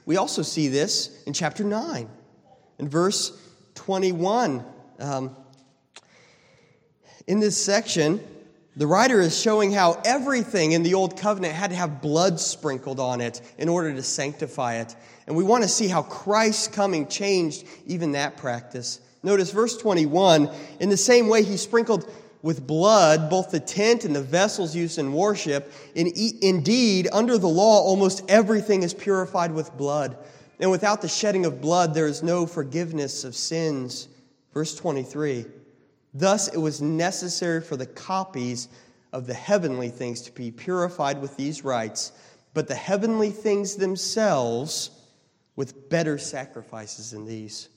We 0.06 0.18
also 0.18 0.42
see 0.42 0.68
this 0.68 1.24
in 1.26 1.34
chapter 1.34 1.64
9, 1.64 2.10
in 2.80 2.90
verse 2.90 3.38
21. 3.76 4.66
Um, 5.00 5.36
in 7.28 7.40
this 7.40 7.62
section, 7.62 8.22
the 8.76 8.88
writer 8.88 9.20
is 9.20 9.40
showing 9.40 9.72
how 9.72 10.02
everything 10.06 10.72
in 10.72 10.84
the 10.84 10.94
Old 10.94 11.18
Covenant 11.18 11.54
had 11.54 11.72
to 11.72 11.76
have 11.76 12.02
blood 12.02 12.40
sprinkled 12.40 13.00
on 13.00 13.20
it 13.22 13.42
in 13.58 13.68
order 13.68 13.94
to 13.94 14.02
sanctify 14.02 14.76
it. 14.76 14.96
And 15.28 15.36
we 15.36 15.44
want 15.44 15.64
to 15.64 15.70
see 15.70 15.88
how 15.88 16.04
Christ's 16.04 16.68
coming 16.68 17.08
changed 17.08 17.66
even 17.86 18.14
that 18.14 18.38
practice. 18.38 19.00
Notice 19.24 19.52
verse 19.52 19.78
21 19.78 20.50
in 20.80 20.90
the 20.90 20.98
same 20.98 21.28
way 21.28 21.44
he 21.44 21.58
sprinkled 21.58 22.10
with 22.42 22.66
blood 22.66 23.30
both 23.30 23.52
the 23.52 23.60
tent 23.60 24.06
and 24.06 24.16
the 24.16 24.22
vessels 24.22 24.76
used 24.76 24.98
in 24.98 25.14
worship. 25.14 25.72
In, 25.96 26.12
indeed, 26.42 27.08
under 27.12 27.38
the 27.38 27.48
law, 27.48 27.82
almost 27.82 28.24
everything 28.30 28.84
is 28.84 28.94
purified 28.94 29.52
with 29.52 29.76
blood. 29.78 30.18
And 30.60 30.70
without 30.70 31.02
the 31.02 31.08
shedding 31.08 31.46
of 31.46 31.62
blood, 31.62 31.94
there 31.94 32.08
is 32.08 32.22
no 32.22 32.46
forgiveness 32.46 33.24
of 33.24 33.36
sins. 33.36 34.08
Verse 34.54 34.76
23 34.76 35.46
Thus 36.14 36.48
it 36.50 36.58
was 36.58 36.82
necessary 36.82 37.62
for 37.62 37.78
the 37.78 37.86
copies 37.86 38.68
of 39.14 39.28
the 39.28 39.34
heavenly 39.34 39.90
things 39.90 40.22
to 40.22 40.32
be 40.32 40.52
purified 40.52 41.22
with 41.22 41.36
these 41.38 41.64
rites, 41.64 42.12
but 42.54 42.68
the 42.68 42.76
heavenly 42.76 43.30
things 43.30 43.76
themselves 43.76 44.92
with 45.56 45.90
better 45.90 46.18
sacrifices 46.18 47.12
than 47.12 47.26
these. 47.26 47.70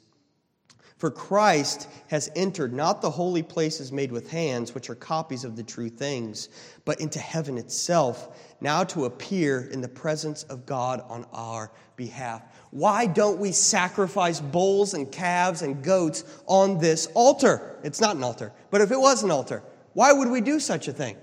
For 1.04 1.10
Christ 1.10 1.86
has 2.06 2.30
entered 2.34 2.72
not 2.72 3.02
the 3.02 3.10
holy 3.10 3.42
places 3.42 3.92
made 3.92 4.10
with 4.10 4.30
hands, 4.30 4.74
which 4.74 4.88
are 4.88 4.94
copies 4.94 5.44
of 5.44 5.54
the 5.54 5.62
true 5.62 5.90
things, 5.90 6.48
but 6.86 6.98
into 6.98 7.18
heaven 7.18 7.58
itself, 7.58 8.34
now 8.62 8.84
to 8.84 9.04
appear 9.04 9.68
in 9.70 9.82
the 9.82 9.88
presence 9.88 10.44
of 10.44 10.64
God 10.64 11.04
on 11.10 11.26
our 11.30 11.70
behalf. 11.96 12.40
Why 12.70 13.06
don't 13.06 13.38
we 13.38 13.52
sacrifice 13.52 14.40
bulls 14.40 14.94
and 14.94 15.12
calves 15.12 15.60
and 15.60 15.84
goats 15.84 16.24
on 16.46 16.78
this 16.78 17.06
altar? 17.12 17.78
It's 17.82 18.00
not 18.00 18.16
an 18.16 18.24
altar, 18.24 18.50
but 18.70 18.80
if 18.80 18.90
it 18.90 18.98
was 18.98 19.22
an 19.24 19.30
altar, 19.30 19.62
why 19.92 20.10
would 20.10 20.30
we 20.30 20.40
do 20.40 20.58
such 20.58 20.88
a 20.88 20.92
thing? 20.94 21.18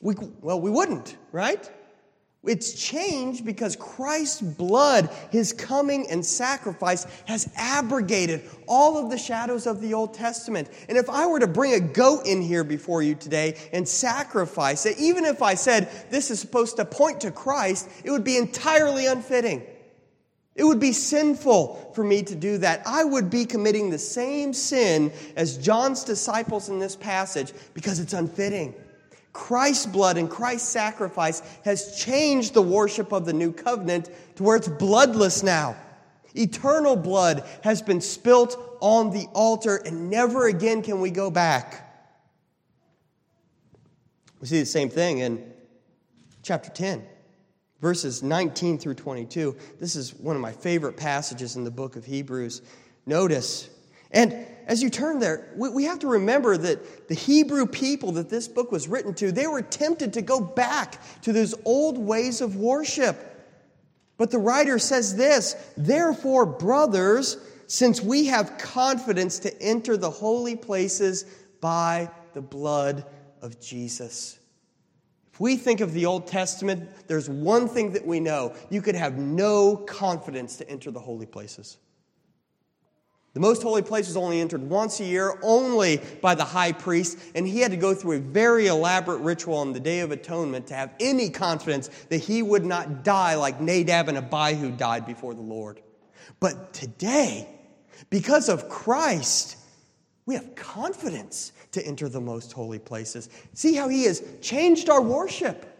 We, 0.00 0.14
well, 0.40 0.60
we 0.60 0.70
wouldn't, 0.70 1.16
right? 1.32 1.68
It's 2.46 2.72
changed 2.72 3.44
because 3.44 3.76
Christ's 3.76 4.40
blood, 4.40 5.10
his 5.30 5.52
coming 5.52 6.08
and 6.10 6.24
sacrifice, 6.24 7.06
has 7.26 7.50
abrogated 7.56 8.42
all 8.66 8.98
of 8.98 9.10
the 9.10 9.18
shadows 9.18 9.66
of 9.66 9.80
the 9.80 9.94
Old 9.94 10.14
Testament. 10.14 10.68
And 10.88 10.96
if 10.96 11.10
I 11.10 11.26
were 11.26 11.40
to 11.40 11.46
bring 11.46 11.74
a 11.74 11.80
goat 11.80 12.26
in 12.26 12.40
here 12.40 12.64
before 12.64 13.02
you 13.02 13.14
today 13.14 13.56
and 13.72 13.88
sacrifice 13.88 14.86
it, 14.86 14.98
even 14.98 15.24
if 15.24 15.42
I 15.42 15.54
said 15.54 15.90
this 16.10 16.30
is 16.30 16.40
supposed 16.40 16.76
to 16.76 16.84
point 16.84 17.20
to 17.22 17.30
Christ, 17.30 17.88
it 18.04 18.10
would 18.10 18.24
be 18.24 18.36
entirely 18.36 19.06
unfitting. 19.06 19.62
It 20.54 20.64
would 20.64 20.80
be 20.80 20.92
sinful 20.92 21.92
for 21.94 22.02
me 22.02 22.22
to 22.22 22.34
do 22.34 22.58
that. 22.58 22.82
I 22.86 23.04
would 23.04 23.28
be 23.28 23.44
committing 23.44 23.90
the 23.90 23.98
same 23.98 24.54
sin 24.54 25.12
as 25.36 25.58
John's 25.58 26.02
disciples 26.02 26.70
in 26.70 26.78
this 26.78 26.96
passage 26.96 27.52
because 27.74 28.00
it's 28.00 28.14
unfitting. 28.14 28.74
Christ's 29.36 29.84
blood 29.84 30.16
and 30.16 30.30
Christ's 30.30 30.70
sacrifice 30.70 31.42
has 31.62 31.94
changed 32.02 32.54
the 32.54 32.62
worship 32.62 33.12
of 33.12 33.26
the 33.26 33.34
new 33.34 33.52
covenant 33.52 34.08
to 34.36 34.42
where 34.42 34.56
it's 34.56 34.66
bloodless 34.66 35.42
now. 35.42 35.76
Eternal 36.34 36.96
blood 36.96 37.44
has 37.62 37.82
been 37.82 38.00
spilt 38.00 38.58
on 38.80 39.10
the 39.10 39.26
altar, 39.34 39.76
and 39.76 40.08
never 40.08 40.46
again 40.46 40.82
can 40.82 41.00
we 41.00 41.10
go 41.10 41.30
back. 41.30 42.08
We 44.40 44.46
see 44.46 44.58
the 44.58 44.64
same 44.66 44.88
thing 44.88 45.18
in 45.18 45.52
chapter 46.42 46.70
10, 46.70 47.04
verses 47.82 48.22
19 48.22 48.78
through 48.78 48.94
22. 48.94 49.54
This 49.78 49.96
is 49.96 50.14
one 50.14 50.34
of 50.34 50.40
my 50.40 50.52
favorite 50.52 50.96
passages 50.96 51.56
in 51.56 51.62
the 51.62 51.70
book 51.70 51.96
of 51.96 52.06
Hebrews. 52.06 52.62
Notice, 53.04 53.68
and 54.12 54.46
as 54.66 54.82
you 54.82 54.90
turn 54.90 55.20
there, 55.20 55.48
we 55.56 55.84
have 55.84 56.00
to 56.00 56.08
remember 56.08 56.56
that 56.56 57.08
the 57.08 57.14
Hebrew 57.14 57.66
people 57.66 58.12
that 58.12 58.28
this 58.28 58.48
book 58.48 58.72
was 58.72 58.88
written 58.88 59.14
to, 59.14 59.30
they 59.30 59.46
were 59.46 59.62
tempted 59.62 60.12
to 60.14 60.22
go 60.22 60.40
back 60.40 61.00
to 61.22 61.32
those 61.32 61.54
old 61.64 61.96
ways 61.96 62.40
of 62.40 62.56
worship. 62.56 63.16
But 64.16 64.32
the 64.32 64.38
writer 64.38 64.80
says 64.80 65.14
this 65.14 65.54
Therefore, 65.76 66.46
brothers, 66.46 67.38
since 67.68 68.00
we 68.00 68.26
have 68.26 68.58
confidence 68.58 69.38
to 69.40 69.62
enter 69.62 69.96
the 69.96 70.10
holy 70.10 70.56
places 70.56 71.24
by 71.60 72.10
the 72.34 72.42
blood 72.42 73.06
of 73.42 73.60
Jesus. 73.60 74.38
If 75.32 75.40
we 75.40 75.56
think 75.56 75.80
of 75.80 75.92
the 75.92 76.06
Old 76.06 76.26
Testament, 76.26 76.88
there's 77.08 77.28
one 77.28 77.68
thing 77.68 77.92
that 77.92 78.06
we 78.06 78.20
know 78.20 78.54
you 78.70 78.82
could 78.82 78.94
have 78.94 79.16
no 79.16 79.76
confidence 79.76 80.56
to 80.56 80.68
enter 80.68 80.90
the 80.90 81.00
holy 81.00 81.26
places. 81.26 81.76
The 83.36 83.40
most 83.40 83.62
holy 83.62 83.82
place 83.82 84.06
was 84.06 84.16
only 84.16 84.40
entered 84.40 84.62
once 84.62 84.98
a 84.98 85.04
year, 85.04 85.38
only 85.42 86.00
by 86.22 86.34
the 86.34 86.42
high 86.42 86.72
priest, 86.72 87.18
and 87.34 87.46
he 87.46 87.60
had 87.60 87.70
to 87.70 87.76
go 87.76 87.92
through 87.92 88.12
a 88.12 88.18
very 88.18 88.66
elaborate 88.66 89.18
ritual 89.18 89.56
on 89.56 89.74
the 89.74 89.78
Day 89.78 90.00
of 90.00 90.10
Atonement 90.10 90.68
to 90.68 90.74
have 90.74 90.94
any 91.00 91.28
confidence 91.28 91.88
that 92.08 92.16
he 92.16 92.40
would 92.40 92.64
not 92.64 93.04
die 93.04 93.34
like 93.34 93.60
Nadab 93.60 94.08
and 94.08 94.16
Abihu 94.16 94.70
died 94.70 95.04
before 95.04 95.34
the 95.34 95.42
Lord. 95.42 95.82
But 96.40 96.72
today, 96.72 97.46
because 98.08 98.48
of 98.48 98.70
Christ, 98.70 99.58
we 100.24 100.34
have 100.34 100.54
confidence 100.54 101.52
to 101.72 101.86
enter 101.86 102.08
the 102.08 102.22
most 102.22 102.54
holy 102.54 102.78
places. 102.78 103.28
See 103.52 103.74
how 103.74 103.90
he 103.90 104.04
has 104.04 104.22
changed 104.40 104.88
our 104.88 105.02
worship. 105.02 105.78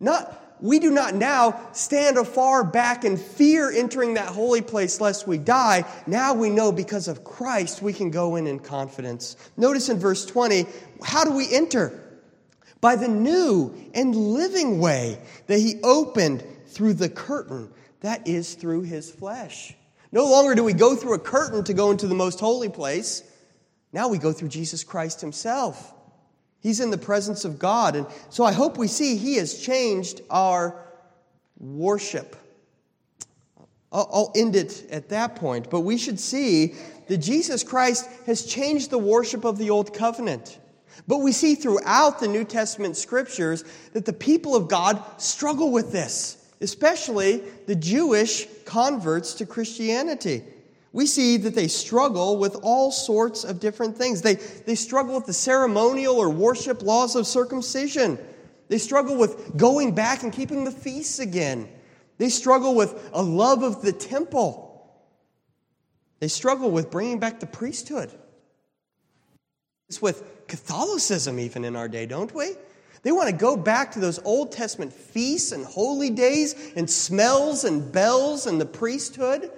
Not 0.00 0.45
we 0.60 0.78
do 0.78 0.90
not 0.90 1.14
now 1.14 1.68
stand 1.72 2.16
afar 2.16 2.64
back 2.64 3.04
and 3.04 3.20
fear 3.20 3.70
entering 3.70 4.14
that 4.14 4.28
holy 4.28 4.62
place 4.62 5.00
lest 5.00 5.26
we 5.26 5.38
die. 5.38 5.84
Now 6.06 6.34
we 6.34 6.50
know 6.50 6.72
because 6.72 7.08
of 7.08 7.24
Christ 7.24 7.82
we 7.82 7.92
can 7.92 8.10
go 8.10 8.36
in 8.36 8.46
in 8.46 8.58
confidence. 8.58 9.36
Notice 9.56 9.88
in 9.88 9.98
verse 9.98 10.24
20, 10.24 10.66
how 11.02 11.24
do 11.24 11.32
we 11.32 11.52
enter? 11.52 12.02
By 12.80 12.96
the 12.96 13.08
new 13.08 13.74
and 13.94 14.14
living 14.14 14.78
way 14.78 15.18
that 15.46 15.58
he 15.58 15.80
opened 15.82 16.44
through 16.66 16.94
the 16.94 17.08
curtain, 17.08 17.70
that 18.00 18.26
is 18.26 18.54
through 18.54 18.82
his 18.82 19.10
flesh. 19.10 19.74
No 20.12 20.26
longer 20.26 20.54
do 20.54 20.64
we 20.64 20.72
go 20.72 20.94
through 20.94 21.14
a 21.14 21.18
curtain 21.18 21.64
to 21.64 21.74
go 21.74 21.90
into 21.90 22.06
the 22.06 22.14
most 22.14 22.40
holy 22.40 22.68
place. 22.68 23.22
Now 23.92 24.08
we 24.08 24.18
go 24.18 24.32
through 24.32 24.48
Jesus 24.48 24.84
Christ 24.84 25.20
himself. 25.20 25.92
He's 26.66 26.80
in 26.80 26.90
the 26.90 26.98
presence 26.98 27.44
of 27.44 27.60
God. 27.60 27.94
And 27.94 28.08
so 28.28 28.42
I 28.42 28.50
hope 28.50 28.76
we 28.76 28.88
see 28.88 29.16
He 29.16 29.36
has 29.36 29.56
changed 29.56 30.22
our 30.28 30.74
worship. 31.60 32.34
I'll 33.92 34.32
end 34.34 34.56
it 34.56 34.84
at 34.90 35.10
that 35.10 35.36
point, 35.36 35.70
but 35.70 35.82
we 35.82 35.96
should 35.96 36.18
see 36.18 36.74
that 37.06 37.18
Jesus 37.18 37.62
Christ 37.62 38.08
has 38.26 38.44
changed 38.44 38.90
the 38.90 38.98
worship 38.98 39.44
of 39.44 39.58
the 39.58 39.70
Old 39.70 39.94
Covenant. 39.94 40.58
But 41.06 41.18
we 41.18 41.30
see 41.30 41.54
throughout 41.54 42.18
the 42.18 42.26
New 42.26 42.42
Testament 42.42 42.96
scriptures 42.96 43.62
that 43.92 44.04
the 44.04 44.12
people 44.12 44.56
of 44.56 44.66
God 44.66 45.00
struggle 45.18 45.70
with 45.70 45.92
this, 45.92 46.52
especially 46.60 47.44
the 47.68 47.76
Jewish 47.76 48.44
converts 48.64 49.34
to 49.34 49.46
Christianity. 49.46 50.42
We 50.96 51.04
see 51.04 51.36
that 51.36 51.54
they 51.54 51.68
struggle 51.68 52.38
with 52.38 52.56
all 52.62 52.90
sorts 52.90 53.44
of 53.44 53.60
different 53.60 53.98
things. 53.98 54.22
They, 54.22 54.36
they 54.36 54.74
struggle 54.74 55.14
with 55.14 55.26
the 55.26 55.32
ceremonial 55.34 56.16
or 56.16 56.30
worship 56.30 56.80
laws 56.80 57.16
of 57.16 57.26
circumcision. 57.26 58.18
They 58.68 58.78
struggle 58.78 59.18
with 59.18 59.58
going 59.58 59.94
back 59.94 60.22
and 60.22 60.32
keeping 60.32 60.64
the 60.64 60.70
feasts 60.70 61.18
again. 61.18 61.68
They 62.16 62.30
struggle 62.30 62.74
with 62.74 63.10
a 63.12 63.22
love 63.22 63.62
of 63.62 63.82
the 63.82 63.92
temple. 63.92 64.90
They 66.20 66.28
struggle 66.28 66.70
with 66.70 66.90
bringing 66.90 67.18
back 67.18 67.40
the 67.40 67.46
priesthood. 67.46 68.10
It's 69.90 70.00
with 70.00 70.46
Catholicism, 70.48 71.38
even 71.38 71.66
in 71.66 71.76
our 71.76 71.88
day, 71.88 72.06
don't 72.06 72.34
we? 72.34 72.52
They 73.02 73.12
want 73.12 73.28
to 73.28 73.36
go 73.36 73.54
back 73.54 73.92
to 73.92 74.00
those 74.00 74.18
Old 74.24 74.50
Testament 74.50 74.94
feasts 74.94 75.52
and 75.52 75.62
holy 75.62 76.08
days 76.08 76.72
and 76.74 76.88
smells 76.88 77.64
and 77.64 77.92
bells 77.92 78.46
and 78.46 78.58
the 78.58 78.64
priesthood. 78.64 79.50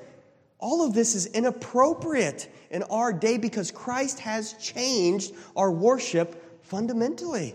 All 0.58 0.84
of 0.84 0.92
this 0.92 1.14
is 1.14 1.26
inappropriate 1.26 2.52
in 2.70 2.82
our 2.84 3.12
day 3.12 3.38
because 3.38 3.70
Christ 3.70 4.20
has 4.20 4.54
changed 4.54 5.34
our 5.56 5.70
worship 5.70 6.62
fundamentally. 6.64 7.54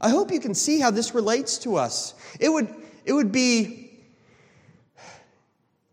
I 0.00 0.08
hope 0.08 0.32
you 0.32 0.40
can 0.40 0.54
see 0.54 0.80
how 0.80 0.90
this 0.90 1.14
relates 1.14 1.58
to 1.58 1.76
us. 1.76 2.14
It 2.40 2.48
would, 2.48 2.74
it 3.04 3.12
would 3.12 3.30
be 3.30 4.00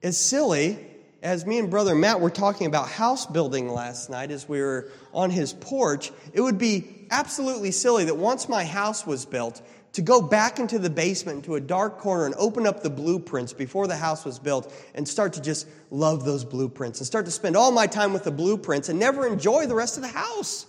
as 0.01 0.17
silly 0.17 0.79
as 1.21 1.45
me 1.45 1.59
and 1.59 1.69
brother 1.69 1.93
Matt 1.93 2.21
were 2.21 2.29
talking 2.29 2.67
about 2.67 2.87
house 2.87 3.25
building 3.25 3.67
last 3.67 4.09
night 4.09 4.31
as 4.31 4.47
we 4.47 4.61
were 4.61 4.89
on 5.13 5.29
his 5.29 5.51
porch. 5.51 6.11
It 6.33 6.41
would 6.41 6.57
be 6.57 7.05
absolutely 7.11 7.71
silly 7.71 8.05
that 8.05 8.15
once 8.15 8.47
my 8.47 8.63
house 8.63 9.05
was 9.05 9.25
built, 9.25 9.61
to 9.93 10.01
go 10.01 10.21
back 10.21 10.59
into 10.59 10.77
the 10.77 10.89
basement, 10.89 11.37
into 11.37 11.55
a 11.55 11.61
dark 11.61 11.97
corner, 11.97 12.25
and 12.25 12.35
open 12.37 12.67
up 12.67 12.83
the 12.83 12.89
blueprints 12.89 13.53
before 13.53 13.87
the 13.87 13.95
house 13.95 14.25
was 14.25 14.37
built 14.37 14.73
and 14.93 15.07
start 15.07 15.33
to 15.33 15.41
just 15.41 15.67
love 15.89 16.23
those 16.23 16.43
blueprints 16.43 16.99
and 16.99 17.07
start 17.07 17.25
to 17.25 17.31
spend 17.31 17.55
all 17.55 17.71
my 17.71 17.87
time 17.87 18.13
with 18.13 18.23
the 18.23 18.31
blueprints 18.31 18.89
and 18.89 18.99
never 18.99 19.25
enjoy 19.25 19.65
the 19.65 19.75
rest 19.75 19.97
of 19.97 20.03
the 20.03 20.09
house. 20.09 20.67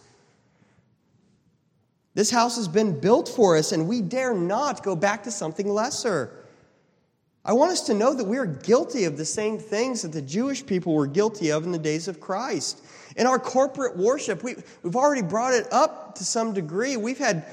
This 2.15 2.31
house 2.31 2.57
has 2.57 2.67
been 2.67 2.99
built 2.99 3.29
for 3.29 3.57
us, 3.57 3.71
and 3.73 3.87
we 3.87 4.01
dare 4.01 4.35
not 4.35 4.83
go 4.83 4.97
back 4.97 5.23
to 5.25 5.31
something 5.31 5.69
lesser. 5.69 6.33
I 7.45 7.53
want 7.53 7.71
us 7.71 7.83
to 7.87 7.95
know 7.95 8.13
that 8.13 8.25
we 8.25 8.39
are 8.39 8.47
guilty 8.47 9.05
of 9.05 9.17
the 9.17 9.25
same 9.25 9.59
things 9.59 10.03
that 10.03 10.13
the 10.13 10.21
Jewish 10.21 10.67
people 10.67 10.95
were 10.95 11.07
guilty 11.07 11.51
of 11.51 11.65
in 11.65 11.73
the 11.73 11.79
days 11.79 12.09
of 12.09 12.21
Christ. 12.21 12.85
In 13.17 13.27
our 13.27 13.39
corporate 13.39 13.97
worship, 13.97 14.43
we, 14.43 14.57
we've 14.83 14.97
already 14.97 15.23
brought 15.23 15.55
it 15.55 15.73
up 15.73 16.17
to 16.17 16.25
some 16.25 16.53
degree. 16.53 16.97
We've 16.97 17.19
had 17.19 17.47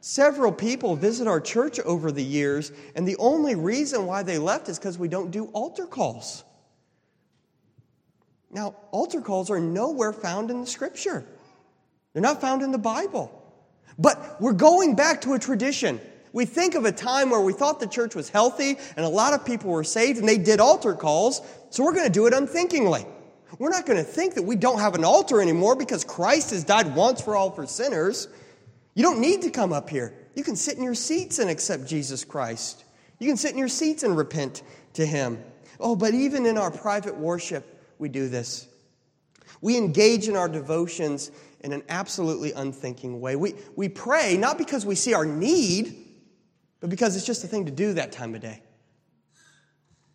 several 0.00 0.52
people 0.52 0.96
visit 0.96 1.26
our 1.26 1.40
church 1.40 1.80
over 1.80 2.12
the 2.12 2.22
years, 2.22 2.72
and 2.94 3.06
the 3.06 3.16
only 3.18 3.54
reason 3.54 4.06
why 4.06 4.22
they 4.22 4.38
left 4.38 4.68
is 4.68 4.78
because 4.78 4.98
we 4.98 5.08
don't 5.08 5.30
do 5.30 5.46
altar 5.46 5.86
calls. 5.86 6.44
Now, 8.50 8.76
altar 8.90 9.20
calls 9.20 9.50
are 9.50 9.60
nowhere 9.60 10.12
found 10.12 10.50
in 10.50 10.60
the 10.60 10.66
scripture, 10.66 11.24
they're 12.12 12.22
not 12.22 12.40
found 12.40 12.62
in 12.62 12.72
the 12.72 12.78
Bible. 12.78 13.42
But 13.98 14.40
we're 14.40 14.52
going 14.52 14.94
back 14.94 15.22
to 15.22 15.32
a 15.32 15.38
tradition. 15.38 16.00
We 16.32 16.44
think 16.44 16.74
of 16.74 16.84
a 16.84 16.92
time 16.92 17.30
where 17.30 17.40
we 17.40 17.54
thought 17.54 17.80
the 17.80 17.86
church 17.86 18.14
was 18.14 18.28
healthy 18.28 18.76
and 18.96 19.06
a 19.06 19.08
lot 19.08 19.32
of 19.32 19.46
people 19.46 19.70
were 19.70 19.84
saved 19.84 20.18
and 20.18 20.28
they 20.28 20.36
did 20.36 20.60
altar 20.60 20.92
calls, 20.92 21.40
so 21.70 21.82
we're 21.82 21.94
going 21.94 22.06
to 22.06 22.12
do 22.12 22.26
it 22.26 22.34
unthinkingly. 22.34 23.06
We're 23.58 23.70
not 23.70 23.86
going 23.86 23.96
to 23.98 24.04
think 24.04 24.34
that 24.34 24.42
we 24.42 24.54
don't 24.54 24.80
have 24.80 24.94
an 24.94 25.04
altar 25.04 25.40
anymore 25.40 25.76
because 25.76 26.04
Christ 26.04 26.50
has 26.50 26.62
died 26.62 26.94
once 26.94 27.22
for 27.22 27.36
all 27.36 27.50
for 27.50 27.66
sinners. 27.66 28.28
You 28.96 29.02
don't 29.02 29.20
need 29.20 29.42
to 29.42 29.50
come 29.50 29.74
up 29.74 29.90
here. 29.90 30.14
You 30.34 30.42
can 30.42 30.56
sit 30.56 30.78
in 30.78 30.82
your 30.82 30.94
seats 30.94 31.38
and 31.38 31.50
accept 31.50 31.86
Jesus 31.86 32.24
Christ. 32.24 32.82
You 33.18 33.28
can 33.28 33.36
sit 33.36 33.52
in 33.52 33.58
your 33.58 33.68
seats 33.68 34.02
and 34.02 34.16
repent 34.16 34.62
to 34.94 35.04
Him. 35.04 35.38
Oh, 35.78 35.94
but 35.94 36.14
even 36.14 36.46
in 36.46 36.56
our 36.56 36.70
private 36.70 37.14
worship, 37.14 37.94
we 37.98 38.08
do 38.08 38.30
this. 38.30 38.66
We 39.60 39.76
engage 39.76 40.28
in 40.28 40.36
our 40.36 40.48
devotions 40.48 41.30
in 41.60 41.74
an 41.74 41.82
absolutely 41.90 42.52
unthinking 42.52 43.20
way. 43.20 43.36
We, 43.36 43.54
we 43.76 43.90
pray 43.90 44.38
not 44.38 44.56
because 44.56 44.86
we 44.86 44.94
see 44.94 45.12
our 45.12 45.26
need, 45.26 45.94
but 46.80 46.88
because 46.88 47.16
it's 47.16 47.26
just 47.26 47.44
a 47.44 47.48
thing 47.48 47.66
to 47.66 47.72
do 47.72 47.92
that 47.94 48.12
time 48.12 48.34
of 48.34 48.40
day. 48.40 48.62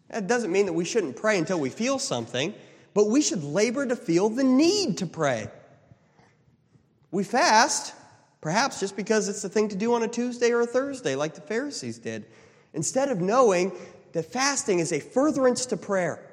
That 0.09 0.25
doesn't 0.25 0.51
mean 0.51 0.65
that 0.65 0.73
we 0.73 0.85
shouldn't 0.85 1.17
pray 1.17 1.37
until 1.37 1.59
we 1.59 1.69
feel 1.69 1.99
something, 1.99 2.55
but 2.95 3.09
we 3.09 3.21
should 3.21 3.43
labor 3.43 3.85
to 3.85 3.95
feel 3.95 4.29
the 4.29 4.43
need 4.43 4.97
to 4.97 5.05
pray. 5.05 5.49
We 7.11 7.23
fast, 7.23 7.93
perhaps 8.41 8.79
just 8.79 8.95
because 8.95 9.29
it's 9.29 9.43
the 9.43 9.49
thing 9.49 9.69
to 9.69 9.75
do 9.75 9.93
on 9.93 10.03
a 10.03 10.07
Tuesday 10.07 10.51
or 10.51 10.61
a 10.61 10.65
Thursday, 10.65 11.15
like 11.15 11.35
the 11.35 11.41
Pharisees 11.41 11.99
did, 11.99 12.25
instead 12.73 13.09
of 13.09 13.21
knowing 13.21 13.71
that 14.13 14.23
fasting 14.23 14.79
is 14.79 14.91
a 14.91 14.99
furtherance 14.99 15.67
to 15.67 15.77
prayer, 15.77 16.27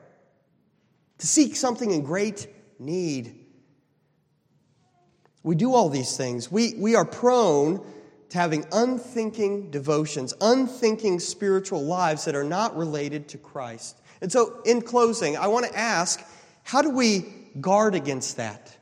to 1.18 1.26
seek 1.26 1.54
something 1.54 1.90
in 1.90 2.02
great 2.02 2.48
need. 2.78 3.46
We 5.42 5.54
do 5.54 5.74
all 5.74 5.88
these 5.88 6.16
things. 6.16 6.50
We, 6.50 6.74
we 6.74 6.96
are 6.96 7.04
prone 7.04 7.84
to 8.30 8.38
having 8.38 8.66
unthinking 8.72 9.70
devotions, 9.70 10.34
unthinking 10.40 11.20
spiritual 11.20 11.82
lives 11.82 12.24
that 12.24 12.34
are 12.34 12.44
not 12.44 12.76
related 12.76 13.28
to 13.28 13.38
Christ. 13.38 13.96
And 14.20 14.30
so, 14.30 14.60
in 14.64 14.82
closing, 14.82 15.36
I 15.36 15.46
want 15.46 15.66
to 15.66 15.78
ask 15.78 16.20
how 16.64 16.82
do 16.82 16.90
we 16.90 17.20
guard 17.60 17.94
against 17.94 18.36
that? 18.36 18.76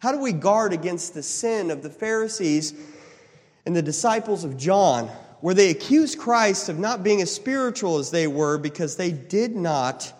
How 0.00 0.12
do 0.12 0.18
we 0.18 0.32
guard 0.32 0.72
against 0.72 1.14
the 1.14 1.22
sin 1.22 1.70
of 1.70 1.82
the 1.82 1.90
Pharisees 1.90 2.74
and 3.64 3.74
the 3.74 3.82
disciples 3.82 4.44
of 4.44 4.56
John, 4.56 5.08
where 5.40 5.54
they 5.54 5.70
accused 5.70 6.18
Christ 6.18 6.68
of 6.68 6.78
not 6.78 7.02
being 7.02 7.22
as 7.22 7.34
spiritual 7.34 7.98
as 7.98 8.10
they 8.10 8.26
were 8.26 8.58
because 8.58 8.96
they 8.96 9.10
did 9.10 9.56
not 9.56 10.12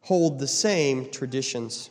hold 0.00 0.38
the 0.38 0.48
same 0.48 1.10
traditions? 1.10 1.90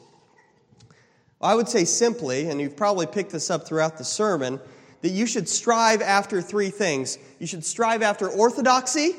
I 1.41 1.55
would 1.55 1.69
say 1.69 1.86
simply, 1.86 2.49
and 2.49 2.59
you've 2.59 2.75
probably 2.75 3.05
picked 3.05 3.32
this 3.32 3.49
up 3.49 3.65
throughout 3.65 3.97
the 3.97 4.03
sermon, 4.03 4.59
that 5.01 5.11
you 5.11 5.25
should 5.25 5.47
strive 5.47 6.01
after 6.01 6.41
three 6.41 6.69
things. 6.69 7.17
You 7.39 7.47
should 7.47 7.63
strive 7.63 8.01
after 8.01 8.27
orthodoxy, 8.27 9.15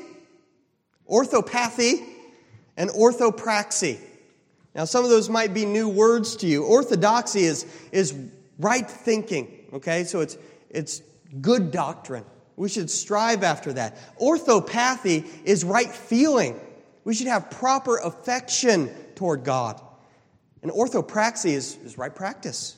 orthopathy, 1.07 2.05
and 2.77 2.89
orthopraxy. 2.91 3.97
Now, 4.73 4.85
some 4.85 5.03
of 5.03 5.09
those 5.09 5.29
might 5.29 5.53
be 5.53 5.65
new 5.65 5.89
words 5.89 6.37
to 6.37 6.47
you. 6.47 6.63
Orthodoxy 6.63 7.43
is, 7.43 7.65
is 7.91 8.15
right 8.57 8.89
thinking, 8.89 9.65
okay? 9.73 10.05
So 10.05 10.21
it's, 10.21 10.37
it's 10.69 11.01
good 11.41 11.71
doctrine. 11.71 12.23
We 12.55 12.69
should 12.69 12.89
strive 12.89 13.43
after 13.43 13.73
that. 13.73 13.97
Orthopathy 14.19 15.25
is 15.43 15.65
right 15.65 15.91
feeling. 15.91 16.59
We 17.03 17.13
should 17.13 17.27
have 17.27 17.49
proper 17.49 17.97
affection 17.97 18.89
toward 19.15 19.43
God. 19.43 19.81
And 20.61 20.71
orthopraxy 20.71 21.51
is, 21.51 21.77
is 21.83 21.97
right 21.97 22.13
practice. 22.13 22.77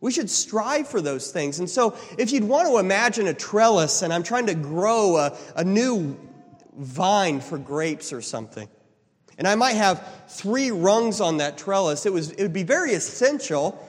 We 0.00 0.12
should 0.12 0.30
strive 0.30 0.86
for 0.88 1.00
those 1.00 1.32
things. 1.32 1.58
And 1.58 1.68
so, 1.68 1.96
if 2.18 2.30
you'd 2.30 2.44
want 2.44 2.68
to 2.68 2.78
imagine 2.78 3.26
a 3.26 3.34
trellis 3.34 4.02
and 4.02 4.12
I'm 4.12 4.22
trying 4.22 4.46
to 4.46 4.54
grow 4.54 5.16
a, 5.16 5.36
a 5.56 5.64
new 5.64 6.16
vine 6.76 7.40
for 7.40 7.58
grapes 7.58 8.12
or 8.12 8.20
something, 8.20 8.68
and 9.38 9.46
I 9.46 9.54
might 9.54 9.74
have 9.74 10.06
three 10.28 10.70
rungs 10.70 11.20
on 11.20 11.38
that 11.38 11.58
trellis, 11.58 12.06
it, 12.06 12.12
was, 12.12 12.30
it 12.32 12.42
would 12.42 12.52
be 12.52 12.62
very 12.62 12.94
essential 12.94 13.82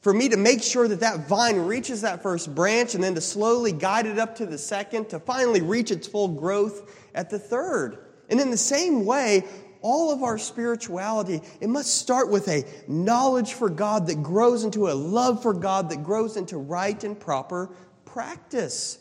for 0.00 0.12
me 0.12 0.28
to 0.28 0.36
make 0.36 0.62
sure 0.62 0.86
that 0.88 1.00
that 1.00 1.28
vine 1.28 1.58
reaches 1.58 2.02
that 2.02 2.22
first 2.22 2.54
branch 2.54 2.94
and 2.94 3.02
then 3.02 3.14
to 3.14 3.20
slowly 3.20 3.72
guide 3.72 4.06
it 4.06 4.18
up 4.18 4.36
to 4.36 4.46
the 4.46 4.58
second 4.58 5.08
to 5.10 5.18
finally 5.18 5.60
reach 5.60 5.90
its 5.90 6.06
full 6.06 6.28
growth 6.28 7.08
at 7.14 7.28
the 7.28 7.38
third. 7.38 7.98
And 8.30 8.40
in 8.40 8.50
the 8.50 8.56
same 8.56 9.04
way, 9.04 9.44
all 9.82 10.12
of 10.12 10.22
our 10.22 10.38
spirituality, 10.38 11.40
it 11.60 11.68
must 11.68 11.96
start 11.96 12.30
with 12.30 12.48
a 12.48 12.64
knowledge 12.88 13.52
for 13.52 13.68
God 13.68 14.06
that 14.06 14.22
grows 14.22 14.64
into 14.64 14.88
a 14.88 14.94
love 14.94 15.42
for 15.42 15.52
God 15.52 15.90
that 15.90 16.02
grows 16.02 16.36
into 16.36 16.56
right 16.56 17.02
and 17.04 17.18
proper 17.18 17.70
practice. 18.04 18.98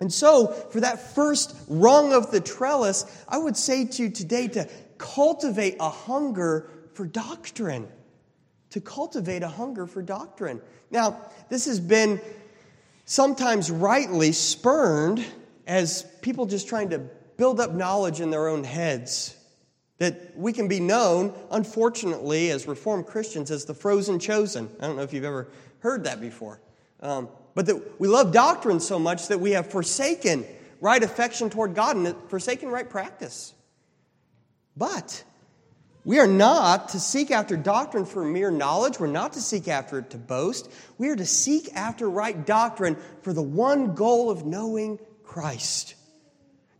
And 0.00 0.12
so, 0.12 0.46
for 0.46 0.80
that 0.80 1.14
first 1.14 1.54
rung 1.68 2.12
of 2.12 2.30
the 2.30 2.40
trellis, 2.40 3.04
I 3.28 3.38
would 3.38 3.56
say 3.56 3.84
to 3.84 4.02
you 4.02 4.10
today 4.10 4.48
to 4.48 4.68
cultivate 5.00 5.76
a 5.80 5.88
hunger 5.88 6.70
for 6.92 7.06
doctrine. 7.06 7.88
To 8.70 8.80
cultivate 8.80 9.42
a 9.42 9.48
hunger 9.48 9.86
for 9.86 10.02
doctrine. 10.02 10.60
Now, 10.90 11.22
this 11.48 11.64
has 11.64 11.80
been 11.80 12.20
sometimes 13.06 13.70
rightly 13.70 14.30
spurned 14.30 15.24
as 15.66 16.04
people 16.20 16.46
just 16.46 16.68
trying 16.68 16.90
to 16.90 16.98
build 17.36 17.58
up 17.58 17.72
knowledge 17.72 18.20
in 18.20 18.30
their 18.30 18.46
own 18.46 18.62
heads 18.62 19.36
that 19.98 20.36
we 20.36 20.52
can 20.52 20.68
be 20.68 20.80
known, 20.80 21.34
unfortunately, 21.50 22.50
as 22.50 22.66
Reformed 22.66 23.06
Christians, 23.06 23.50
as 23.50 23.64
the 23.64 23.74
frozen 23.74 24.18
chosen. 24.18 24.68
I 24.80 24.86
don't 24.86 24.96
know 24.96 25.02
if 25.02 25.12
you've 25.12 25.24
ever 25.24 25.48
heard 25.80 26.04
that 26.04 26.20
before. 26.20 26.60
Um, 27.00 27.28
but 27.54 27.66
that 27.66 28.00
we 28.00 28.08
love 28.08 28.32
doctrine 28.32 28.80
so 28.80 28.98
much 28.98 29.28
that 29.28 29.40
we 29.40 29.52
have 29.52 29.66
forsaken 29.66 30.46
right 30.80 31.02
affection 31.02 31.50
toward 31.50 31.74
God 31.74 31.96
and 31.96 32.14
forsaken 32.28 32.68
right 32.68 32.88
practice. 32.88 33.54
But 34.76 35.24
we 36.04 36.18
are 36.18 36.26
not 36.26 36.90
to 36.90 37.00
seek 37.00 37.30
after 37.30 37.56
doctrine 37.56 38.06
for 38.06 38.24
mere 38.24 38.50
knowledge. 38.50 38.98
We're 38.98 39.06
not 39.06 39.34
to 39.34 39.40
seek 39.40 39.68
after 39.68 39.98
it 39.98 40.10
to 40.10 40.18
boast. 40.18 40.70
We 40.96 41.08
are 41.10 41.16
to 41.16 41.26
seek 41.26 41.74
after 41.74 42.08
right 42.08 42.46
doctrine 42.46 42.96
for 43.22 43.32
the 43.32 43.42
one 43.42 43.94
goal 43.94 44.30
of 44.30 44.46
knowing 44.46 44.98
Christ. 45.24 45.94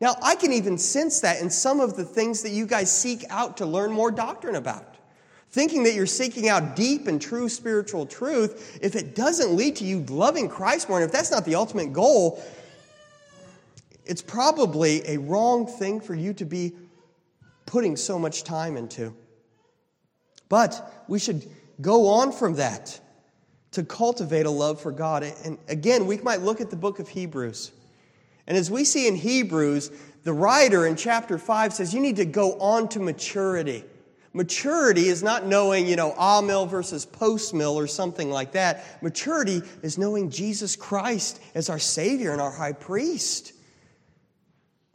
Now, 0.01 0.17
I 0.23 0.35
can 0.35 0.53
even 0.53 0.79
sense 0.79 1.21
that 1.21 1.43
in 1.43 1.51
some 1.51 1.81
of 1.81 1.97
the 1.97 2.05
things 2.05 2.43
that 2.43 2.51
you 2.51 2.65
guys 2.67 2.91
seek 2.91 3.25
out 3.29 3.59
to 3.59 3.67
learn 3.67 3.93
more 3.93 4.11
doctrine 4.11 4.55
about. 4.55 4.97
thinking 5.51 5.83
that 5.83 5.95
you're 5.95 6.07
seeking 6.07 6.49
out 6.49 6.77
deep 6.77 7.09
and 7.09 7.21
true 7.21 7.49
spiritual 7.49 8.07
truth, 8.07 8.79
if 8.81 8.95
it 8.95 9.15
doesn't 9.15 9.57
lead 9.57 9.77
to 9.77 9.85
you 9.85 10.01
loving 10.09 10.49
Christ 10.49 10.89
more, 10.89 10.99
and 10.99 11.05
if 11.05 11.13
that's 11.13 11.31
not 11.31 11.45
the 11.45 11.57
ultimate 11.57 11.93
goal, 11.93 12.43
it's 14.07 14.23
probably 14.23 15.07
a 15.09 15.19
wrong 15.19 15.67
thing 15.67 16.01
for 16.01 16.15
you 16.15 16.33
to 16.35 16.45
be 16.45 16.73
putting 17.71 17.95
so 17.95 18.19
much 18.19 18.43
time 18.43 18.77
into. 18.77 19.15
But 20.49 21.05
we 21.07 21.21
should 21.21 21.49
go 21.81 22.09
on 22.09 22.33
from 22.33 22.55
that 22.55 22.99
to 23.71 23.85
cultivate 23.85 24.45
a 24.45 24.51
love 24.51 24.81
for 24.81 24.91
God. 24.91 25.23
And 25.45 25.57
again, 25.69 26.09
we 26.09 26.17
might 26.19 26.41
look 26.41 26.61
at 26.61 26.71
the 26.71 26.77
book 26.77 26.99
of 26.99 27.09
Hebrews. 27.09 27.71
And 28.49 28.59
as 28.59 28.73
we 28.73 28.83
see 28.83 29.07
in 29.07 29.15
Hebrews, 29.15 29.93
the 30.25 30.33
writer 30.33 30.85
in 30.85 30.97
chapter 30.97 31.39
5 31.39 31.73
says 31.73 31.95
you 31.95 32.01
need 32.01 32.17
to 32.17 32.25
go 32.25 32.59
on 32.59 32.89
to 32.89 32.99
maturity. 32.99 33.85
Maturity 34.33 35.07
is 35.07 35.23
not 35.23 35.47
knowing, 35.47 35.87
you 35.87 35.95
know, 35.95 36.13
ah 36.19 36.41
mill 36.41 36.67
versus 36.67 37.07
postmil 37.07 37.77
or 37.77 37.87
something 37.87 38.33
like 38.33 38.51
that. 38.53 39.01
Maturity 39.01 39.63
is 39.85 39.97
knowing 39.97 40.29
Jesus 40.29 40.75
Christ 40.75 41.41
as 41.55 41.71
our 41.71 41.79
Savior 41.79 42.33
and 42.33 42.41
our 42.41 42.51
high 42.51 42.73
priest. 42.73 43.53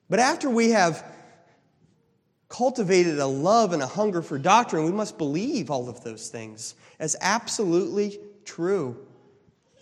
But 0.10 0.20
after 0.20 0.50
we 0.50 0.72
have 0.72 1.15
cultivated 2.58 3.20
a 3.20 3.28
love 3.28 3.74
and 3.74 3.82
a 3.82 3.88
hunger 3.88 4.22
for 4.22 4.38
doctrine, 4.38 4.86
we 4.86 4.92
must 4.92 5.18
believe 5.18 5.70
all 5.70 5.90
of 5.90 6.04
those 6.04 6.30
things 6.30 6.76
as 7.00 7.16
absolutely 7.20 8.18
true. 8.46 8.98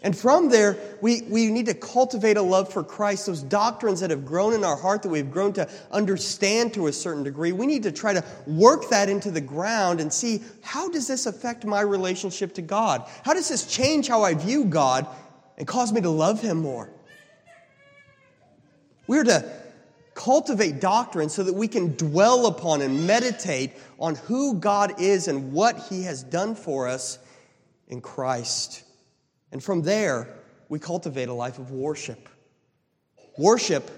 And 0.02 0.18
from 0.18 0.50
there, 0.50 0.78
we, 1.00 1.22
we 1.22 1.50
need 1.50 1.68
to 1.68 1.76
cultivate 1.76 2.36
a 2.36 2.42
love 2.42 2.74
for 2.74 2.84
Christ, 2.84 3.28
those 3.28 3.42
doctrines 3.44 4.02
that 4.02 4.10
have 4.10 4.26
grown 4.26 4.54
in 4.54 4.64
our 4.64 4.76
heart, 4.76 5.04
that 5.04 5.10
we've 5.10 5.32
grown 5.32 5.54
to 5.54 5.70
understand 5.92 6.74
to 6.74 6.88
a 6.88 6.94
certain 6.94 7.24
degree. 7.24 7.52
We 7.52 7.68
need 7.68 7.84
to 7.84 7.92
try 7.92 8.14
to 8.14 8.24
work 8.48 8.90
that 8.90 9.08
into 9.08 9.32
the 9.32 9.40
ground 9.40 10.02
and 10.02 10.12
see 10.12 10.42
how 10.62 10.90
does 10.90 11.08
this 11.08 11.26
affect 11.26 11.66
my 11.66 11.82
relationship 11.82 12.54
to 12.56 12.62
God? 12.62 13.08
How 13.24 13.34
does 13.34 13.48
this 13.48 13.66
change 13.66 14.08
how 14.08 14.24
I 14.24 14.34
view 14.34 14.66
God 14.66 15.08
and 15.58 15.68
cause 15.68 15.94
me 15.94 16.02
to 16.02 16.10
love 16.10 16.42
Him 16.42 16.60
more? 16.62 16.90
We're 19.08 19.24
to 19.26 19.63
cultivate 20.16 20.80
doctrine 20.80 21.30
so 21.30 21.44
that 21.44 21.54
we 21.54 21.68
can 21.68 21.96
dwell 21.96 22.48
upon 22.48 22.82
and 22.82 23.08
meditate 23.08 23.72
on 24.00 24.16
who 24.16 24.56
God 24.56 25.00
is 25.00 25.28
and 25.28 25.54
what 25.54 25.78
He 25.90 26.04
has 26.04 26.24
done 26.24 26.56
for 26.56 26.88
us 26.88 27.20
in 27.88 28.02
Christ. 28.02 28.84
And 29.52 29.64
from 29.64 29.82
there, 29.82 30.28
we 30.70 30.80
cultivate 30.80 31.30
a 31.30 31.34
life 31.34 31.60
of 31.60 31.72
worship. 31.72 32.30
Worship, 33.38 33.90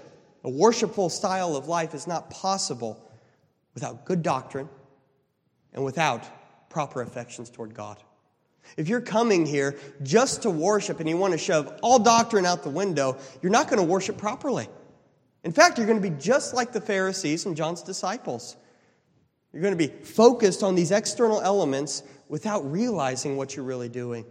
a 0.44 0.50
worshipful 0.50 1.08
style 1.08 1.56
of 1.56 1.68
life, 1.68 1.94
is 1.94 2.06
not 2.06 2.30
possible 2.30 3.02
without 3.74 4.04
good 4.04 4.22
doctrine 4.22 4.68
and 5.72 5.84
without 5.84 6.24
proper 6.70 7.02
affections 7.02 7.50
toward 7.50 7.74
God. 7.74 7.98
If 8.76 8.88
you're 8.88 9.00
coming 9.00 9.46
here 9.46 9.78
just 10.02 10.42
to 10.42 10.50
worship 10.50 11.00
and 11.00 11.08
you 11.08 11.16
want 11.16 11.32
to 11.32 11.38
shove 11.38 11.78
all 11.82 11.98
doctrine 11.98 12.44
out 12.44 12.62
the 12.62 12.70
window, 12.70 13.16
you're 13.40 13.52
not 13.52 13.68
going 13.68 13.78
to 13.78 13.84
worship 13.84 14.18
properly. 14.18 14.68
In 15.46 15.52
fact, 15.52 15.78
you're 15.78 15.86
going 15.86 16.02
to 16.02 16.10
be 16.10 16.16
just 16.16 16.54
like 16.54 16.72
the 16.72 16.80
Pharisees 16.80 17.46
and 17.46 17.56
John's 17.56 17.80
disciples. 17.80 18.56
You're 19.52 19.62
going 19.62 19.78
to 19.78 19.88
be 19.88 19.94
focused 20.04 20.64
on 20.64 20.74
these 20.74 20.90
external 20.90 21.40
elements 21.40 22.02
without 22.28 22.68
realizing 22.68 23.36
what 23.36 23.54
you're 23.54 23.64
really 23.64 23.88
doing. 23.88 24.26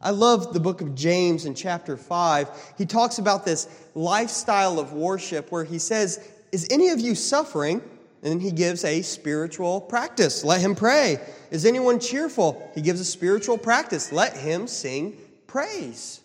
I 0.00 0.10
love 0.10 0.52
the 0.52 0.58
book 0.58 0.80
of 0.80 0.96
James 0.96 1.44
in 1.44 1.54
chapter 1.54 1.96
5. 1.96 2.74
He 2.76 2.86
talks 2.86 3.18
about 3.18 3.44
this 3.44 3.68
lifestyle 3.94 4.80
of 4.80 4.92
worship 4.92 5.52
where 5.52 5.62
he 5.62 5.78
says, 5.78 6.28
Is 6.50 6.66
any 6.72 6.88
of 6.88 6.98
you 6.98 7.14
suffering? 7.14 7.80
And 8.24 8.32
then 8.32 8.40
he 8.40 8.50
gives 8.50 8.84
a 8.84 9.02
spiritual 9.02 9.80
practice. 9.80 10.42
Let 10.42 10.60
him 10.60 10.74
pray. 10.74 11.20
Is 11.52 11.64
anyone 11.64 12.00
cheerful? 12.00 12.68
He 12.74 12.80
gives 12.80 12.98
a 13.00 13.04
spiritual 13.04 13.58
practice. 13.58 14.10
Let 14.10 14.36
him 14.36 14.66
sing 14.66 15.18
praise. 15.46 16.19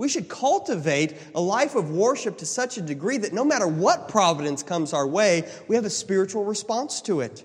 We 0.00 0.08
should 0.08 0.30
cultivate 0.30 1.14
a 1.34 1.42
life 1.42 1.74
of 1.74 1.90
worship 1.90 2.38
to 2.38 2.46
such 2.46 2.78
a 2.78 2.80
degree 2.80 3.18
that 3.18 3.34
no 3.34 3.44
matter 3.44 3.66
what 3.66 4.08
providence 4.08 4.62
comes 4.62 4.94
our 4.94 5.06
way, 5.06 5.46
we 5.68 5.76
have 5.76 5.84
a 5.84 5.90
spiritual 5.90 6.42
response 6.42 7.02
to 7.02 7.20
it. 7.20 7.44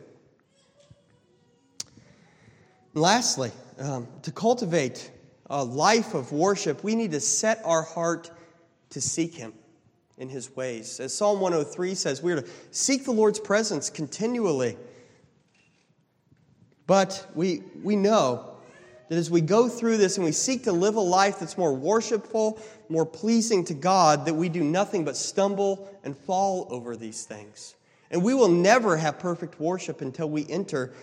And 2.94 3.02
lastly, 3.04 3.52
um, 3.78 4.08
to 4.22 4.32
cultivate 4.32 5.12
a 5.50 5.66
life 5.66 6.14
of 6.14 6.32
worship, 6.32 6.82
we 6.82 6.96
need 6.96 7.12
to 7.12 7.20
set 7.20 7.60
our 7.66 7.82
heart 7.82 8.32
to 8.92 9.02
seek 9.02 9.36
Him 9.36 9.52
in 10.18 10.30
His 10.30 10.56
ways. 10.56 11.02
As 11.02 11.14
Psalm 11.14 11.42
103 11.42 11.94
says, 11.94 12.24
we 12.24 12.32
are 12.32 12.40
to 12.40 12.48
seek 12.72 13.04
the 13.04 13.12
Lord's 13.12 13.38
presence 13.38 13.90
continually. 13.90 14.78
But 16.88 17.28
we, 17.36 17.64
we 17.84 17.98
know 17.98 18.55
that 19.10 19.18
as 19.18 19.30
we 19.30 19.42
go 19.42 19.70
through 19.70 19.98
this 19.98 20.18
and 20.18 20.26
we 20.26 20.32
seek 20.32 20.64
to 20.64 20.72
live 20.72 20.96
a 20.96 21.02
life 21.02 21.40
that's 21.40 21.58
more 21.58 21.74
worshipful, 21.74 22.60
more 22.90 23.06
pleasing 23.06 23.64
to 23.66 23.74
God, 23.74 24.26
that 24.26 24.34
we 24.34 24.50
do 24.50 24.64
nothing 24.64 25.06
but 25.06 25.16
stumble 25.16 25.90
and 26.04 26.18
fall 26.18 26.68
over 26.70 26.96
these 26.96 27.24
things. 27.24 27.76
And 28.12 28.24
we 28.24 28.34
will 28.34 28.50
never 28.50 28.98
have 28.98 29.20
perfect 29.20 29.60
worship 29.60 30.02
until 30.02 30.30
we 30.30 30.48
enter 30.50 30.94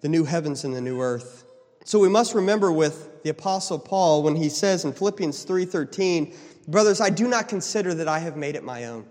the 0.00 0.08
new 0.08 0.24
heavens 0.24 0.64
and 0.64 0.74
the 0.74 0.80
new 0.80 1.00
earth. 1.00 1.44
So 1.84 1.98
we 1.98 2.08
must 2.08 2.34
remember 2.34 2.72
with 2.72 3.22
the 3.22 3.30
apostle 3.30 3.78
Paul 3.78 4.22
when 4.22 4.36
he 4.36 4.48
says 4.48 4.84
in 4.84 4.92
Philippians 4.92 5.44
3:13, 5.44 6.34
"Brothers, 6.66 7.00
I 7.00 7.10
do 7.10 7.28
not 7.28 7.48
consider 7.48 7.94
that 7.94 8.08
I 8.08 8.18
have 8.20 8.36
made 8.36 8.56
it 8.56 8.64
my 8.64 8.86
own. 8.86 9.06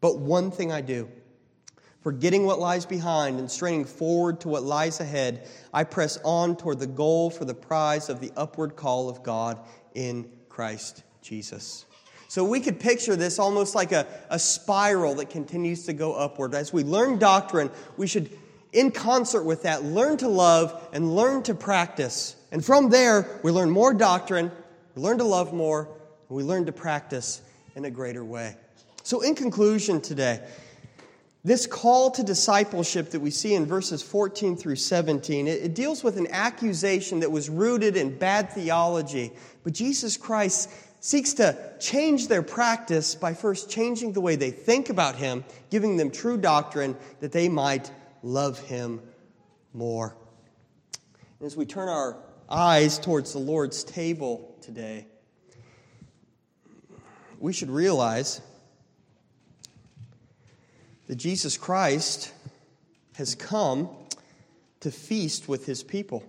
But 0.00 0.18
one 0.18 0.50
thing 0.50 0.72
I 0.72 0.80
do, 0.80 1.08
forgetting 2.02 2.44
what 2.44 2.58
lies 2.58 2.86
behind 2.86 3.38
and 3.38 3.50
straining 3.50 3.84
forward 3.84 4.40
to 4.40 4.48
what 4.48 4.62
lies 4.62 5.00
ahead, 5.00 5.48
I 5.72 5.84
press 5.84 6.18
on 6.24 6.56
toward 6.56 6.78
the 6.78 6.86
goal 6.86 7.30
for 7.30 7.44
the 7.44 7.54
prize 7.54 8.08
of 8.08 8.20
the 8.20 8.32
upward 8.36 8.76
call 8.76 9.08
of 9.08 9.22
God 9.22 9.58
in 9.94 10.30
Christ 10.48 11.02
Jesus." 11.22 11.84
So 12.28 12.44
we 12.44 12.60
could 12.60 12.78
picture 12.78 13.16
this 13.16 13.40
almost 13.40 13.74
like 13.74 13.90
a, 13.90 14.06
a 14.28 14.38
spiral 14.38 15.16
that 15.16 15.30
continues 15.30 15.86
to 15.86 15.92
go 15.92 16.14
upward. 16.14 16.54
As 16.54 16.72
we 16.72 16.84
learn 16.84 17.18
doctrine, 17.18 17.70
we 17.96 18.06
should 18.06 18.30
in 18.72 18.90
concert 18.90 19.42
with 19.42 19.62
that, 19.62 19.84
learn 19.84 20.16
to 20.18 20.28
love 20.28 20.88
and 20.92 21.14
learn 21.14 21.42
to 21.44 21.54
practice. 21.54 22.36
And 22.52 22.64
from 22.64 22.90
there, 22.90 23.40
we 23.42 23.50
learn 23.50 23.70
more 23.70 23.92
doctrine, 23.92 24.50
we 24.94 25.02
learn 25.02 25.18
to 25.18 25.24
love 25.24 25.52
more, 25.52 25.88
and 26.28 26.36
we 26.36 26.42
learn 26.42 26.66
to 26.66 26.72
practice 26.72 27.42
in 27.74 27.84
a 27.84 27.90
greater 27.90 28.24
way. 28.24 28.56
So, 29.02 29.22
in 29.22 29.34
conclusion 29.34 30.00
today, 30.00 30.40
this 31.42 31.66
call 31.66 32.10
to 32.12 32.22
discipleship 32.22 33.10
that 33.10 33.20
we 33.20 33.30
see 33.30 33.54
in 33.54 33.64
verses 33.64 34.02
14 34.02 34.56
through 34.56 34.76
17, 34.76 35.48
it, 35.48 35.62
it 35.62 35.74
deals 35.74 36.04
with 36.04 36.18
an 36.18 36.28
accusation 36.30 37.20
that 37.20 37.30
was 37.30 37.48
rooted 37.48 37.96
in 37.96 38.18
bad 38.18 38.52
theology. 38.52 39.32
But 39.64 39.72
Jesus 39.72 40.16
Christ 40.16 40.70
seeks 41.00 41.32
to 41.34 41.56
change 41.80 42.28
their 42.28 42.42
practice 42.42 43.14
by 43.14 43.32
first 43.32 43.70
changing 43.70 44.12
the 44.12 44.20
way 44.20 44.36
they 44.36 44.50
think 44.50 44.90
about 44.90 45.16
Him, 45.16 45.44
giving 45.70 45.96
them 45.96 46.10
true 46.10 46.36
doctrine 46.36 46.94
that 47.20 47.32
they 47.32 47.48
might 47.48 47.90
love 48.22 48.58
Him 48.58 49.00
more. 49.72 50.14
And 51.38 51.46
as 51.46 51.56
we 51.56 51.64
turn 51.64 51.88
our 51.88 52.18
eyes 52.50 52.98
towards 52.98 53.32
the 53.32 53.38
Lord's 53.38 53.82
table 53.82 54.54
today, 54.60 55.06
we 57.38 57.54
should 57.54 57.70
realize 57.70 58.42
that 61.10 61.16
Jesus 61.16 61.58
Christ 61.58 62.32
has 63.14 63.34
come 63.34 63.88
to 64.78 64.92
feast 64.92 65.48
with 65.48 65.66
His 65.66 65.82
people. 65.82 66.22